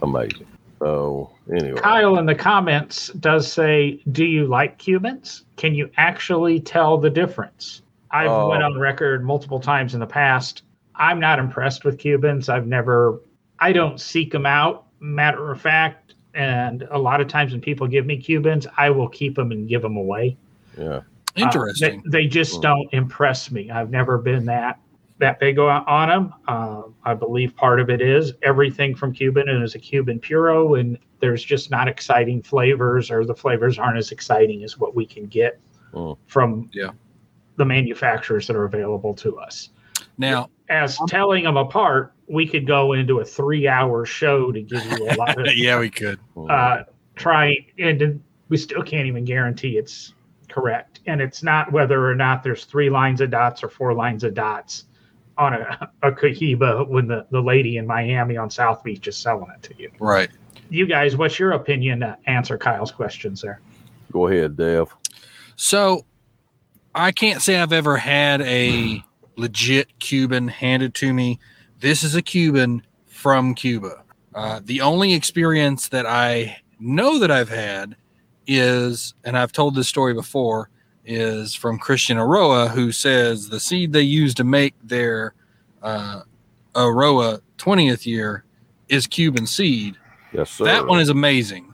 Amazing. 0.00 0.46
So 0.78 1.30
anyway. 1.54 1.78
Kyle 1.78 2.16
in 2.16 2.24
the 2.24 2.34
comments 2.34 3.08
does 3.20 3.50
say, 3.50 4.02
"Do 4.10 4.24
you 4.24 4.46
like 4.46 4.78
Cubans? 4.78 5.44
Can 5.56 5.74
you 5.74 5.90
actually 5.98 6.60
tell 6.60 6.96
the 6.96 7.10
difference?" 7.10 7.82
I've 8.10 8.30
Oh. 8.30 8.48
went 8.48 8.62
on 8.62 8.78
record 8.78 9.22
multiple 9.22 9.60
times 9.60 9.92
in 9.92 10.00
the 10.00 10.06
past. 10.06 10.62
I'm 10.96 11.18
not 11.20 11.38
impressed 11.38 11.84
with 11.84 11.98
Cubans. 11.98 12.48
I've 12.48 12.66
never. 12.66 13.20
I 13.58 13.72
don't 13.72 14.00
seek 14.00 14.32
them 14.32 14.46
out. 14.46 14.86
Matter 15.00 15.50
of 15.52 15.60
fact, 15.60 16.14
and 16.34 16.86
a 16.90 16.98
lot 16.98 17.20
of 17.20 17.28
times 17.28 17.52
when 17.52 17.60
people 17.60 17.86
give 17.86 18.06
me 18.06 18.16
Cubans, 18.16 18.66
I 18.76 18.90
will 18.90 19.08
keep 19.08 19.34
them 19.36 19.52
and 19.52 19.68
give 19.68 19.82
them 19.82 19.96
away. 19.96 20.36
Yeah. 20.78 20.84
Uh, 20.86 21.00
Interesting. 21.36 22.02
they, 22.06 22.22
they 22.22 22.26
just 22.28 22.56
Hmm. 22.56 22.60
don't 22.62 22.88
impress 22.94 23.50
me. 23.50 23.70
I've 23.70 23.90
never 23.90 24.18
been 24.18 24.44
that 24.46 24.78
that 25.18 25.38
big 25.38 25.58
on 25.60 25.84
on 25.86 26.08
them. 26.08 26.34
Uh, 26.48 26.82
I 27.04 27.14
believe 27.14 27.54
part 27.56 27.80
of 27.80 27.88
it 27.90 28.00
is 28.00 28.32
everything 28.42 28.94
from 28.96 29.12
Cuban 29.12 29.48
and 29.48 29.62
is 29.62 29.74
a 29.74 29.78
Cuban 29.78 30.18
puro, 30.18 30.74
and 30.74 30.98
there's 31.20 31.42
just 31.44 31.70
not 31.70 31.86
exciting 31.88 32.42
flavors, 32.42 33.10
or 33.10 33.24
the 33.24 33.34
flavors 33.34 33.78
aren't 33.78 33.96
as 33.98 34.10
exciting 34.12 34.64
as 34.64 34.78
what 34.78 34.94
we 34.94 35.06
can 35.06 35.26
get 35.26 35.58
Hmm. 35.92 36.12
from 36.26 36.68
Yeah. 36.72 36.90
the 37.56 37.64
manufacturers 37.64 38.46
that 38.48 38.56
are 38.56 38.64
available 38.64 39.14
to 39.14 39.38
us. 39.38 39.70
now, 40.18 40.48
As 40.68 40.98
telling 41.08 41.44
them 41.44 41.56
apart, 41.56 42.14
we 42.26 42.46
could 42.46 42.66
go 42.66 42.94
into 42.94 43.20
a 43.20 43.24
three-hour 43.24 44.06
show 44.06 44.50
to 44.50 44.62
give 44.62 44.84
you 44.86 45.08
a 45.08 45.14
lot 45.18 45.38
of 45.38 45.54
yeah, 45.54 45.78
we 45.78 45.90
could. 45.90 46.18
uh, 46.48 46.84
trying, 47.16 47.66
and 47.78 48.22
we 48.48 48.56
still 48.56 48.82
can't 48.82 49.06
even 49.06 49.24
guarantee 49.24 49.76
it's 49.76 50.14
correct. 50.48 51.00
And 51.06 51.20
it's 51.20 51.42
not 51.42 51.72
whether 51.72 52.08
or 52.08 52.14
not 52.14 52.42
there's 52.42 52.64
three 52.64 52.88
lines 52.88 53.20
of 53.20 53.30
dots 53.30 53.62
or 53.62 53.68
four 53.68 53.92
lines 53.94 54.24
of 54.24 54.34
dots 54.34 54.84
on 55.36 55.54
a, 55.54 55.90
a 56.02 56.12
Cohiba 56.12 56.88
when 56.88 57.08
the, 57.08 57.26
the 57.30 57.40
lady 57.40 57.76
in 57.76 57.86
Miami 57.86 58.36
on 58.36 58.50
South 58.50 58.82
Beach 58.84 59.06
is 59.08 59.16
selling 59.16 59.50
it 59.54 59.62
to 59.64 59.74
you. 59.82 59.90
Right. 59.98 60.30
You 60.70 60.86
guys, 60.86 61.16
what's 61.16 61.38
your 61.38 61.52
opinion? 61.52 62.00
To 62.00 62.16
answer 62.26 62.56
Kyle's 62.56 62.92
questions 62.92 63.42
there. 63.42 63.60
Go 64.12 64.28
ahead, 64.28 64.56
Dave. 64.56 64.86
So 65.56 66.04
I 66.94 67.12
can't 67.12 67.42
say 67.42 67.56
I've 67.56 67.72
ever 67.72 67.96
had 67.96 68.40
a 68.42 69.02
legit 69.36 69.98
Cuban 69.98 70.48
handed 70.48 70.94
to 70.96 71.12
me. 71.12 71.38
This 71.80 72.02
is 72.02 72.14
a 72.14 72.22
Cuban 72.22 72.82
from 73.06 73.54
Cuba. 73.54 74.04
Uh, 74.34 74.60
the 74.64 74.80
only 74.80 75.14
experience 75.14 75.88
that 75.88 76.06
I 76.06 76.58
know 76.80 77.18
that 77.18 77.30
I've 77.30 77.48
had 77.48 77.96
is, 78.46 79.14
and 79.24 79.38
I've 79.38 79.52
told 79.52 79.74
this 79.74 79.88
story 79.88 80.14
before, 80.14 80.70
is 81.04 81.54
from 81.54 81.78
Christian 81.78 82.16
Eiroa, 82.16 82.70
who 82.70 82.90
says 82.90 83.48
the 83.48 83.60
seed 83.60 83.92
they 83.92 84.02
use 84.02 84.34
to 84.34 84.44
make 84.44 84.74
their 84.82 85.34
uh, 85.82 86.22
Eiroa 86.74 87.40
20th 87.58 88.06
year 88.06 88.44
is 88.88 89.06
Cuban 89.06 89.46
seed. 89.46 89.96
Yes, 90.32 90.50
sir. 90.50 90.64
That 90.64 90.86
one 90.86 91.00
is 91.00 91.08
amazing, 91.08 91.72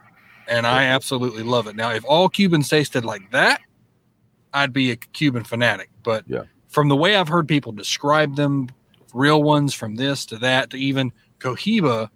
and 0.49 0.67
I 0.67 0.85
absolutely 0.85 1.43
love 1.43 1.67
it. 1.67 1.77
Now, 1.77 1.91
if 1.93 2.05
all 2.05 2.29
Cubans 2.29 2.69
tasted 2.69 3.05
like 3.05 3.31
that, 3.31 3.61
I'd 4.53 4.73
be 4.73 4.91
a 4.91 4.97
Cuban 4.97 5.45
fanatic. 5.45 5.91
But 6.03 6.25
Yeah. 6.27 6.43
From 6.71 6.89
the 6.89 6.97
way 6.97 7.17
I've 7.17 7.29
heard 7.29 7.47
people 7.47 7.73
describe 7.73 8.37
them, 8.37 8.69
real 9.13 9.43
ones 9.43 9.75
from 9.75 9.97
this 9.97 10.25
to 10.27 10.39
that 10.39 10.71
to 10.71 10.77
even 10.79 11.13
Cohiba, 11.41 12.09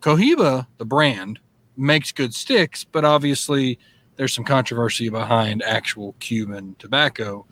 Cohiba, 0.00 0.66
the 0.78 0.84
brand, 0.84 1.40
makes 1.76 2.12
good 2.12 2.34
sticks, 2.34 2.84
but 2.84 3.04
obviously 3.04 3.78
there's 4.16 4.32
some 4.32 4.44
controversy 4.44 5.08
behind 5.08 5.62
actual 5.64 6.14
Cuban 6.20 6.76
tobacco 6.78 7.44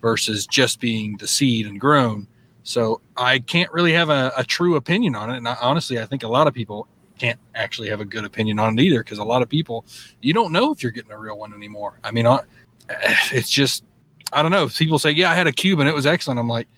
versus 0.00 0.46
just 0.46 0.78
being 0.78 1.16
the 1.16 1.26
seed 1.26 1.66
and 1.66 1.80
grown. 1.80 2.26
So 2.64 3.00
I 3.16 3.38
can't 3.38 3.72
really 3.72 3.92
have 3.94 4.10
a, 4.10 4.32
a 4.36 4.44
true 4.44 4.76
opinion 4.76 5.14
on 5.14 5.30
it. 5.30 5.38
And 5.38 5.48
I, 5.48 5.56
honestly, 5.60 5.98
I 5.98 6.04
think 6.04 6.22
a 6.22 6.28
lot 6.28 6.46
of 6.46 6.54
people 6.54 6.86
can't 7.18 7.38
actually 7.54 7.88
have 7.88 8.00
a 8.00 8.04
good 8.04 8.24
opinion 8.24 8.58
on 8.58 8.78
it 8.78 8.82
either 8.82 9.02
because 9.02 9.18
a 9.18 9.24
lot 9.24 9.42
of 9.42 9.48
people, 9.48 9.86
you 10.20 10.34
don't 10.34 10.52
know 10.52 10.70
if 10.70 10.82
you're 10.82 10.92
getting 10.92 11.12
a 11.12 11.18
real 11.18 11.38
one 11.38 11.54
anymore. 11.54 11.98
I 12.04 12.10
mean, 12.10 12.26
it's 12.88 13.50
just, 13.50 13.84
I 14.32 14.42
don't 14.42 14.50
know. 14.50 14.68
People 14.68 14.98
say, 14.98 15.10
yeah, 15.10 15.30
I 15.30 15.34
had 15.34 15.46
a 15.46 15.52
Cuban. 15.52 15.86
It 15.86 15.94
was 15.94 16.06
excellent. 16.06 16.40
I'm 16.40 16.48
like, 16.48 16.68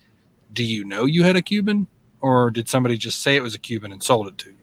do 0.53 0.63
you 0.63 0.83
know 0.83 1.05
you 1.05 1.23
had 1.23 1.35
a 1.35 1.41
Cuban? 1.41 1.87
Or 2.21 2.49
did 2.49 2.67
somebody 2.67 2.97
just 2.97 3.21
say 3.21 3.35
it 3.35 3.43
was 3.43 3.55
a 3.55 3.59
Cuban 3.59 3.91
and 3.91 4.01
sold 4.01 4.27
it 4.27 4.37
to 4.39 4.49
you? 4.49 4.55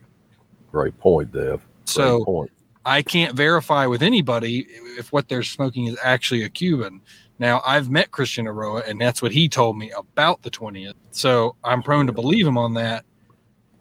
Great 0.70 0.98
point, 0.98 1.32
Dev. 1.32 1.60
Great 1.60 1.88
So 1.88 2.24
point. 2.24 2.50
I 2.84 3.02
can't 3.02 3.36
verify 3.36 3.86
with 3.86 4.02
anybody 4.02 4.66
if 4.98 5.12
what 5.12 5.28
they're 5.28 5.44
smoking 5.44 5.86
is 5.86 5.96
actually 6.02 6.42
a 6.42 6.48
Cuban. 6.48 7.00
Now, 7.38 7.62
I've 7.64 7.90
met 7.90 8.10
Christian 8.10 8.46
Eiroa, 8.46 8.88
and 8.88 9.00
that's 9.00 9.22
what 9.22 9.32
he 9.32 9.48
told 9.48 9.78
me 9.78 9.92
about 9.92 10.42
the 10.42 10.50
20th. 10.50 10.94
So 11.12 11.56
I'm 11.62 11.82
prone 11.82 12.06
to 12.06 12.12
believe 12.12 12.46
him 12.46 12.58
on 12.58 12.74
that. 12.74 13.04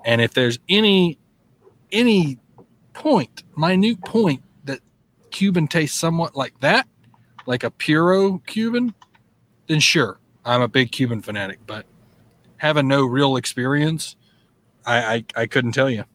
And 0.05 0.21
if 0.21 0.33
there's 0.33 0.59
any 0.69 1.17
any 1.91 2.37
point, 2.93 3.43
minute 3.57 4.01
point 4.01 4.43
that 4.65 4.79
Cuban 5.31 5.67
tastes 5.67 5.99
somewhat 5.99 6.35
like 6.35 6.59
that, 6.61 6.87
like 7.51 7.63
a 7.63 7.71
puro 7.71 8.39
Cuban, 8.47 8.93
then 9.67 9.79
sure, 9.79 10.19
I'm 10.43 10.61
a 10.61 10.67
big 10.67 10.91
Cuban 10.91 11.21
fanatic. 11.21 11.59
But 11.67 11.85
having 12.57 12.87
no 12.87 13.05
real 13.05 13.35
experience, 13.35 14.15
I 14.85 15.25
I, 15.35 15.41
I 15.41 15.45
couldn't 15.45 15.73
tell 15.73 15.89
you 15.89 16.05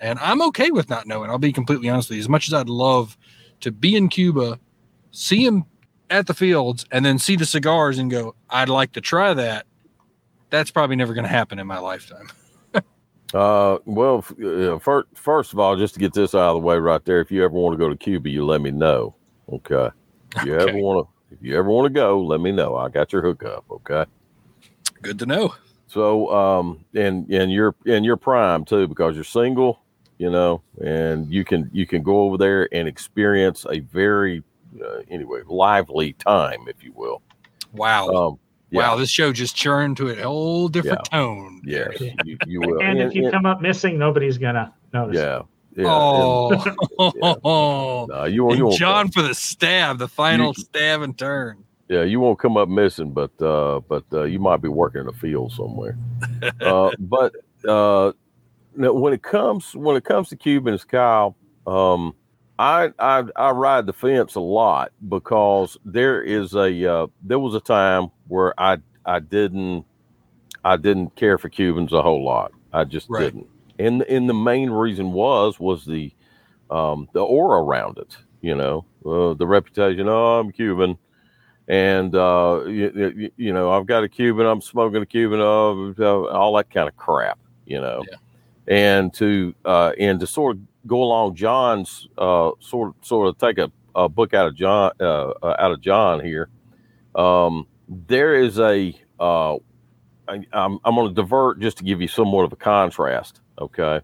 and 0.00 0.18
I'm 0.18 0.40
okay 0.42 0.70
with 0.70 0.88
not 0.88 1.06
knowing. 1.06 1.30
I'll 1.30 1.38
be 1.38 1.52
completely 1.52 1.88
honest 1.88 2.08
with 2.08 2.16
you. 2.16 2.22
As 2.22 2.28
much 2.28 2.48
as 2.48 2.54
I'd 2.54 2.68
love 2.68 3.16
to 3.60 3.70
be 3.70 3.94
in 3.94 4.08
Cuba, 4.08 4.58
see 5.12 5.44
him 5.44 5.64
at 6.08 6.26
the 6.26 6.34
fields, 6.34 6.84
and 6.90 7.04
then 7.04 7.18
see 7.18 7.36
the 7.36 7.46
cigars 7.46 7.98
and 7.98 8.10
go, 8.10 8.34
I'd 8.48 8.68
like 8.68 8.92
to 8.92 9.00
try 9.00 9.32
that. 9.34 9.66
That's 10.48 10.70
probably 10.70 10.96
never 10.96 11.14
going 11.14 11.24
to 11.24 11.30
happen 11.30 11.58
in 11.60 11.66
my 11.66 11.78
lifetime. 11.78 12.28
Uh, 13.32 13.78
well, 13.84 14.24
uh, 14.44 14.76
first, 14.80 15.06
first 15.14 15.52
of 15.52 15.60
all, 15.60 15.76
just 15.76 15.94
to 15.94 16.00
get 16.00 16.12
this 16.12 16.34
out 16.34 16.48
of 16.48 16.54
the 16.54 16.66
way 16.66 16.76
right 16.76 17.04
there, 17.04 17.20
if 17.20 17.30
you 17.30 17.44
ever 17.44 17.54
want 17.54 17.72
to 17.72 17.78
go 17.78 17.88
to 17.88 17.94
Cuba, 17.94 18.28
you 18.28 18.44
let 18.44 18.60
me 18.60 18.72
know. 18.72 19.14
Okay. 19.52 19.88
If 20.36 20.44
you 20.44 20.54
ever 20.58 20.76
want 20.78 21.06
to, 21.06 21.34
if 21.34 21.42
you 21.42 21.58
ever 21.58 21.68
want 21.68 21.86
to 21.86 21.90
go, 21.90 22.20
let 22.22 22.40
me 22.40 22.52
know. 22.52 22.76
I 22.76 22.88
got 22.88 23.12
your 23.12 23.22
hookup. 23.22 23.64
Okay. 23.70 24.04
Good 25.02 25.18
to 25.20 25.26
know. 25.26 25.54
So, 25.86 26.30
um, 26.32 26.84
and 26.94 27.28
and 27.30 27.50
you're 27.52 27.74
in 27.86 28.04
your 28.04 28.16
prime 28.16 28.64
too 28.64 28.86
because 28.86 29.14
you're 29.14 29.24
single, 29.24 29.80
you 30.18 30.30
know, 30.30 30.62
and 30.84 31.26
you 31.32 31.44
can 31.44 31.68
you 31.72 31.86
can 31.86 32.02
go 32.02 32.20
over 32.22 32.36
there 32.38 32.68
and 32.72 32.86
experience 32.86 33.66
a 33.70 33.80
very 33.80 34.42
uh, 34.80 34.98
anyway 35.08 35.40
lively 35.48 36.12
time, 36.14 36.60
if 36.68 36.82
you 36.84 36.92
will. 36.94 37.22
Wow. 37.72 38.08
Um, 38.08 38.38
Wow, 38.72 38.94
this 38.94 39.10
show 39.10 39.32
just 39.32 39.56
churned 39.56 39.96
to 39.96 40.10
a 40.10 40.22
whole 40.22 40.68
different 40.68 41.02
tone. 41.06 41.60
yes, 41.64 41.88
Yeah. 42.00 42.12
you, 42.24 42.38
you 42.46 42.60
will. 42.60 42.80
And 42.80 43.00
if 43.00 43.16
you 43.16 43.24
and- 43.24 43.32
come 43.32 43.44
up 43.44 43.60
missing, 43.60 43.98
nobody's 43.98 44.38
gonna 44.38 44.72
notice. 44.94 45.16
yeah, 45.16 45.42
yeah. 45.76 45.84
Oh, 45.88 46.50
and, 48.24 48.34
you 48.34 48.44
won't. 48.44 48.58
You 48.58 48.66
won't 48.66 48.78
John 48.78 49.10
for 49.10 49.22
the 49.22 49.34
stab, 49.34 49.98
the 49.98 50.08
final 50.08 50.48
You- 50.56 50.64
stab 50.64 51.02
and 51.02 51.16
turn. 51.16 51.64
Yeah, 51.88 52.04
you 52.04 52.20
won't 52.20 52.38
come 52.38 52.56
up 52.56 52.68
missing, 52.68 53.10
but 53.10 53.32
uh, 53.42 53.80
but 53.88 54.04
uh, 54.12 54.22
you 54.22 54.38
might 54.38 54.62
be 54.62 54.68
working 54.68 55.00
in 55.00 55.08
a 55.08 55.12
field 55.12 55.52
somewhere. 55.52 55.98
uh, 56.60 56.92
but 57.00 57.34
uh, 57.66 58.12
when 58.76 59.12
it 59.12 59.22
comes 59.24 59.74
when 59.74 59.96
it 59.96 60.04
comes 60.04 60.28
to 60.28 60.36
Cubans, 60.36 60.84
Kyle, 60.84 61.34
um, 61.66 62.14
I, 62.60 62.92
I 63.00 63.24
I 63.34 63.50
ride 63.50 63.86
the 63.86 63.92
fence 63.92 64.36
a 64.36 64.40
lot 64.40 64.92
because 65.08 65.78
there 65.84 66.22
is 66.22 66.54
a 66.54 66.86
uh, 66.92 67.06
there 67.24 67.40
was 67.40 67.56
a 67.56 67.60
time 67.60 68.12
where 68.28 68.54
I 68.60 68.78
I 69.04 69.18
didn't 69.18 69.84
I 70.64 70.76
didn't 70.76 71.16
care 71.16 71.38
for 71.38 71.48
Cubans 71.48 71.92
a 71.92 72.02
whole 72.02 72.24
lot. 72.24 72.52
I 72.72 72.84
just 72.84 73.08
Right. 73.10 73.24
didn't, 73.24 73.48
and 73.80 74.02
and 74.02 74.28
the 74.28 74.34
main 74.34 74.70
reason 74.70 75.12
was 75.12 75.58
was 75.58 75.84
the 75.84 76.12
um, 76.70 77.08
the 77.12 77.20
aura 77.20 77.62
around 77.62 77.98
it. 77.98 78.16
You 78.40 78.54
know, 78.54 78.84
uh, 79.04 79.34
the 79.34 79.46
reputation. 79.46 80.08
Oh, 80.08 80.38
I'm 80.38 80.52
Cuban 80.52 80.98
and 81.70 82.16
uh, 82.16 82.64
you, 82.66 83.12
you, 83.16 83.30
you 83.36 83.52
know 83.52 83.70
I've 83.70 83.86
got 83.86 84.02
a 84.02 84.08
Cuban, 84.08 84.44
I'm 84.44 84.60
smoking 84.60 85.02
a 85.02 85.06
Cuban, 85.06 85.40
uh, 85.40 85.92
uh, 86.02 86.24
all 86.26 86.56
that 86.56 86.68
kind 86.68 86.88
of 86.88 86.96
crap, 86.96 87.38
you 87.64 87.80
know. 87.80 88.02
Yeah. 88.10 88.16
And 88.66 89.14
to 89.14 89.54
uh, 89.64 89.92
and 89.96 90.18
to 90.18 90.26
sort 90.26 90.56
of 90.56 90.62
go 90.88 91.00
along 91.00 91.36
John's 91.36 92.08
uh, 92.18 92.50
sort 92.58 92.88
of 92.88 92.94
sort 93.06 93.28
of 93.28 93.38
take 93.38 93.58
a, 93.58 93.70
a 93.94 94.08
book 94.08 94.34
out 94.34 94.48
of 94.48 94.56
John 94.56 94.90
uh, 95.00 95.28
uh, 95.30 95.56
out 95.60 95.70
of 95.70 95.80
John 95.80 96.18
here. 96.18 96.48
Um, 97.14 97.68
there 97.88 98.34
is 98.34 98.58
a 98.58 98.92
uh, 99.20 99.54
I, 100.26 100.44
I'm 100.52 100.80
I'm 100.84 100.96
going 100.96 101.08
to 101.08 101.14
divert 101.14 101.60
just 101.60 101.78
to 101.78 101.84
give 101.84 102.00
you 102.00 102.08
somewhat 102.08 102.42
of 102.42 102.52
a 102.52 102.56
contrast. 102.56 103.40
Okay. 103.60 104.00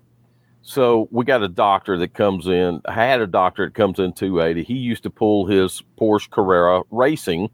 So 0.63 1.09
we 1.13 1.25
got 1.25 1.43
a 1.43 1.49
doctor 1.49 1.97
that 1.99 2.13
comes 2.13 2.49
in. 2.49 2.81
I 2.87 2.93
had 2.93 3.21
a 3.21 3.27
doctor 3.27 3.67
that 3.67 3.75
comes 3.75 4.01
in 4.01 4.13
280. 4.13 4.65
He 4.65 4.75
used 4.75 5.05
to 5.05 5.11
pull 5.11 5.47
his 5.47 5.83
Porsche 5.99 6.29
Carrera 6.29 6.83
racing 6.91 7.51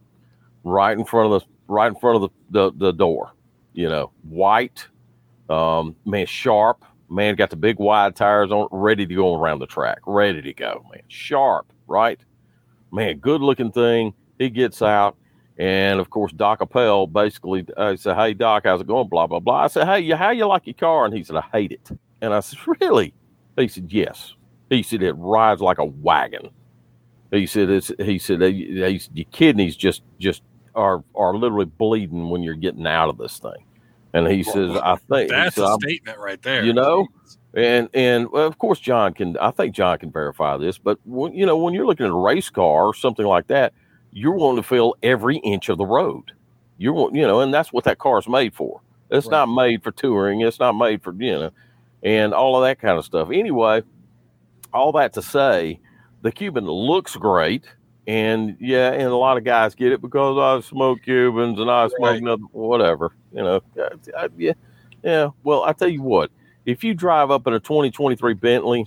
right 0.64 0.96
in 0.96 1.04
front 1.04 1.32
of 1.32 1.40
the 1.42 1.46
right 1.68 1.88
in 1.88 1.94
front 1.96 2.22
of 2.22 2.30
the 2.50 2.70
the, 2.70 2.72
the 2.76 2.92
door. 2.92 3.32
You 3.74 3.88
know, 3.88 4.12
white, 4.22 4.86
um, 5.48 5.96
man, 6.04 6.26
sharp, 6.26 6.84
man, 7.08 7.36
got 7.36 7.50
the 7.50 7.56
big 7.56 7.78
wide 7.78 8.16
tires 8.16 8.50
on, 8.50 8.68
ready 8.70 9.06
to 9.06 9.14
go 9.14 9.34
around 9.34 9.58
the 9.58 9.66
track, 9.66 9.98
ready 10.06 10.42
to 10.42 10.52
go, 10.52 10.84
man, 10.90 11.02
sharp, 11.08 11.72
right, 11.86 12.20
man, 12.90 13.18
good 13.18 13.40
looking 13.40 13.72
thing. 13.72 14.14
He 14.38 14.50
gets 14.50 14.82
out, 14.82 15.16
and 15.58 16.00
of 16.00 16.10
course, 16.10 16.32
Doc 16.32 16.60
Appel 16.60 17.06
basically 17.06 17.66
I 17.76 17.94
said, 17.96 18.16
"Hey, 18.16 18.34
Doc, 18.34 18.62
how's 18.64 18.80
it 18.80 18.86
going?" 18.86 19.08
Blah 19.08 19.26
blah 19.26 19.40
blah. 19.40 19.64
I 19.64 19.66
said, 19.68 19.86
"Hey, 19.86 20.00
you- 20.00 20.16
how 20.16 20.30
you 20.30 20.46
like 20.46 20.66
your 20.66 20.74
car?" 20.74 21.04
And 21.04 21.14
he 21.14 21.22
said, 21.22 21.36
"I 21.36 21.44
hate 21.52 21.72
it." 21.72 21.90
And 22.20 22.32
I 22.34 22.40
said, 22.40 22.58
"Really?" 22.80 23.14
He 23.56 23.68
said, 23.68 23.92
"Yes." 23.92 24.34
He 24.70 24.82
said, 24.82 25.02
"It 25.02 25.12
rides 25.14 25.60
like 25.60 25.78
a 25.78 25.84
wagon." 25.84 26.48
He 27.30 27.46
said, 27.46 27.70
"It's." 27.70 27.90
He 27.98 28.18
said, 28.18 28.40
he, 28.42 28.52
he 28.52 29.00
"Your 29.14 29.26
kidneys 29.32 29.76
just 29.76 30.02
just 30.18 30.42
are 30.74 31.02
are 31.14 31.34
literally 31.34 31.66
bleeding 31.66 32.30
when 32.30 32.42
you're 32.42 32.54
getting 32.54 32.86
out 32.86 33.08
of 33.08 33.18
this 33.18 33.38
thing." 33.38 33.64
And 34.14 34.26
he 34.26 34.42
says, 34.42 34.70
"I 34.76 34.96
think." 35.10 35.30
That's 35.30 35.56
said, 35.56 35.64
a 35.64 35.68
"I'm- 35.68 35.80
statement 35.80 36.18
right 36.18 36.40
there. 36.42 36.64
You 36.64 36.72
know? 36.72 37.06
and 37.54 37.90
and 37.92 38.30
well, 38.32 38.46
of 38.46 38.58
course 38.58 38.80
John 38.80 39.12
can 39.12 39.36
I 39.38 39.50
think 39.50 39.74
John 39.74 39.98
can 39.98 40.10
verify 40.10 40.56
this, 40.56 40.78
but 40.78 40.98
when, 41.04 41.34
you 41.34 41.44
know 41.44 41.56
when 41.58 41.74
you're 41.74 41.84
looking 41.86 42.06
at 42.06 42.12
a 42.12 42.14
race 42.14 42.48
car 42.48 42.86
or 42.86 42.94
something 42.94 43.26
like 43.26 43.46
that, 43.48 43.74
you're 44.12 44.34
wanting 44.34 44.62
to 44.62 44.68
feel 44.68 44.94
every 45.02 45.38
inch 45.38 45.68
of 45.68 45.78
the 45.78 45.86
road. 45.86 46.32
You're 46.78 46.92
want- 46.92 47.14
you 47.14 47.26
know, 47.26 47.40
and 47.40 47.52
that's 47.52 47.72
what 47.72 47.84
that 47.84 47.98
car 47.98 48.18
is 48.18 48.28
made 48.28 48.54
for. 48.54 48.80
It's 49.10 49.26
Right. 49.26 49.32
not 49.32 49.46
made 49.46 49.82
for 49.82 49.90
touring. 49.92 50.40
It's 50.40 50.58
not 50.60 50.72
made 50.72 51.02
for 51.02 51.12
you 51.14 51.32
know, 51.38 51.50
and 52.02 52.32
all 52.34 52.56
of 52.56 52.62
that 52.64 52.78
kind 52.80 52.98
of 52.98 53.04
stuff. 53.04 53.30
Anyway, 53.32 53.82
all 54.72 54.92
that 54.92 55.12
to 55.14 55.22
say, 55.22 55.80
the 56.22 56.32
Cuban 56.32 56.66
looks 56.66 57.16
great. 57.16 57.64
And 58.08 58.56
yeah, 58.58 58.90
and 58.92 59.02
a 59.04 59.16
lot 59.16 59.36
of 59.36 59.44
guys 59.44 59.76
get 59.76 59.92
it 59.92 60.00
because 60.02 60.36
I 60.36 60.66
smoke 60.66 61.02
Cubans 61.04 61.60
and 61.60 61.70
I 61.70 61.86
smoke 61.88 62.00
Right. 62.00 62.22
nothing, 62.22 62.48
whatever, 62.50 63.12
you 63.32 63.42
know. 63.44 63.60
I- 63.78 64.24
I- 64.24 64.28
yeah, 64.36 64.52
yeah. 65.04 65.28
Well, 65.44 65.62
I 65.62 65.72
tell 65.72 65.88
you 65.88 66.02
what, 66.02 66.30
if 66.66 66.82
you 66.82 66.94
drive 66.94 67.30
up 67.30 67.46
in 67.46 67.52
a 67.52 67.60
2023 67.60 68.34
Bentley, 68.34 68.86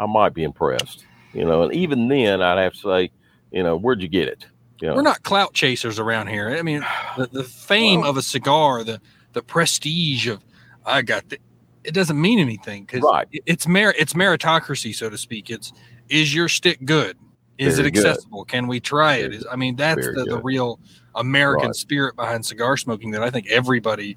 I 0.00 0.06
might 0.06 0.32
be 0.32 0.44
impressed. 0.44 1.04
You 1.34 1.44
know, 1.44 1.64
and 1.64 1.74
even 1.74 2.08
then, 2.08 2.40
I'd 2.40 2.58
have 2.62 2.72
to 2.72 2.78
say, 2.78 3.10
you 3.52 3.62
know, 3.62 3.76
where'd 3.76 4.00
you 4.00 4.08
get 4.08 4.28
it? 4.28 4.46
Know, 4.82 4.94
We're 4.96 5.02
not 5.02 5.22
clout 5.22 5.54
chasers 5.54 5.98
around 5.98 6.26
here. 6.28 6.50
I 6.56 6.62
mean, 6.62 6.84
the, 7.16 7.26
the 7.28 7.44
fame 7.44 8.02
of 8.02 8.16
a 8.16 8.22
cigar, 8.22 8.84
the 8.84 9.00
the 9.32 9.42
prestige 9.42 10.26
of 10.26 10.44
I 10.84 11.02
got 11.02 11.28
the, 11.28 11.38
it 11.84 11.92
doesn't 11.94 12.20
mean 12.20 12.38
anything 12.38 12.84
because 12.84 13.02
Right. 13.02 13.26
it's 13.46 13.66
mer- 13.66 13.94
it's 13.98 14.12
meritocracy, 14.14 14.94
so 14.94 15.08
to 15.08 15.16
speak. 15.18 15.48
It's 15.50 15.72
is 16.08 16.34
your 16.34 16.48
stick 16.48 16.84
good? 16.84 17.16
Is 17.56 17.76
Very 17.76 17.88
it 17.88 17.92
good. 17.92 18.06
accessible? 18.06 18.44
Can 18.44 18.66
we 18.66 18.80
try 18.80 19.16
it? 19.16 19.32
Is 19.32 19.46
I 19.50 19.56
mean, 19.56 19.76
that's 19.76 20.04
the, 20.06 20.24
the 20.28 20.40
real 20.42 20.80
American 21.14 21.68
Right. 21.68 21.76
spirit 21.76 22.16
behind 22.16 22.44
cigar 22.44 22.76
smoking 22.76 23.12
that 23.12 23.22
I 23.22 23.30
think 23.30 23.46
everybody 23.48 24.16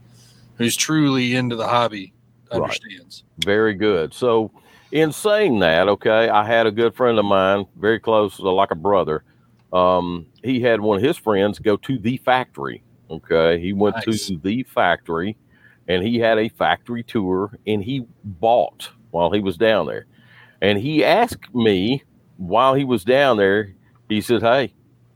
who's 0.58 0.76
truly 0.76 1.36
into 1.36 1.56
the 1.56 1.68
hobby 1.68 2.14
Right. 2.52 2.62
understands. 2.62 3.24
Very 3.46 3.74
good. 3.76 4.14
So, 4.14 4.52
in 4.92 5.12
saying 5.12 5.60
that, 5.60 5.88
okay, 5.88 6.30
I 6.30 6.44
had 6.46 6.66
a 6.66 6.72
good 6.72 6.96
friend 6.96 7.20
of 7.20 7.26
mine, 7.26 7.66
very 7.78 8.00
close, 8.00 8.40
like 8.40 8.72
a 8.72 8.76
brother. 8.76 9.24
Um, 9.74 10.28
he 10.44 10.62
had 10.62 10.82
one 10.82 10.98
of 10.98 11.04
his 11.04 11.18
friends 11.18 11.60
go 11.60 11.78
to 11.78 11.98
the 11.98 12.18
factory. 12.18 12.84
Okay, 13.10 13.60
he 13.60 13.74
went 13.74 13.96
Nice. 14.08 14.28
to 14.28 14.38
the 14.38 14.64
factory, 14.64 15.38
and 15.88 16.04
he 16.04 16.20
had 16.20 16.38
a 16.38 16.50
factory 16.50 17.04
tour, 17.04 17.58
and 17.66 17.84
he 17.84 18.06
bought 18.24 18.90
while 19.12 19.32
he 19.32 19.40
was 19.40 19.58
down 19.58 19.86
there. 19.88 20.06
And 20.62 20.78
he 20.78 21.04
asked 21.04 21.54
me 21.54 22.04
while 22.38 22.74
he 22.74 22.84
was 22.84 23.04
down 23.04 23.38
there. 23.38 23.74
He 24.10 24.22
said, 24.22 24.42
"Hey," 24.42 24.74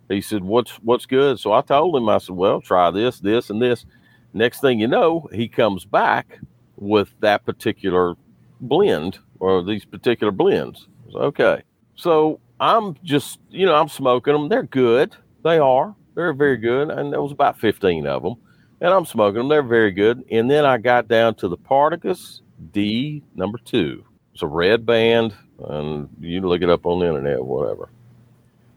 he 0.10 0.22
said, 0.22 0.44
"What's 0.44 0.72
what's 0.84 1.06
good?" 1.06 1.40
So 1.40 1.52
I 1.54 1.62
told 1.62 1.96
him, 1.96 2.08
I 2.10 2.18
said, 2.20 2.36
"Well, 2.36 2.62
try 2.62 2.92
this, 2.92 3.20
this, 3.20 3.50
and 3.50 3.62
this." 3.62 3.86
Next 4.34 4.62
thing 4.62 4.80
you 4.80 4.88
know, 4.88 5.28
he 5.34 5.48
comes 5.50 5.84
back 5.84 6.40
with 6.78 7.14
that 7.20 7.46
particular 7.46 8.16
blend 8.62 9.20
or 9.40 9.64
these 9.64 9.84
particular 9.86 10.32
blends. 10.32 10.88
Okay. 11.14 11.64
So 11.96 12.40
I'm 12.62 12.96
just, 13.04 13.40
you 13.50 13.66
know, 13.66 13.74
I'm 13.74 13.90
smoking 13.90 14.34
them. 14.34 14.48
They're 14.48 14.64
good. 14.64 15.16
They 15.44 15.58
are. 15.58 15.96
They're 16.14 16.32
very 16.32 16.58
good. 16.58 16.92
And 16.92 17.12
there 17.12 17.22
was 17.22 17.32
about 17.32 17.60
15 17.60 18.06
of 18.06 18.22
them. 18.22 18.36
And 18.80 18.94
I'm 18.94 19.06
smoking 19.06 19.40
them. 19.40 19.50
They're 19.50 19.64
very 19.64 19.92
good. 19.92 20.24
And 20.32 20.50
then 20.50 20.64
I 20.64 20.78
got 20.78 21.08
down 21.08 21.36
to 21.36 21.48
the 21.48 21.58
Partagas 21.58 22.42
D 22.72 23.24
number 23.36 23.58
two. 23.58 24.06
It's 24.34 24.44
a 24.44 24.48
red 24.48 24.86
band. 24.86 25.34
And 25.60 26.08
you 26.20 26.40
can 26.40 26.48
look 26.48 26.62
it 26.62 26.70
up 26.70 26.86
on 26.86 27.00
the 27.00 27.08
internet, 27.08 27.40
or 27.40 27.44
whatever. 27.44 27.90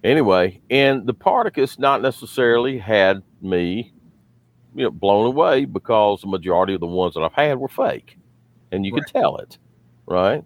Anyway, 0.03 0.61
and 0.71 1.07
the 1.07 1.15
Partagas 1.15 1.79
not 1.79 2.01
necessarily 2.01 2.79
had 2.79 3.23
me, 3.43 3.93
you 4.75 4.85
know, 4.85 4.91
blown 4.91 5.27
away 5.27 5.67
because 5.67 6.23
the 6.23 6.27
majority 6.27 6.75
of 6.75 6.81
the 6.81 6.87
ones 6.87 7.15
that 7.15 7.23
I've 7.23 7.33
had 7.33 7.59
were 7.59 7.69
fake. 7.69 8.19
And 8.73 8.85
you 8.85 8.93
could 8.93 9.07
tell 9.07 9.37
it 9.37 9.59
right? 10.07 10.45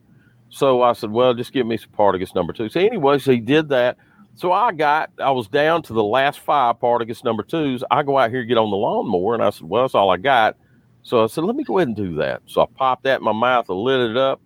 So 0.51 0.83
I 0.83 0.93
said, 0.95 1.11
well, 1.11 1.35
just 1.35 1.53
give 1.53 1.67
me 1.67 1.77
some 1.77 1.91
Partagas 1.91 2.35
number 2.35 2.53
two. 2.53 2.69
So 2.69 2.81
anyway, 2.81 3.19
so 3.19 3.33
he 3.33 3.41
did 3.41 3.69
that. 3.69 3.97
So 4.35 4.53
I 4.53 4.73
got, 4.73 5.11
I 5.19 5.31
was 5.33 5.49
down 5.49 5.83
to 5.83 5.93
the 5.93 6.05
last 6.05 6.41
five 6.41 6.79
Partagas 6.79 7.25
number 7.25 7.43
twos. 7.43 7.83
I 7.91 8.03
go 8.03 8.19
out 8.19 8.31
here 8.31 8.45
get 8.45 8.57
on 8.57 8.71
the 8.71 8.77
lawnmower, 8.77 9.35
and 9.35 9.43
I 9.43 9.51
said, 9.51 9.69
well, 9.69 9.83
that's 9.83 9.95
all 9.95 10.11
I 10.11 10.17
got. 10.17 10.57
So 11.03 11.25
I 11.25 11.27
said, 11.27 11.45
let 11.45 11.57
me 11.57 11.65
go 11.65 11.79
ahead 11.79 11.89
and 11.89 11.97
do 11.97 12.15
that. 12.17 12.43
So 12.47 12.63
I 12.63 12.67
popped 12.77 13.05
that 13.05 13.19
in 13.19 13.25
my 13.25 13.33
mouth, 13.33 13.69
I 13.69 13.73
lit 13.73 14.11
it 14.11 14.17
up, 14.17 14.41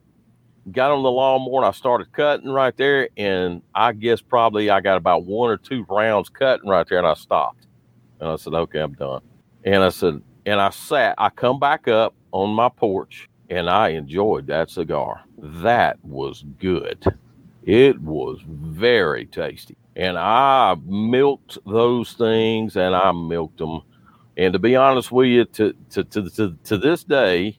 got 0.70 0.92
on 0.92 1.02
the 1.02 1.10
lawnmower, 1.10 1.58
and 1.58 1.66
I 1.66 1.72
started 1.72 2.12
cutting 2.12 2.50
right 2.50 2.76
there. 2.76 3.08
And 3.16 3.62
I 3.74 3.92
guess 3.92 4.22
probably 4.22 4.70
I 4.70 4.80
got 4.80 4.96
about 4.96 5.24
one 5.24 5.50
or 5.50 5.56
two 5.58 5.84
rounds 5.88 6.30
cutting 6.30 6.68
right 6.68 6.86
there, 6.88 6.98
and 6.98 7.06
I 7.06 7.14
stopped. 7.14 7.66
And 8.18 8.30
I 8.30 8.36
said, 8.36 8.54
okay, 8.54 8.78
I'm 8.78 8.94
done. 8.94 9.20
And 9.64 9.82
I 9.82 9.90
said, 9.90 10.22
and 10.46 10.60
I 10.60 10.70
sat, 10.70 11.16
I 11.18 11.28
come 11.28 11.60
back 11.60 11.86
up 11.86 12.14
on 12.32 12.50
my 12.54 12.68
porch 12.68 13.28
and 13.52 13.68
I 13.68 13.90
enjoyed 13.90 14.46
that 14.46 14.70
cigar. 14.70 15.22
That 15.36 16.02
was 16.02 16.42
good. 16.58 17.04
It 17.64 18.00
was 18.00 18.40
very 18.46 19.26
tasty. 19.26 19.76
And 19.94 20.16
I 20.16 20.74
milked 20.86 21.58
those 21.66 22.14
things 22.14 22.76
and 22.76 22.96
I 22.96 23.12
milked 23.12 23.58
them. 23.58 23.82
And 24.38 24.54
to 24.54 24.58
be 24.58 24.74
honest 24.74 25.12
with 25.12 25.26
you, 25.28 25.44
to 25.44 25.74
to 25.90 26.04
to 26.04 26.30
to, 26.30 26.56
to 26.64 26.78
this 26.78 27.04
day, 27.04 27.58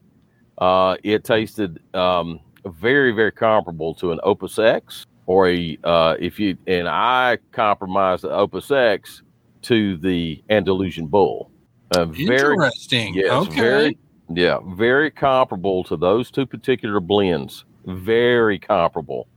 uh, 0.58 0.98
it 1.04 1.24
tasted 1.24 1.80
um, 1.94 2.40
very 2.66 3.12
very 3.12 3.32
comparable 3.32 3.94
to 3.96 4.12
an 4.12 4.20
Opus 4.24 4.58
X 4.58 5.06
or 5.28 5.48
a 5.48 5.78
uh, 5.84 6.16
if 6.20 6.40
you 6.40 6.58
and 6.66 6.88
I 6.88 7.38
compromised 7.52 8.24
the 8.24 8.32
Opus 8.32 8.72
X 8.72 9.22
to 9.64 9.98
the 9.98 10.44
Andalusian 10.50 11.06
Bull. 11.06 11.52
A 11.96 12.08
very 12.08 12.56
Interesting. 12.56 13.14
Yes, 13.14 13.32
okay. 13.32 13.62
very 13.62 13.98
Yeah, 14.36 14.60
very 14.76 15.12
comparable 15.12 15.84
to 15.86 15.98
those 15.98 16.32
two 16.32 16.46
particular 16.46 17.00
blends. 17.00 17.66
Very 17.86 18.60
comparable. 18.60 19.28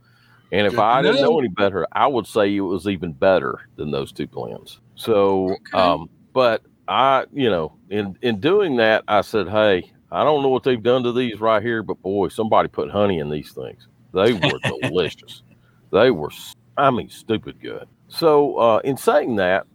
And 0.51 0.65
if 0.65 0.73
Good 0.73 0.79
I 0.79 1.01
didn't 1.01 1.21
know 1.21 1.37
any 1.39 1.49
better, 1.49 1.85
I 1.91 2.07
would 2.07 2.25
say 2.25 2.55
it 2.55 2.61
was 2.61 2.87
even 2.87 3.11
better 3.13 3.59
than 3.75 3.91
those 3.91 4.11
two 4.11 4.27
blends. 4.27 4.79
So, 4.95 5.51
Okay. 5.51 5.77
um, 5.77 6.09
but 6.33 6.63
I, 6.87 7.25
you 7.33 7.49
know, 7.49 7.77
in 7.89 8.17
in 8.21 8.39
doing 8.39 8.77
that, 8.77 9.03
I 9.07 9.21
said, 9.21 9.49
hey, 9.49 9.91
I 10.11 10.23
don't 10.23 10.41
know 10.41 10.49
what 10.49 10.63
they've 10.63 10.81
done 10.81 11.03
to 11.03 11.11
these 11.11 11.41
right 11.41 11.61
here, 11.61 11.83
but 11.83 12.01
boy, 12.01 12.29
somebody 12.29 12.69
put 12.69 12.89
honey 12.89 13.19
in 13.19 13.29
these 13.29 13.51
things. 13.51 13.87
They 14.13 14.33
were 14.33 14.59
delicious. 14.65 15.43
They 15.91 16.11
were, 16.11 16.31
I 16.77 16.91
mean, 16.91 17.09
stupid 17.09 17.59
good. 17.61 17.87
So, 18.07 18.57
uh, 18.57 18.79
in 18.85 18.95
saying 18.95 19.35
that, 19.35 19.67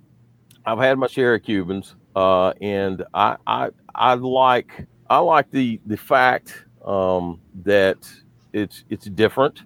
I've 0.64 0.78
had 0.78 0.98
my 0.98 1.06
share 1.06 1.34
of 1.34 1.42
Cubans, 1.42 1.96
uh, 2.16 2.52
and 2.60 3.04
I, 3.12 3.36
I, 3.46 3.70
I 3.94 4.14
like, 4.14 4.86
I 5.10 5.18
like 5.18 5.50
the 5.50 5.80
the 5.86 5.96
fact 5.96 6.64
um, 6.84 7.40
that 7.64 7.98
it's 8.52 8.84
it's 8.90 9.06
different. 9.06 9.62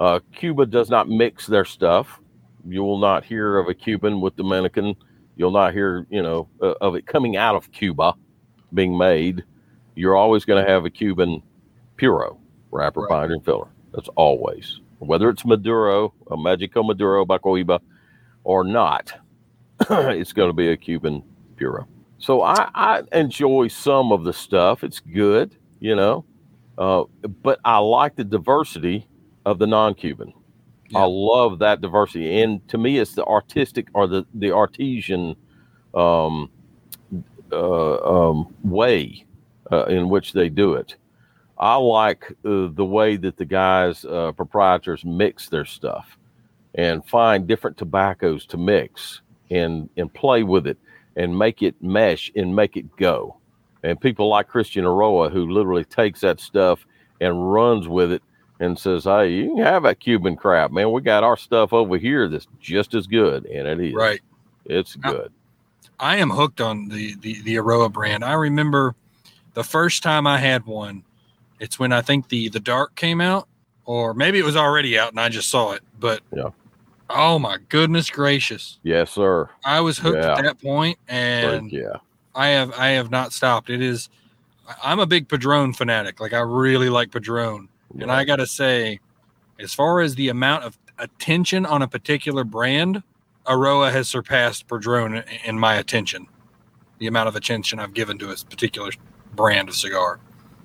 Uh, 0.00 0.20
Cuba 0.34 0.66
does 0.66 0.90
not 0.90 1.08
mix 1.08 1.46
their 1.46 1.64
stuff. 1.64 2.20
You 2.66 2.82
will 2.82 2.98
not 2.98 3.24
hear 3.24 3.58
of 3.58 3.68
a 3.68 3.74
Cuban 3.74 4.20
with 4.20 4.36
Dominican. 4.36 4.94
You'll 5.36 5.50
not 5.50 5.72
hear, 5.72 6.06
you 6.10 6.22
know, 6.22 6.48
uh, 6.62 6.74
of 6.80 6.94
it 6.94 7.06
coming 7.06 7.36
out 7.36 7.56
of 7.56 7.70
Cuba 7.72 8.14
being 8.72 8.96
made. 8.96 9.44
You're 9.94 10.16
always 10.16 10.44
going 10.44 10.64
to 10.64 10.70
have 10.70 10.84
a 10.84 10.90
Cuban 10.90 11.42
puro 11.96 12.38
wrapper, 12.70 13.02
Right. 13.02 13.08
binder, 13.10 13.34
and 13.34 13.44
filler. 13.44 13.68
That's 13.92 14.08
always 14.16 14.80
whether 14.98 15.28
it's 15.28 15.44
Maduro, 15.44 16.14
a 16.30 16.36
Magico 16.36 16.82
Maduro 16.82 17.24
by 17.24 17.38
Cohiba, 17.38 17.80
or 18.44 18.64
not. 18.64 19.12
it's 19.90 20.32
going 20.32 20.48
to 20.48 20.54
be 20.54 20.70
a 20.70 20.76
Cuban 20.76 21.22
puro. 21.56 21.86
So 22.18 22.42
I, 22.42 22.70
I 22.74 23.02
enjoy 23.12 23.68
some 23.68 24.12
of 24.12 24.24
the 24.24 24.32
stuff. 24.32 24.84
It's 24.84 25.00
good, 25.00 25.56
you 25.80 25.94
know, 25.94 26.24
uh, 26.78 27.04
but 27.42 27.60
I 27.64 27.78
like 27.78 28.16
the 28.16 28.24
diversity 28.24 29.06
of 29.44 29.58
the 29.58 29.66
non-Cuban. 29.66 30.32
Yeah. 30.90 31.00
I 31.00 31.04
love 31.04 31.58
that 31.60 31.80
diversity, 31.80 32.42
and 32.42 32.66
to 32.68 32.78
me, 32.78 32.98
it's 32.98 33.14
the 33.14 33.24
artistic 33.24 33.88
or 33.94 34.06
the 34.06 34.26
the 34.34 34.52
artesian 34.52 35.34
um, 35.94 36.50
uh, 37.52 38.30
um, 38.30 38.54
way 38.62 39.24
uh, 39.72 39.84
in 39.86 40.08
which 40.08 40.32
they 40.32 40.48
do 40.48 40.74
it. 40.74 40.96
I 41.58 41.76
like 41.76 42.30
uh, 42.44 42.68
the 42.72 42.84
way 42.84 43.16
that 43.16 43.36
the 43.36 43.44
guys 43.44 44.04
uh, 44.04 44.32
proprietors 44.32 45.04
mix 45.04 45.48
their 45.48 45.64
stuff 45.64 46.18
and 46.74 47.04
find 47.06 47.46
different 47.46 47.76
tobaccos 47.76 48.44
to 48.46 48.56
mix 48.56 49.22
and 49.50 49.88
and 49.96 50.12
play 50.12 50.42
with 50.42 50.66
it 50.66 50.78
and 51.16 51.38
make 51.38 51.62
it 51.62 51.74
mesh 51.82 52.30
and 52.34 52.54
make 52.54 52.76
it 52.76 52.96
go. 52.96 53.36
And 53.82 54.00
people 54.00 54.28
like 54.28 54.48
Christian 54.48 54.84
Eiroa 54.84 55.30
who 55.30 55.50
literally 55.50 55.84
takes 55.84 56.20
that 56.20 56.40
stuff 56.40 56.86
and 57.20 57.52
runs 57.52 57.86
with 57.86 58.12
it 58.12 58.22
and 58.60 58.78
says, 58.78 59.04
"Hey, 59.04 59.32
you 59.32 59.54
can 59.54 59.64
have 59.64 59.82
that 59.82 60.00
Cuban 60.00 60.36
crap, 60.36 60.70
man. 60.70 60.90
We 60.92 61.02
got 61.02 61.24
our 61.24 61.36
stuff 61.36 61.72
over 61.72 61.98
here 61.98 62.28
that's 62.28 62.46
just 62.60 62.94
as 62.94 63.06
good, 63.06 63.46
and 63.46 63.68
it 63.68 63.88
is. 63.88 63.94
Right. 63.94 64.20
It's 64.64 64.96
good. 64.96 65.32
I 66.00 66.16
am 66.16 66.30
hooked 66.30 66.60
on 66.60 66.88
the, 66.88 67.14
the 67.20 67.42
the 67.42 67.56
Eiroa 67.56 67.92
brand. 67.92 68.24
I 68.24 68.32
remember 68.32 68.94
the 69.54 69.64
first 69.64 70.02
time 70.02 70.26
I 70.26 70.38
had 70.38 70.66
one. 70.66 71.04
It's 71.60 71.78
when 71.78 71.92
I 71.92 72.00
think 72.00 72.28
the 72.28 72.48
the 72.48 72.60
dark 72.60 72.94
came 72.94 73.20
out, 73.20 73.48
or 73.84 74.14
maybe 74.14 74.38
it 74.38 74.44
was 74.44 74.56
already 74.56 74.98
out 74.98 75.10
and 75.10 75.20
I 75.20 75.28
just 75.28 75.50
saw 75.50 75.72
it. 75.72 75.82
But 76.00 76.20
Yeah. 76.34 76.50
Oh 77.14 77.38
my 77.38 77.58
goodness 77.68 78.10
gracious, 78.10 78.78
Yes, 78.82 79.12
sir. 79.12 79.48
I 79.64 79.80
was 79.80 79.98
hooked 79.98 80.18
Yeah. 80.18 80.34
at 80.36 80.42
that 80.44 80.60
point, 80.60 80.98
Freak, 81.06 81.16
and 81.18 81.72
yeah. 81.72 81.96
I 82.34 82.48
have 82.48 82.72
I 82.72 82.88
have 82.88 83.10
not 83.10 83.32
stopped. 83.32 83.70
It 83.70 83.80
is. 83.80 84.08
I'm 84.82 84.98
a 84.98 85.06
big 85.06 85.28
Padron 85.28 85.72
fanatic. 85.74 86.20
Like 86.20 86.32
I 86.32 86.40
really 86.40 86.88
like 86.88 87.12
Padron, 87.12 87.68
and 88.00 88.10
I 88.10 88.24
got 88.24 88.36
to 88.36 88.46
say, 88.46 88.98
as 89.60 89.72
far 89.74 90.00
as 90.00 90.14
the 90.16 90.28
amount 90.28 90.64
of 90.64 90.78
attention 90.98 91.64
on 91.66 91.82
a 91.82 91.88
particular 91.88 92.42
brand, 92.44 93.02
Eiroa 93.46 93.92
has 93.92 94.08
surpassed 94.08 94.66
Padron 94.68 95.16
in- 95.16 95.24
in 95.44 95.58
my 95.58 95.74
attention. 95.76 96.26
The 96.98 97.06
amount 97.06 97.28
of 97.28 97.36
attention 97.36 97.78
I've 97.78 97.92
given 97.94 98.18
to 98.18 98.30
a 98.30 98.36
particular 98.36 98.90
brand 99.34 99.68
of 99.68 99.74
cigar. 99.76 100.18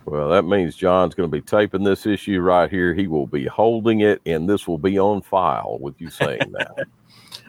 Well, 0.09 0.29
that 0.29 0.43
means 0.43 0.75
John's 0.75 1.13
going 1.13 1.29
to 1.29 1.31
be 1.31 1.41
taping 1.41 1.83
this 1.83 2.07
issue 2.07 2.41
right 2.41 2.67
here. 2.67 2.95
He 2.95 3.05
will 3.05 3.27
be 3.27 3.45
holding 3.45 3.99
it, 3.99 4.19
and 4.25 4.49
this 4.49 4.67
will 4.67 4.79
be 4.79 4.97
on 4.97 5.21
file 5.21 5.77
with 5.79 6.01
you 6.01 6.09
saying 6.09 6.39
that. 6.53 6.87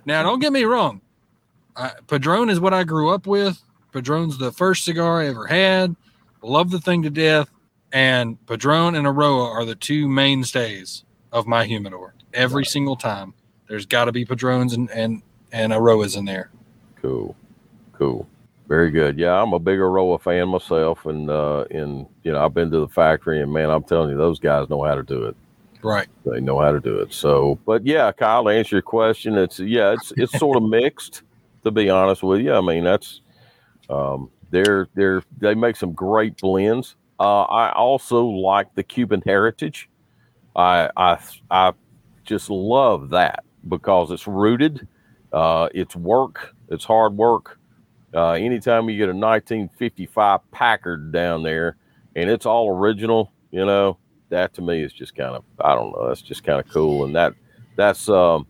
Now, 0.04 0.22
don't 0.22 0.40
get 0.40 0.52
me 0.52 0.64
wrong. 0.64 1.00
I, 1.74 1.92
Padron 2.06 2.50
is 2.50 2.60
what 2.60 2.74
I 2.74 2.84
grew 2.84 3.14
up 3.14 3.26
with. 3.26 3.62
Padron's 3.92 4.36
the 4.36 4.52
first 4.52 4.84
cigar 4.84 5.22
I 5.22 5.28
ever 5.28 5.46
had. 5.46 5.96
Love 6.42 6.70
the 6.70 6.80
thing 6.80 7.02
to 7.04 7.10
death. 7.10 7.48
And 7.94 8.44
Padron 8.46 8.94
and 8.94 9.06
Eiroa 9.06 9.46
are 9.46 9.64
the 9.64 9.74
two 9.74 10.06
mainstays 10.06 11.04
of 11.32 11.46
my 11.46 11.64
humidor. 11.64 12.14
Every 12.34 12.66
single 12.66 12.94
time, 12.94 13.32
there's 13.68 13.86
got 13.86 14.04
to 14.04 14.12
be 14.12 14.26
Padrones 14.26 14.74
and, 14.74 14.90
and, 14.90 15.22
and 15.50 15.72
Eiroas 15.72 16.14
in 16.14 16.26
there. 16.26 16.50
Cool, 17.00 17.34
cool, 17.94 18.28
very 18.70 18.92
good. 18.92 19.18
Yeah, 19.18 19.42
I'm 19.42 19.52
a 19.52 19.58
big 19.58 19.80
Eiroa 19.80 20.22
fan 20.22 20.48
myself, 20.48 21.04
and 21.04 21.28
uh, 21.28 21.64
and 21.72 22.06
you 22.22 22.32
know 22.32 22.42
I've 22.42 22.54
been 22.54 22.70
to 22.70 22.78
the 22.78 22.88
factory, 22.88 23.42
and 23.42 23.52
man, 23.52 23.68
I'm 23.68 23.82
telling 23.82 24.10
you, 24.10 24.16
those 24.16 24.38
guys 24.38 24.70
know 24.70 24.84
how 24.84 24.94
to 24.94 25.02
do 25.02 25.24
it. 25.24 25.36
Right. 25.82 26.06
They 26.24 26.40
know 26.40 26.60
how 26.60 26.70
to 26.70 26.78
do 26.78 27.00
it. 27.00 27.12
So, 27.12 27.58
but 27.66 27.84
yeah, 27.84 28.12
Kyle, 28.12 28.44
to 28.44 28.50
answer 28.50 28.76
your 28.76 28.82
question, 28.82 29.36
it's 29.36 29.58
yeah, 29.58 29.92
it's 29.92 30.12
it's 30.16 30.38
sort 30.38 30.56
of 30.56 30.62
mixed, 30.62 31.22
to 31.64 31.72
be 31.72 31.90
honest 31.90 32.22
with 32.22 32.42
you. 32.42 32.54
I 32.54 32.60
mean, 32.60 32.84
that's 32.84 33.22
um, 33.90 34.30
they're 34.50 34.86
they're 34.94 35.24
they 35.38 35.56
make 35.56 35.74
some 35.74 35.92
great 35.92 36.36
blends. 36.36 36.94
Uh, 37.18 37.42
I 37.42 37.72
also 37.72 38.24
like 38.24 38.72
the 38.76 38.84
Cuban 38.84 39.20
heritage. 39.26 39.90
I 40.54 40.90
I 40.96 41.18
I 41.50 41.72
just 42.24 42.48
love 42.48 43.10
that 43.10 43.42
because 43.68 44.12
it's 44.12 44.28
rooted. 44.28 44.86
Uh, 45.32 45.68
it's 45.74 45.96
work. 45.96 46.54
It's 46.68 46.84
hard 46.84 47.16
work. 47.16 47.59
Uh, 48.14 48.32
anytime 48.32 48.88
you 48.90 48.96
get 48.96 49.08
a 49.08 49.14
1955 49.14 50.50
Packard 50.50 51.12
down 51.12 51.42
there, 51.42 51.76
and 52.16 52.28
it's 52.28 52.46
all 52.46 52.76
original, 52.76 53.30
you 53.50 53.64
know, 53.64 53.96
that 54.30 54.52
to 54.54 54.62
me 54.62 54.82
is 54.82 54.92
just 54.92 55.14
kind 55.14 55.34
of 55.36 55.44
I 55.60 55.74
don't 55.74 55.92
know. 55.92 56.08
That's 56.08 56.22
just 56.22 56.44
kind 56.44 56.58
of 56.60 56.68
cool, 56.72 57.04
and 57.04 57.14
that 57.14 57.34
that's 57.76 58.08
um, 58.08 58.46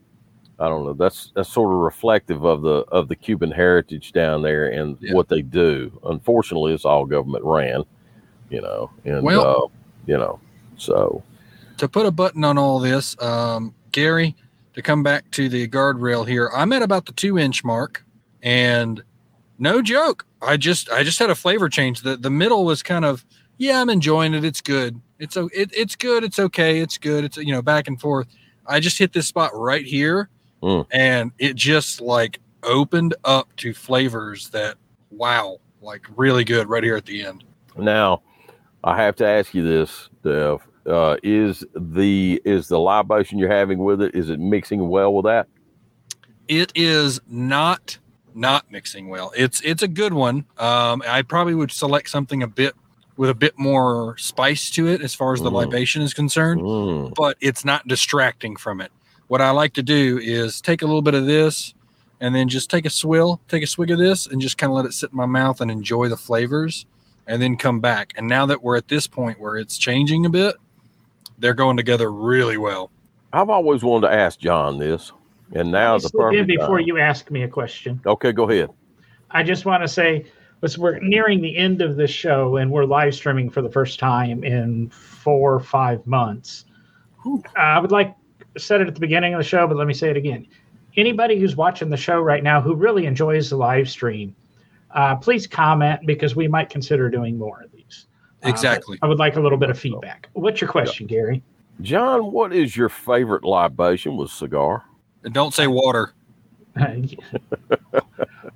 I 0.59 0.69
don't 0.69 0.85
know. 0.85 0.93
That's 0.95 1.33
that's 1.35 1.49
sort 1.53 1.73
of 1.75 1.81
reflective 1.81 2.45
of 2.45 2.63
the 2.63 2.85
of 2.93 3.09
the 3.09 3.17
Cuban 3.17 3.51
heritage 3.51 4.13
down 4.13 4.43
there 4.43 4.67
and 4.69 4.97
Yeah. 5.01 5.15
what 5.15 5.29
they 5.29 5.43
do. 5.43 5.91
Unfortunately, 6.05 6.73
it's 6.73 6.85
all 6.85 7.05
government 7.05 7.45
ran, 7.45 7.85
you 8.51 8.61
know, 8.63 8.91
and 9.05 9.23
Well- 9.23 9.65
uh, 9.65 9.69
you 10.07 10.17
know, 10.17 10.41
so 10.77 11.23
to 11.77 11.89
put 11.89 12.07
a 12.07 12.11
button 12.11 12.45
on 12.45 12.57
all 12.59 12.79
this, 12.79 13.21
um, 13.23 13.75
Gary, 13.93 14.35
to 14.75 14.83
come 14.83 15.03
back 15.03 15.31
to 15.33 15.49
the 15.49 15.67
guardrail 15.69 16.27
here, 16.27 16.51
I'm 16.55 16.73
at 16.73 16.83
about 16.83 17.07
the 17.07 17.13
two 17.13 17.39
inch 17.39 17.63
mark, 17.65 18.05
and 18.43 19.03
no 19.61 19.81
joke, 19.83 20.27
I 20.43 20.57
just 20.57 20.91
I 20.91 21.03
just 21.05 21.19
had 21.21 21.31
a 21.31 21.35
flavor 21.37 21.69
change. 21.69 22.01
The 22.03 22.17
the 22.17 22.31
middle 22.31 22.65
was 22.65 22.83
kind 22.83 23.05
of 23.05 23.25
yeah, 23.59 23.81
I'm 23.81 23.91
enjoying 23.91 24.35
it. 24.35 24.45
It's 24.45 24.61
good. 24.61 25.01
It's 25.19 25.37
it, 25.37 25.71
it's 25.77 25.95
good. 25.95 26.25
It's 26.25 26.39
okay. 26.39 26.81
It's 26.81 26.99
good. 26.99 27.25
It's 27.25 27.37
you 27.37 27.53
know 27.53 27.63
back 27.63 27.87
and 27.87 28.01
forth. 28.01 28.27
I 28.67 28.81
just 28.81 28.99
hit 28.99 29.13
this 29.13 29.27
spot 29.29 29.51
right 29.55 29.85
here, 29.85 30.29
Mm. 30.63 30.87
and 30.91 31.33
it 31.39 31.57
just 31.57 32.01
like 32.01 32.41
opened 32.63 33.15
up 33.25 33.55
to 33.57 33.73
flavors 33.75 34.49
that 34.51 34.77
wow, 35.11 35.59
like 35.81 36.07
really 36.17 36.45
good 36.45 36.69
right 36.69 36.83
here 36.85 36.97
at 36.97 37.07
the 37.07 37.25
end. 37.25 37.45
Now, 37.77 38.23
I 38.85 38.97
have 38.97 39.17
to 39.17 39.27
ask 39.27 39.55
you 39.55 39.63
this, 39.67 40.09
Dev. 40.25 40.61
Uh, 40.87 41.17
is 41.23 41.65
the 41.77 42.41
is 42.47 42.69
the 42.69 42.79
libation 42.79 43.39
you're 43.39 43.51
having 43.53 43.79
with 43.79 44.01
it? 44.01 44.15
Is 44.15 44.31
it 44.31 44.41
mixing 44.41 44.89
well 44.89 45.13
with 45.15 45.25
that? 45.27 45.47
it 46.49 46.73
is 46.75 47.21
not 47.29 47.97
not 48.35 48.71
mixing 48.71 49.09
well. 49.09 49.33
It's 49.37 49.61
it's 49.63 49.83
a 49.83 49.89
good 49.89 50.13
one. 50.15 50.45
Um, 50.59 51.03
I 51.07 51.23
probably 51.23 51.55
would 51.55 51.71
select 51.73 52.09
something 52.11 52.43
a 52.43 52.47
bit 52.49 52.75
with 53.17 53.31
a 53.31 53.35
bit 53.35 53.59
more 53.59 54.17
spice 54.19 54.71
to 54.71 54.87
it 54.89 55.03
as 55.03 55.15
far 55.15 55.35
as 55.35 55.41
the 55.41 55.51
Mm. 55.51 55.55
libation 55.55 56.01
is 56.03 56.15
concerned, 56.15 56.61
Mm, 56.63 57.15
but 57.15 57.37
it's 57.41 57.65
not 57.65 57.87
distracting 57.87 58.57
from 58.57 58.81
it. 58.81 58.91
What 59.29 59.41
I 59.41 59.51
like 59.51 59.75
to 59.75 59.83
do 59.83 60.19
is 60.23 60.61
take 60.61 60.81
a 60.83 60.87
little 60.87 61.03
bit 61.03 61.15
of 61.15 61.27
this 61.27 61.75
and 62.21 62.35
then 62.35 62.49
just 62.49 62.71
take 62.71 62.85
a 62.87 62.91
swill, 62.91 63.41
take 63.49 63.63
a 63.63 63.67
swig 63.67 63.91
of 63.91 63.99
this, 63.99 64.27
and 64.27 64.41
just 64.41 64.59
kind 64.59 64.71
of 64.71 64.77
let 64.77 64.87
it 64.87 64.93
sit 64.93 65.11
in 65.11 65.17
my 65.17 65.27
mouth 65.27 65.61
and 65.61 65.71
enjoy 65.71 66.09
the 66.09 66.17
flavors, 66.17 66.85
and 67.27 67.41
then 67.41 67.57
come 67.57 67.81
back. 67.81 68.13
And 68.17 68.27
now 68.29 68.45
that 68.47 68.63
we're 68.63 68.77
at 68.77 68.89
this 68.89 69.07
point 69.07 69.41
where 69.41 69.57
it's 69.57 69.79
changing 69.79 70.27
a 70.27 70.31
bit, 70.31 70.57
they're 71.39 71.55
going 71.55 71.77
together 71.77 72.11
really 72.13 72.57
well. 72.59 72.91
I've 73.33 73.49
always 73.51 73.83
wanted 73.83 74.09
to 74.09 74.15
ask 74.15 74.39
John 74.39 74.79
this, 74.79 75.13
and 75.55 75.71
now 75.71 75.99
the 75.99 76.09
Slip 76.09 76.33
in 76.33 76.41
perfect 76.41 76.61
before 76.61 76.79
time. 76.79 76.87
you 76.87 76.99
ask 76.99 77.31
me 77.31 77.43
a 77.43 77.49
question. 77.49 78.01
Okay, 78.07 78.33
go 78.33 78.49
ahead. 78.49 78.71
I 79.31 79.43
just 79.43 79.65
want 79.65 79.83
to 79.83 79.89
say, 79.89 80.27
let's 80.63 80.79
we're 80.79 80.99
nearing 81.01 81.41
the 81.41 81.57
end 81.57 81.83
of 81.83 81.97
this 81.97 82.11
show, 82.11 82.57
and 82.57 82.71
we're 82.71 82.85
live 82.85 83.15
streaming 83.15 83.51
for 83.51 83.63
the 83.63 83.71
first 83.71 83.99
time 83.99 84.45
in 84.45 84.91
four 84.91 85.55
or 85.55 85.61
five 85.61 86.07
months. 86.07 86.65
Whew. 87.23 87.43
Uh, 87.57 87.61
I 87.61 87.79
would 87.79 87.93
like 87.93 88.15
said 88.59 88.81
it 88.81 88.89
at 88.89 88.95
the 88.95 89.01
beginning 89.01 89.35
of 89.35 89.39
the 89.39 89.45
show, 89.45 89.67
but 89.67 89.77
let 89.77 89.87
me 89.87 89.95
say 89.95 90.11
it 90.11 90.17
again. 90.17 90.47
Anybody 90.97 91.39
who's 91.39 91.55
watching 91.55 91.89
the 91.89 91.97
show 91.97 92.21
right 92.21 92.43
now 92.43 92.61
who 92.61 92.75
really 92.75 93.07
enjoys 93.07 93.51
the 93.51 93.57
live 93.57 93.89
stream, 93.89 94.35
uh, 94.91 95.15
please 95.17 95.47
comment 95.47 96.01
because 96.05 96.35
we 96.35 96.49
might 96.49 96.69
consider 96.69 97.09
doing 97.09 97.39
more 97.39 97.63
of 97.63 97.71
these. 97.71 98.07
Exactly. 98.43 98.99
I 99.03 99.07
would 99.07 99.19
like 99.19 99.37
a 99.37 99.41
little 99.41 99.59
bit 99.59 99.71
of 99.71 99.79
feedback. 99.79 100.29
What's 100.33 100.61
your 100.61 100.71
question, 100.71 101.07
Gary? 101.07 101.43
John, 101.81 102.33
what 102.33 102.53
is 102.53 102.77
your 102.77 102.89
favorite 102.89 103.45
libation 103.45 104.17
with 104.17 104.31
cigar? 104.31 104.85
And 105.25 105.35
don't 105.35 105.53
say 105.55 105.67
water. 105.67 106.13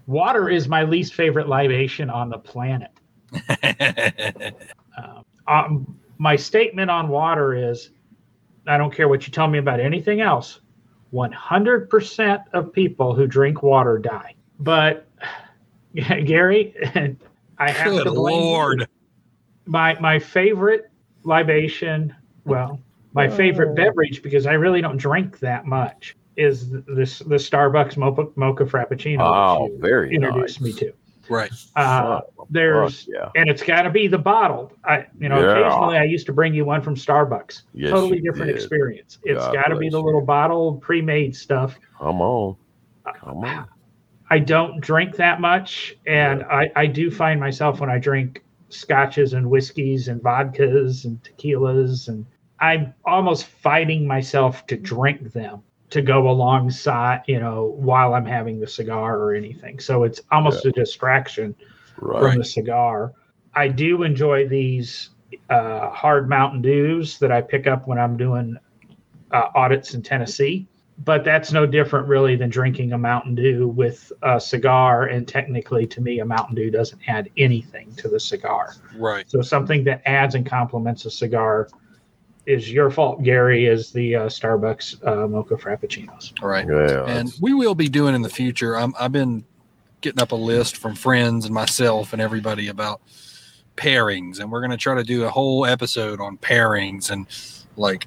Water 0.07 0.51
is 0.51 0.69
my 0.69 0.83
least 0.85 1.15
favorite 1.15 1.49
libation 1.49 2.11
on 2.11 2.29
the 2.31 2.39
planet. 2.39 2.91
Um, 4.97 5.25
um, 5.49 5.99
my 6.19 6.37
statement 6.37 6.89
on 6.89 7.09
water 7.09 7.53
is 7.53 7.91
I 8.65 8.79
don't 8.79 8.95
care 8.95 9.09
what 9.09 9.27
you 9.27 9.33
tell 9.33 9.49
me 9.49 9.59
about 9.59 9.81
anything 9.81 10.21
else. 10.21 10.61
100% 11.13 12.45
of 12.53 12.73
people 12.73 13.13
who 13.13 13.27
drink 13.27 13.65
water 13.65 13.99
die. 13.99 14.37
But 14.61 15.09
Gary, 15.97 16.77
I 17.59 17.71
have 17.73 17.91
Good 17.91 18.05
to 18.05 18.13
blame 18.13 18.41
you. 18.41 18.47
lord. 18.51 18.89
my 19.67 19.99
my 19.99 20.21
favorite 20.21 20.91
libation, 21.25 22.15
well, 22.45 22.79
my 23.15 23.29
favorite 23.29 23.75
beverage 23.75 24.23
because 24.23 24.47
I 24.47 24.53
really 24.53 24.81
don't 24.81 24.97
drink 24.97 25.41
that 25.41 25.67
much 25.67 26.17
is 26.37 26.71
this 26.71 27.21
the 27.21 27.37
Starbucks 27.37 27.97
mocha, 27.97 28.27
mocha 28.37 28.65
frappuccino. 28.65 29.21
Oh, 29.21 29.67
that 29.69 29.73
you 29.75 29.79
very 29.81 30.15
introduced 30.15 30.61
nice. 30.61 30.75
me 30.75 30.81
to. 30.81 30.93
Right. 31.29 31.51
Uh, 31.75 32.21
Fuck, 32.37 32.47
there's 32.51 33.09
yeah. 33.11 33.31
and 33.35 33.49
it's 33.49 33.63
got 33.63 33.83
to 33.83 33.91
be 33.91 34.09
the 34.09 34.19
bottled. 34.19 34.75
I, 34.85 35.07
you 35.19 35.29
know, 35.31 35.41
Yeah. 35.41 35.61
occasionally 35.61 35.97
I 35.97 36.05
used 36.05 36.27
to 36.27 36.33
bring 36.33 36.53
you 36.53 36.65
one 36.67 36.83
from 36.83 36.97
Starbucks. 36.97 37.63
Yes, 37.73 37.91
totally 37.93 38.21
different 38.21 38.49
did. 38.49 38.57
experience. 38.57 39.19
It's 39.23 39.43
got 39.47 39.69
to 39.69 39.77
be 39.77 39.89
bless 39.89 39.93
the 39.93 39.99
you. 40.01 40.05
little 40.05 40.21
bottled, 40.25 40.83
pre-made 40.83 41.35
stuff. 41.35 41.79
Come 41.99 42.21
on. 42.21 42.57
Come 43.21 43.39
on. 43.45 43.69
I 44.31 44.39
don't 44.39 44.81
drink 44.81 45.17
that 45.17 45.41
much, 45.41 45.97
and 46.07 46.43
I, 46.45 46.71
I 46.77 46.87
do 46.87 47.11
find 47.11 47.39
myself 47.39 47.81
when 47.81 47.91
I 47.91 47.99
drink 47.99 48.43
scotches 48.71 49.33
and 49.35 49.49
whiskeys 49.49 50.09
and 50.09 50.21
vodkas 50.23 51.05
and 51.05 51.23
tequilas, 51.23 52.09
and 52.09 52.27
I'm 52.59 52.93
almost 53.05 53.47
fighting 53.47 54.07
myself 54.07 54.67
to 54.69 54.77
drink 54.77 55.33
them 55.33 55.63
to 55.95 56.03
go 56.03 56.29
alongside, 56.29 57.23
you 57.27 57.39
know, 57.39 57.75
while 57.77 58.15
I'm 58.15 58.27
having 58.27 58.61
the 58.61 58.67
cigar 58.67 59.17
or 59.17 59.33
anything. 59.35 59.81
So 59.81 60.03
it's 60.03 60.21
almost 60.31 60.67
a 60.67 60.73
distraction 60.73 61.55
Right. 61.97 62.33
from 62.33 62.39
the 62.39 62.45
cigar. 62.45 63.13
I 63.55 63.69
do 63.69 64.03
enjoy 64.03 64.49
these 64.49 65.11
uh, 65.49 65.91
hard 65.91 66.29
Mountain 66.29 66.63
Dews 66.63 67.19
that 67.21 67.31
I 67.31 67.41
pick 67.41 67.69
up 67.69 67.87
when 67.87 67.99
I'm 67.99 68.17
doing 68.17 68.57
uh, 69.31 69.49
audits 69.55 69.95
in 69.95 70.03
Tennessee. 70.03 70.67
But 70.99 71.25
that's 71.25 71.53
no 71.53 71.67
different, 71.67 72.09
really, 72.09 72.37
than 72.37 72.51
drinking 72.51 72.93
a 72.93 72.99
Mountain 72.99 73.37
Dew 73.37 73.69
with 73.69 74.13
a 74.23 74.41
cigar. 74.41 75.07
And 75.07 75.27
technically, 75.27 75.87
to 75.87 76.01
me, 76.01 76.19
a 76.21 76.25
Mountain 76.25 76.57
Dew 76.57 76.71
doesn't 76.71 77.01
add 77.07 77.31
anything 77.37 77.95
to 77.97 78.09
the 78.09 78.19
cigar. 78.19 78.75
Right. 78.97 79.29
So 79.31 79.43
something 79.43 79.85
that 79.85 80.03
adds 80.07 80.35
and 80.35 80.45
complements 80.45 81.05
a 81.05 81.11
cigar 81.11 81.69
is 82.47 82.71
your 82.71 82.91
fault, 82.91 83.23
Gary. 83.23 83.67
Is 83.67 83.91
the 83.93 84.15
uh, 84.17 84.27
Starbucks 84.27 85.07
uh, 85.07 85.27
mocha 85.29 85.57
frappuccinos? 85.57 86.41
Right. 86.43 86.67
Yeah. 86.67 87.01
and 87.07 87.29
that's- 87.29 87.41
we 87.41 87.55
will 87.55 87.75
be 87.75 87.89
doing 87.89 88.15
in 88.15 88.23
the 88.23 88.29
future. 88.29 88.77
I'm, 88.77 88.95
I've 88.99 89.13
been 89.13 89.45
getting 90.01 90.21
up 90.21 90.33
a 90.33 90.37
list 90.37 90.77
from 90.77 90.95
friends 90.95 91.45
and 91.47 91.55
myself 91.55 92.13
and 92.13 92.21
everybody 92.21 92.69
about 92.69 93.01
pairings, 93.77 94.39
and 94.41 94.51
we're 94.51 94.61
going 94.61 94.71
to 94.71 94.77
try 94.77 94.95
to 94.95 95.03
do 95.05 95.25
a 95.25 95.31
whole 95.31 95.67
episode 95.67 96.21
on 96.21 96.37
pairings 96.39 97.11
and 97.11 97.27
like 97.77 98.07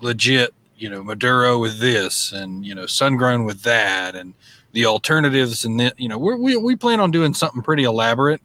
legit, 0.00 0.54
you 0.76 0.88
know, 0.90 1.02
Maduro 1.02 1.58
with 1.58 1.78
this 1.80 2.32
and 2.32 2.64
you 2.64 2.74
know, 2.74 2.86
sun 2.86 3.16
grown 3.16 3.44
with 3.44 3.62
that, 3.62 4.14
and 4.14 4.34
the 4.72 4.86
alternatives. 4.86 5.64
And 5.64 5.80
then 5.80 5.92
you 5.96 6.08
know, 6.08 6.18
we're, 6.18 6.36
we 6.36 6.56
we 6.56 6.76
plan 6.76 7.00
on 7.00 7.10
doing 7.10 7.34
something 7.34 7.62
pretty 7.62 7.84
elaborate 7.84 8.40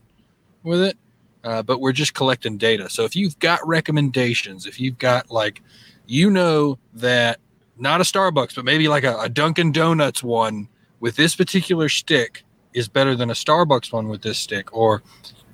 with 0.64 0.82
it. 0.82 0.98
Uh, 1.44 1.62
but 1.62 1.82
we're 1.82 1.92
just 1.92 2.14
collecting 2.14 2.58
data. 2.58 2.90
So 2.90 3.04
if 3.04 3.16
you've 3.16 3.38
got 3.40 3.68
recommendations, 3.68 4.66
if 4.66 4.80
you've 4.80 4.98
got 4.98 5.30
like, 5.30 5.62
you 6.06 6.30
know 6.30 6.80
that 6.94 7.40
not 7.78 8.00
a 8.00 8.04
Starbucks, 8.04 8.56
but 8.56 8.64
maybe 8.64 8.88
like 8.88 9.04
a, 9.04 9.18
a 9.20 9.30
Dunkin' 9.30 9.72
Donuts 9.72 10.24
one 10.24 10.70
with 11.00 11.16
this 11.16 11.36
particular 11.36 11.90
stick 11.90 12.44
is 12.74 12.88
better 12.88 13.16
than 13.16 13.30
a 13.30 13.34
Starbucks 13.34 13.92
one 13.92 14.08
with 14.08 14.22
this 14.22 14.38
stick, 14.38 14.74
or 14.74 15.04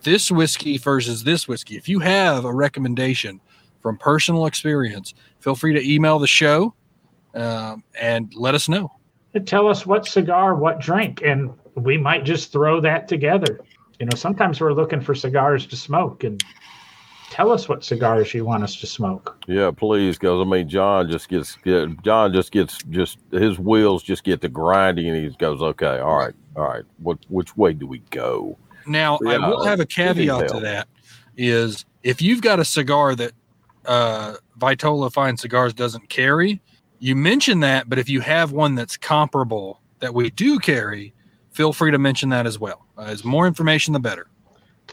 this 0.03 0.31
whiskey 0.31 0.77
versus 0.77 1.23
this 1.23 1.47
whiskey. 1.47 1.75
If 1.75 1.89
you 1.89 1.99
have 1.99 2.45
a 2.45 2.53
recommendation 2.53 3.41
from 3.81 3.97
personal 3.97 4.45
experience, 4.45 5.13
feel 5.39 5.55
free 5.55 5.73
to 5.73 5.91
email 5.91 6.19
the 6.19 6.27
show 6.27 6.73
um, 7.33 7.83
and 7.99 8.33
let 8.35 8.55
us 8.55 8.69
know. 8.69 8.91
Tell 9.45 9.67
us 9.67 9.85
what 9.85 10.05
cigar, 10.07 10.55
what 10.55 10.79
drink, 10.79 11.21
and 11.23 11.51
we 11.75 11.97
might 11.97 12.25
just 12.25 12.51
throw 12.51 12.81
that 12.81 13.07
together. 13.07 13.61
You 13.99 14.05
know, 14.05 14.15
sometimes 14.15 14.61
we're 14.61 14.73
looking 14.73 15.01
for 15.01 15.13
cigars 15.13 15.67
to 15.67 15.75
smoke, 15.75 16.23
and 16.23 16.41
tell 17.29 17.51
us 17.51 17.67
what 17.67 17.83
cigars 17.83 18.33
you 18.33 18.45
want 18.45 18.63
us 18.63 18.75
to 18.77 18.87
smoke. 18.87 19.37
Yeah, 19.47 19.71
please, 19.71 20.17
because 20.17 20.45
I 20.45 20.49
mean, 20.49 20.69
John 20.69 21.11
just 21.11 21.27
gets 21.27 21.55
get, 21.57 22.01
John 22.03 22.33
just 22.33 22.51
gets 22.51 22.77
just 22.89 23.17
his 23.31 23.59
wheels 23.59 24.03
just 24.03 24.23
get 24.23 24.41
to 24.41 24.49
grinding, 24.49 25.07
and 25.07 25.17
he 25.17 25.29
goes, 25.37 25.61
okay, 25.61 25.99
all 25.99 26.17
right, 26.17 26.33
all 26.55 26.63
right, 26.63 26.83
what 26.97 27.17
which 27.27 27.57
way 27.57 27.73
do 27.73 27.87
we 27.87 27.99
go? 28.09 28.57
Now, 28.85 29.19
I 29.27 29.37
will 29.37 29.65
have 29.65 29.79
a 29.79 29.85
caveat 29.85 30.49
to 30.49 30.59
that 30.61 30.87
is 31.37 31.85
if 32.03 32.21
you've 32.21 32.41
got 32.41 32.59
a 32.59 32.65
cigar 32.65 33.15
that 33.15 33.31
uh, 33.85 34.35
Vitola 34.57 35.11
Fine 35.11 35.37
Cigars 35.37 35.73
doesn't 35.73 36.09
carry, 36.09 36.61
you 36.99 37.15
mention 37.15 37.61
that, 37.61 37.89
but 37.89 37.99
if 37.99 38.09
you 38.09 38.21
have 38.21 38.51
one 38.51 38.75
that's 38.75 38.97
comparable 38.97 39.81
that 39.99 40.13
we 40.13 40.29
do 40.31 40.59
carry, 40.59 41.13
feel 41.59 41.73
free 41.73 41.91
to 41.91 41.99
mention 41.99 42.29
that 42.29 42.47
as 42.47 42.57
well. 42.57 42.85
Uh, 42.97 43.01
as 43.01 43.25
more 43.25 43.45
information, 43.45 43.91
the 43.91 43.99
better. 43.99 44.27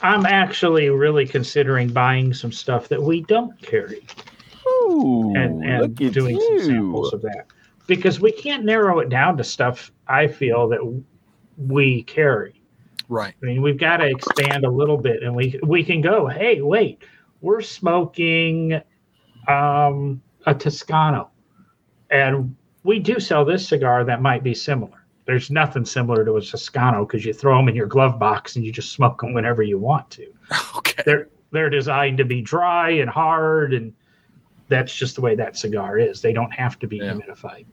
I'm 0.03 0.27
actually 0.27 0.91
really 0.91 1.25
considering 1.25 1.91
buying 1.91 2.35
some 2.35 2.51
stuff 2.51 2.89
that 2.89 3.01
we 3.01 3.21
don't 3.23 3.57
carry 3.62 4.05
Ooh, 4.67 5.33
and, 5.37 5.64
and 5.64 5.83
look 5.83 6.01
at 6.01 6.12
doing 6.12 6.35
you. 6.35 6.59
some 6.59 6.67
samples 6.67 7.12
of 7.12 7.23
that 7.23 7.47
because 7.87 8.19
we 8.19 8.33
can't 8.33 8.64
narrow 8.64 8.99
it 8.99 9.11
down 9.11 9.37
to 9.37 9.45
stuff 9.45 9.93
I 10.09 10.27
feel 10.27 10.67
that 10.71 11.05
we 11.57 12.03
carry. 12.03 12.61
Right. 13.09 13.35
I 13.41 13.47
mean, 13.47 13.62
we've 13.62 13.79
got 13.79 13.99
to 13.99 14.07
expand 14.07 14.64
a 14.64 14.71
little 14.71 14.99
bit, 14.99 15.23
and 15.23 15.37
we 15.37 15.61
we 15.62 15.85
can 15.85 16.01
go. 16.01 16.27
Hey, 16.27 16.62
wait, 16.62 17.05
we're 17.43 17.61
smoking 17.61 18.83
um, 19.47 20.21
a 20.47 20.53
Toscano, 20.53 21.31
and 22.11 22.57
we 22.83 22.99
do 22.99 23.21
sell 23.21 23.45
this 23.45 23.69
cigar 23.69 24.03
that 24.03 24.21
might 24.21 24.43
be 24.43 24.53
similar. 24.53 24.95
There's 25.27 25.51
nothing 25.51 25.85
similar 25.85 26.24
to 26.24 26.37
a 26.37 26.41
Toscano 26.43 27.05
because 27.05 27.24
you 27.24 27.33
throw 27.33 27.57
them 27.59 27.68
in 27.68 27.74
your 27.74 27.87
glove 27.89 28.18
box 28.18 28.57
and 28.57 28.64
you 28.64 28.70
just 28.72 28.93
smoke 28.93 29.20
them 29.20 29.35
whenever 29.35 29.62
you 29.62 29.79
want 29.79 30.09
to. 30.11 30.27
Okay. 30.77 31.03
They're 31.05 31.29
they're 31.51 31.70
designed 31.70 32.18
to 32.18 32.24
be 32.24 32.41
dry 32.43 32.91
and 32.91 33.11
hard, 33.11 33.74
and 33.74 33.93
that's 34.68 34.95
just 34.95 35.16
the 35.16 35.20
way 35.20 35.35
that 35.35 35.57
cigar 35.57 35.99
is. 35.99 36.20
They 36.22 36.33
don't 36.33 36.53
have 36.53 36.79
to 36.81 36.87
be 36.87 36.99
Yeah. 36.99 37.12
humidified, 37.14 37.66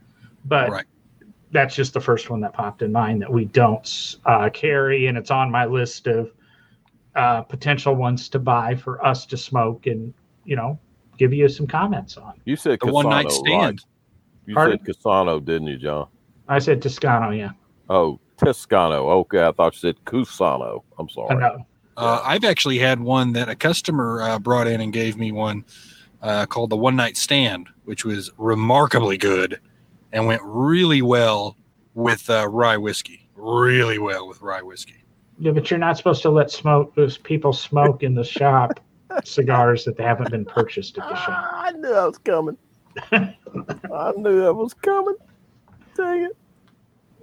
but 0.45 0.69
Right. 0.71 0.85
that's 1.51 1.75
just 1.75 1.93
the 1.93 1.99
first 2.01 2.29
one 2.29 2.41
that 2.41 2.53
popped 2.53 2.81
in 2.81 2.91
mind 2.91 3.21
that 3.21 3.31
we 3.31 3.45
don't 3.45 4.15
uh, 4.25 4.49
carry, 4.51 5.07
and 5.07 5.17
it's 5.17 5.31
on 5.31 5.51
my 5.51 5.65
list 5.65 6.07
of 6.07 6.31
uh, 7.15 7.41
potential 7.43 7.93
ones 7.95 8.29
to 8.29 8.39
buy 8.39 8.73
for 8.75 9.05
us 9.05 9.25
to 9.27 9.37
smoke 9.37 9.85
and 9.85 10.11
you 10.45 10.55
know 10.55 10.79
give 11.19 11.31
you 11.33 11.47
some 11.47 11.67
comments 11.67 12.17
on. 12.17 12.33
You 12.45 12.55
said 12.55 12.79
The 12.81 12.87
one 12.87 13.07
night 13.09 13.27
Casano, 13.27 13.31
stand. 13.31 13.61
right? 13.61 13.79
You 14.47 14.55
Pardon? 14.55 14.79
said 14.85 14.95
Casano, 14.95 15.43
didn't 15.45 15.67
you, 15.67 15.77
John? 15.77 16.07
I 16.47 16.59
said 16.59 16.81
Toscano, 16.81 17.31
yeah, 17.31 17.51
Oh, 17.89 18.19
Toscano. 18.37 19.09
Okay, 19.09 19.43
I 19.43 19.51
thought 19.51 19.73
you 19.75 19.79
said 19.79 19.95
Cusano. 20.05 20.83
I'm 20.97 21.09
sorry. 21.09 21.35
I 21.35 21.39
know. 21.39 21.65
Uh, 21.95 22.21
I've 22.23 22.43
actually 22.43 22.79
had 22.79 22.99
one 22.99 23.33
that 23.33 23.49
a 23.49 23.55
customer 23.55 24.21
uh, 24.21 24.39
brought 24.39 24.67
in 24.67 24.81
and 24.81 24.91
gave 24.91 25.15
me 25.15 25.31
one 25.31 25.63
uh, 26.21 26.45
called 26.45 26.69
the 26.71 26.77
One 26.77 26.95
Night 26.95 27.17
Stand, 27.17 27.69
which 27.85 28.03
was 28.03 28.31
remarkably 28.37 29.17
good 29.17 29.59
and 30.11 30.25
went 30.25 30.41
really 30.43 31.01
well 31.01 31.55
with 31.93 32.29
uh, 32.29 32.47
rye 32.49 32.77
whiskey. 32.77 33.29
Really 33.35 33.99
well 33.99 34.27
with 34.27 34.41
rye 34.41 34.61
whiskey. 34.61 35.03
Yeah, 35.37 35.51
but 35.51 35.69
you're 35.69 35.79
not 35.79 35.97
supposed 35.97 36.21
to 36.23 36.29
let 36.29 36.49
smoke 36.49 36.95
those 36.95 37.17
people 37.17 37.53
smoke 37.53 38.01
in 38.03 38.15
the 38.15 38.23
shop 38.23 38.79
cigars 39.23 39.85
that 39.85 39.97
they 39.97 40.03
haven't 40.03 40.31
been 40.31 40.45
purchased 40.45 40.97
at 40.97 41.07
the 41.09 41.15
shop. 41.15 41.29
Ah, 41.29 41.65
I 41.65 41.71
knew 41.73 41.89
that 41.89 42.05
was 42.07 42.17
coming. 42.19 42.57
I 43.11 44.11
knew 44.17 44.41
that 44.41 44.53
was 44.53 44.73
coming. 44.73 45.15
Dang 45.95 46.23
it. 46.23 46.37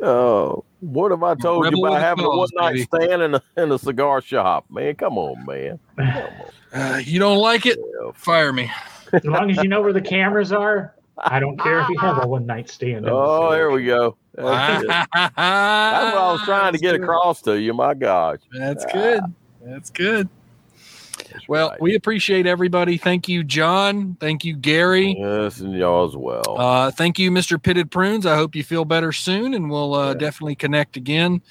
Oh, 0.03 0.65
what 0.81 1.11
have 1.11 1.23
I 1.23 1.35
told 1.35 1.65
Rebel 1.65 1.79
you 1.81 1.87
about 1.87 1.99
a 1.99 2.01
having 2.01 2.25
a 2.25 2.29
one 2.31 2.49
night 2.55 2.79
stand 2.81 3.21
in 3.23 3.35
a, 3.35 3.43
in 3.59 3.71
a 3.71 3.79
cigar 3.79 4.23
shop? 4.23 4.65
Man, 4.71 4.95
come 4.95 5.19
on, 5.19 5.45
man. 5.45 5.79
Come 5.97 6.09
on. 6.09 6.31
Uh, 6.73 7.01
you 7.05 7.19
don't 7.19 7.39
like 7.39 7.67
it? 7.67 7.81
Yeah. 7.81 8.13
Fire 8.15 8.53
me. 8.53 8.71
As 9.13 9.25
long 9.25 9.51
as 9.51 9.57
you 9.57 9.67
know 9.69 9.83
where 9.83 9.93
the 9.93 10.01
cameras 10.01 10.53
are, 10.53 10.95
I 11.19 11.41
don't 11.41 11.59
care 11.59 11.81
if 11.81 11.89
you 11.89 11.99
have 11.99 12.23
a 12.23 12.29
one 12.29 12.47
night 12.47 12.71
stand. 12.71 12.99
in 12.99 13.03
the 13.07 13.11
Oh, 13.11 13.39
cigar 13.49 13.51
there 13.57 13.71
we 13.73 13.85
go. 13.87 14.17
That's. 14.35 14.87
That's 14.87 15.09
That's 15.15 15.35
what 15.35 16.23
I 16.23 16.33
was 16.33 16.43
trying 16.45 16.73
to 16.75 16.79
get 16.79 16.93
good. 16.93 17.03
across 17.03 17.43
to 17.43 17.61
you. 17.61 17.75
My 17.75 17.95
gosh. 17.95 18.39
That's 18.53 18.85
good. 18.93 19.21
That's 19.61 19.91
good. 19.91 20.29
That's 21.33 21.49
Well, 21.49 21.71
right. 21.71 21.81
we 21.81 21.95
appreciate 21.95 22.47
everybody. 22.47 22.97
Thank 22.97 23.29
you, 23.29 23.45
John. 23.45 24.17
Thank 24.21 24.45
you, 24.45 24.57
Gary. 24.57 25.17
yes, 25.19 25.61
and 25.61 25.75
y'all 25.75 26.07
as 26.09 26.17
well. 26.17 26.57
Uh, 26.59 26.91
thank 26.91 27.19
you, 27.19 27.31
Mr. 27.31 27.63
Pitted 27.63 27.91
Prunes. 27.91 28.27
I 28.27 28.37
hope 28.37 28.55
you 28.55 28.63
feel 28.65 28.85
better 28.85 29.13
soon, 29.13 29.55
and 29.55 29.71
we'll 29.71 29.95
uh, 29.95 30.09
Yeah. 30.09 30.15
definitely 30.15 30.55
connect 30.57 30.97
again. 30.97 31.43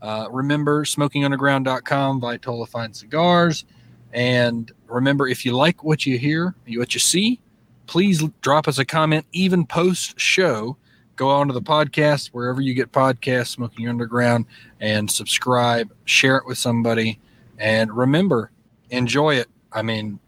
Uh, 0.00 0.28
remember, 0.30 0.84
smokingunderground.com, 0.84 2.20
Vitola 2.20 2.68
Fine 2.68 2.92
Cigars, 2.94 3.64
and 4.12 4.70
remember, 4.88 5.26
if 5.28 5.44
you 5.44 5.52
like 5.56 5.82
what 5.84 6.06
you 6.06 6.18
hear, 6.18 6.54
what 6.76 6.94
you 6.94 7.00
see, 7.00 7.40
please 7.86 8.22
drop 8.40 8.68
us 8.68 8.78
a 8.78 8.84
comment, 8.84 9.26
even 9.32 9.66
post 9.66 10.18
show. 10.18 10.76
Go 11.16 11.28
on 11.30 11.48
to 11.48 11.52
the 11.52 11.60
podcast, 11.62 12.28
wherever 12.28 12.60
you 12.60 12.74
get 12.74 12.92
podcasts, 12.92 13.48
Smoking 13.48 13.88
Underground, 13.88 14.46
and 14.80 15.10
subscribe, 15.10 15.92
share 16.04 16.36
it 16.36 16.46
with 16.46 16.58
somebody. 16.58 17.18
And 17.58 17.90
remember, 17.96 18.52
enjoy 18.90 19.36
it. 19.36 19.48
I 19.72 19.82
mean, 19.82 20.18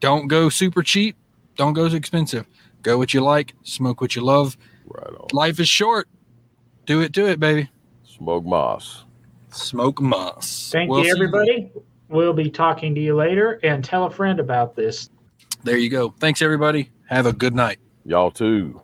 don't 0.00 0.28
go 0.28 0.48
super 0.48 0.82
cheap, 0.82 1.16
don't 1.56 1.72
go 1.72 1.86
expensive. 1.86 2.46
Go 2.82 2.98
what 2.98 3.14
you 3.14 3.20
like, 3.20 3.54
smoke 3.62 4.00
what 4.00 4.16
you 4.16 4.22
love. 4.22 4.56
Right 4.86 5.14
on. 5.14 5.28
Life 5.32 5.60
is 5.60 5.68
short. 5.68 6.08
Do 6.86 7.00
it, 7.00 7.12
do 7.12 7.26
it, 7.26 7.38
baby. 7.38 7.70
Smoke 8.04 8.44
moss. 8.44 9.04
Smoke 9.50 10.00
moss. 10.00 10.70
Thank 10.72 10.90
We'll 10.90 11.00
you, 11.00 11.04
see 11.06 11.10
everybody. 11.10 11.72
We'll 12.08 12.32
be 12.32 12.50
talking 12.50 12.94
to 12.94 13.00
you 13.00 13.14
later 13.14 13.60
and 13.62 13.84
tell 13.84 14.04
a 14.04 14.10
friend 14.10 14.40
about 14.40 14.74
this. 14.74 15.08
There 15.62 15.76
you 15.76 15.88
go. 15.88 16.10
Thanks, 16.18 16.42
everybody. 16.42 16.90
Have 17.08 17.26
a 17.26 17.32
good 17.32 17.54
night. 17.54 17.78
Y'all 18.04 18.30
too. 18.30 18.82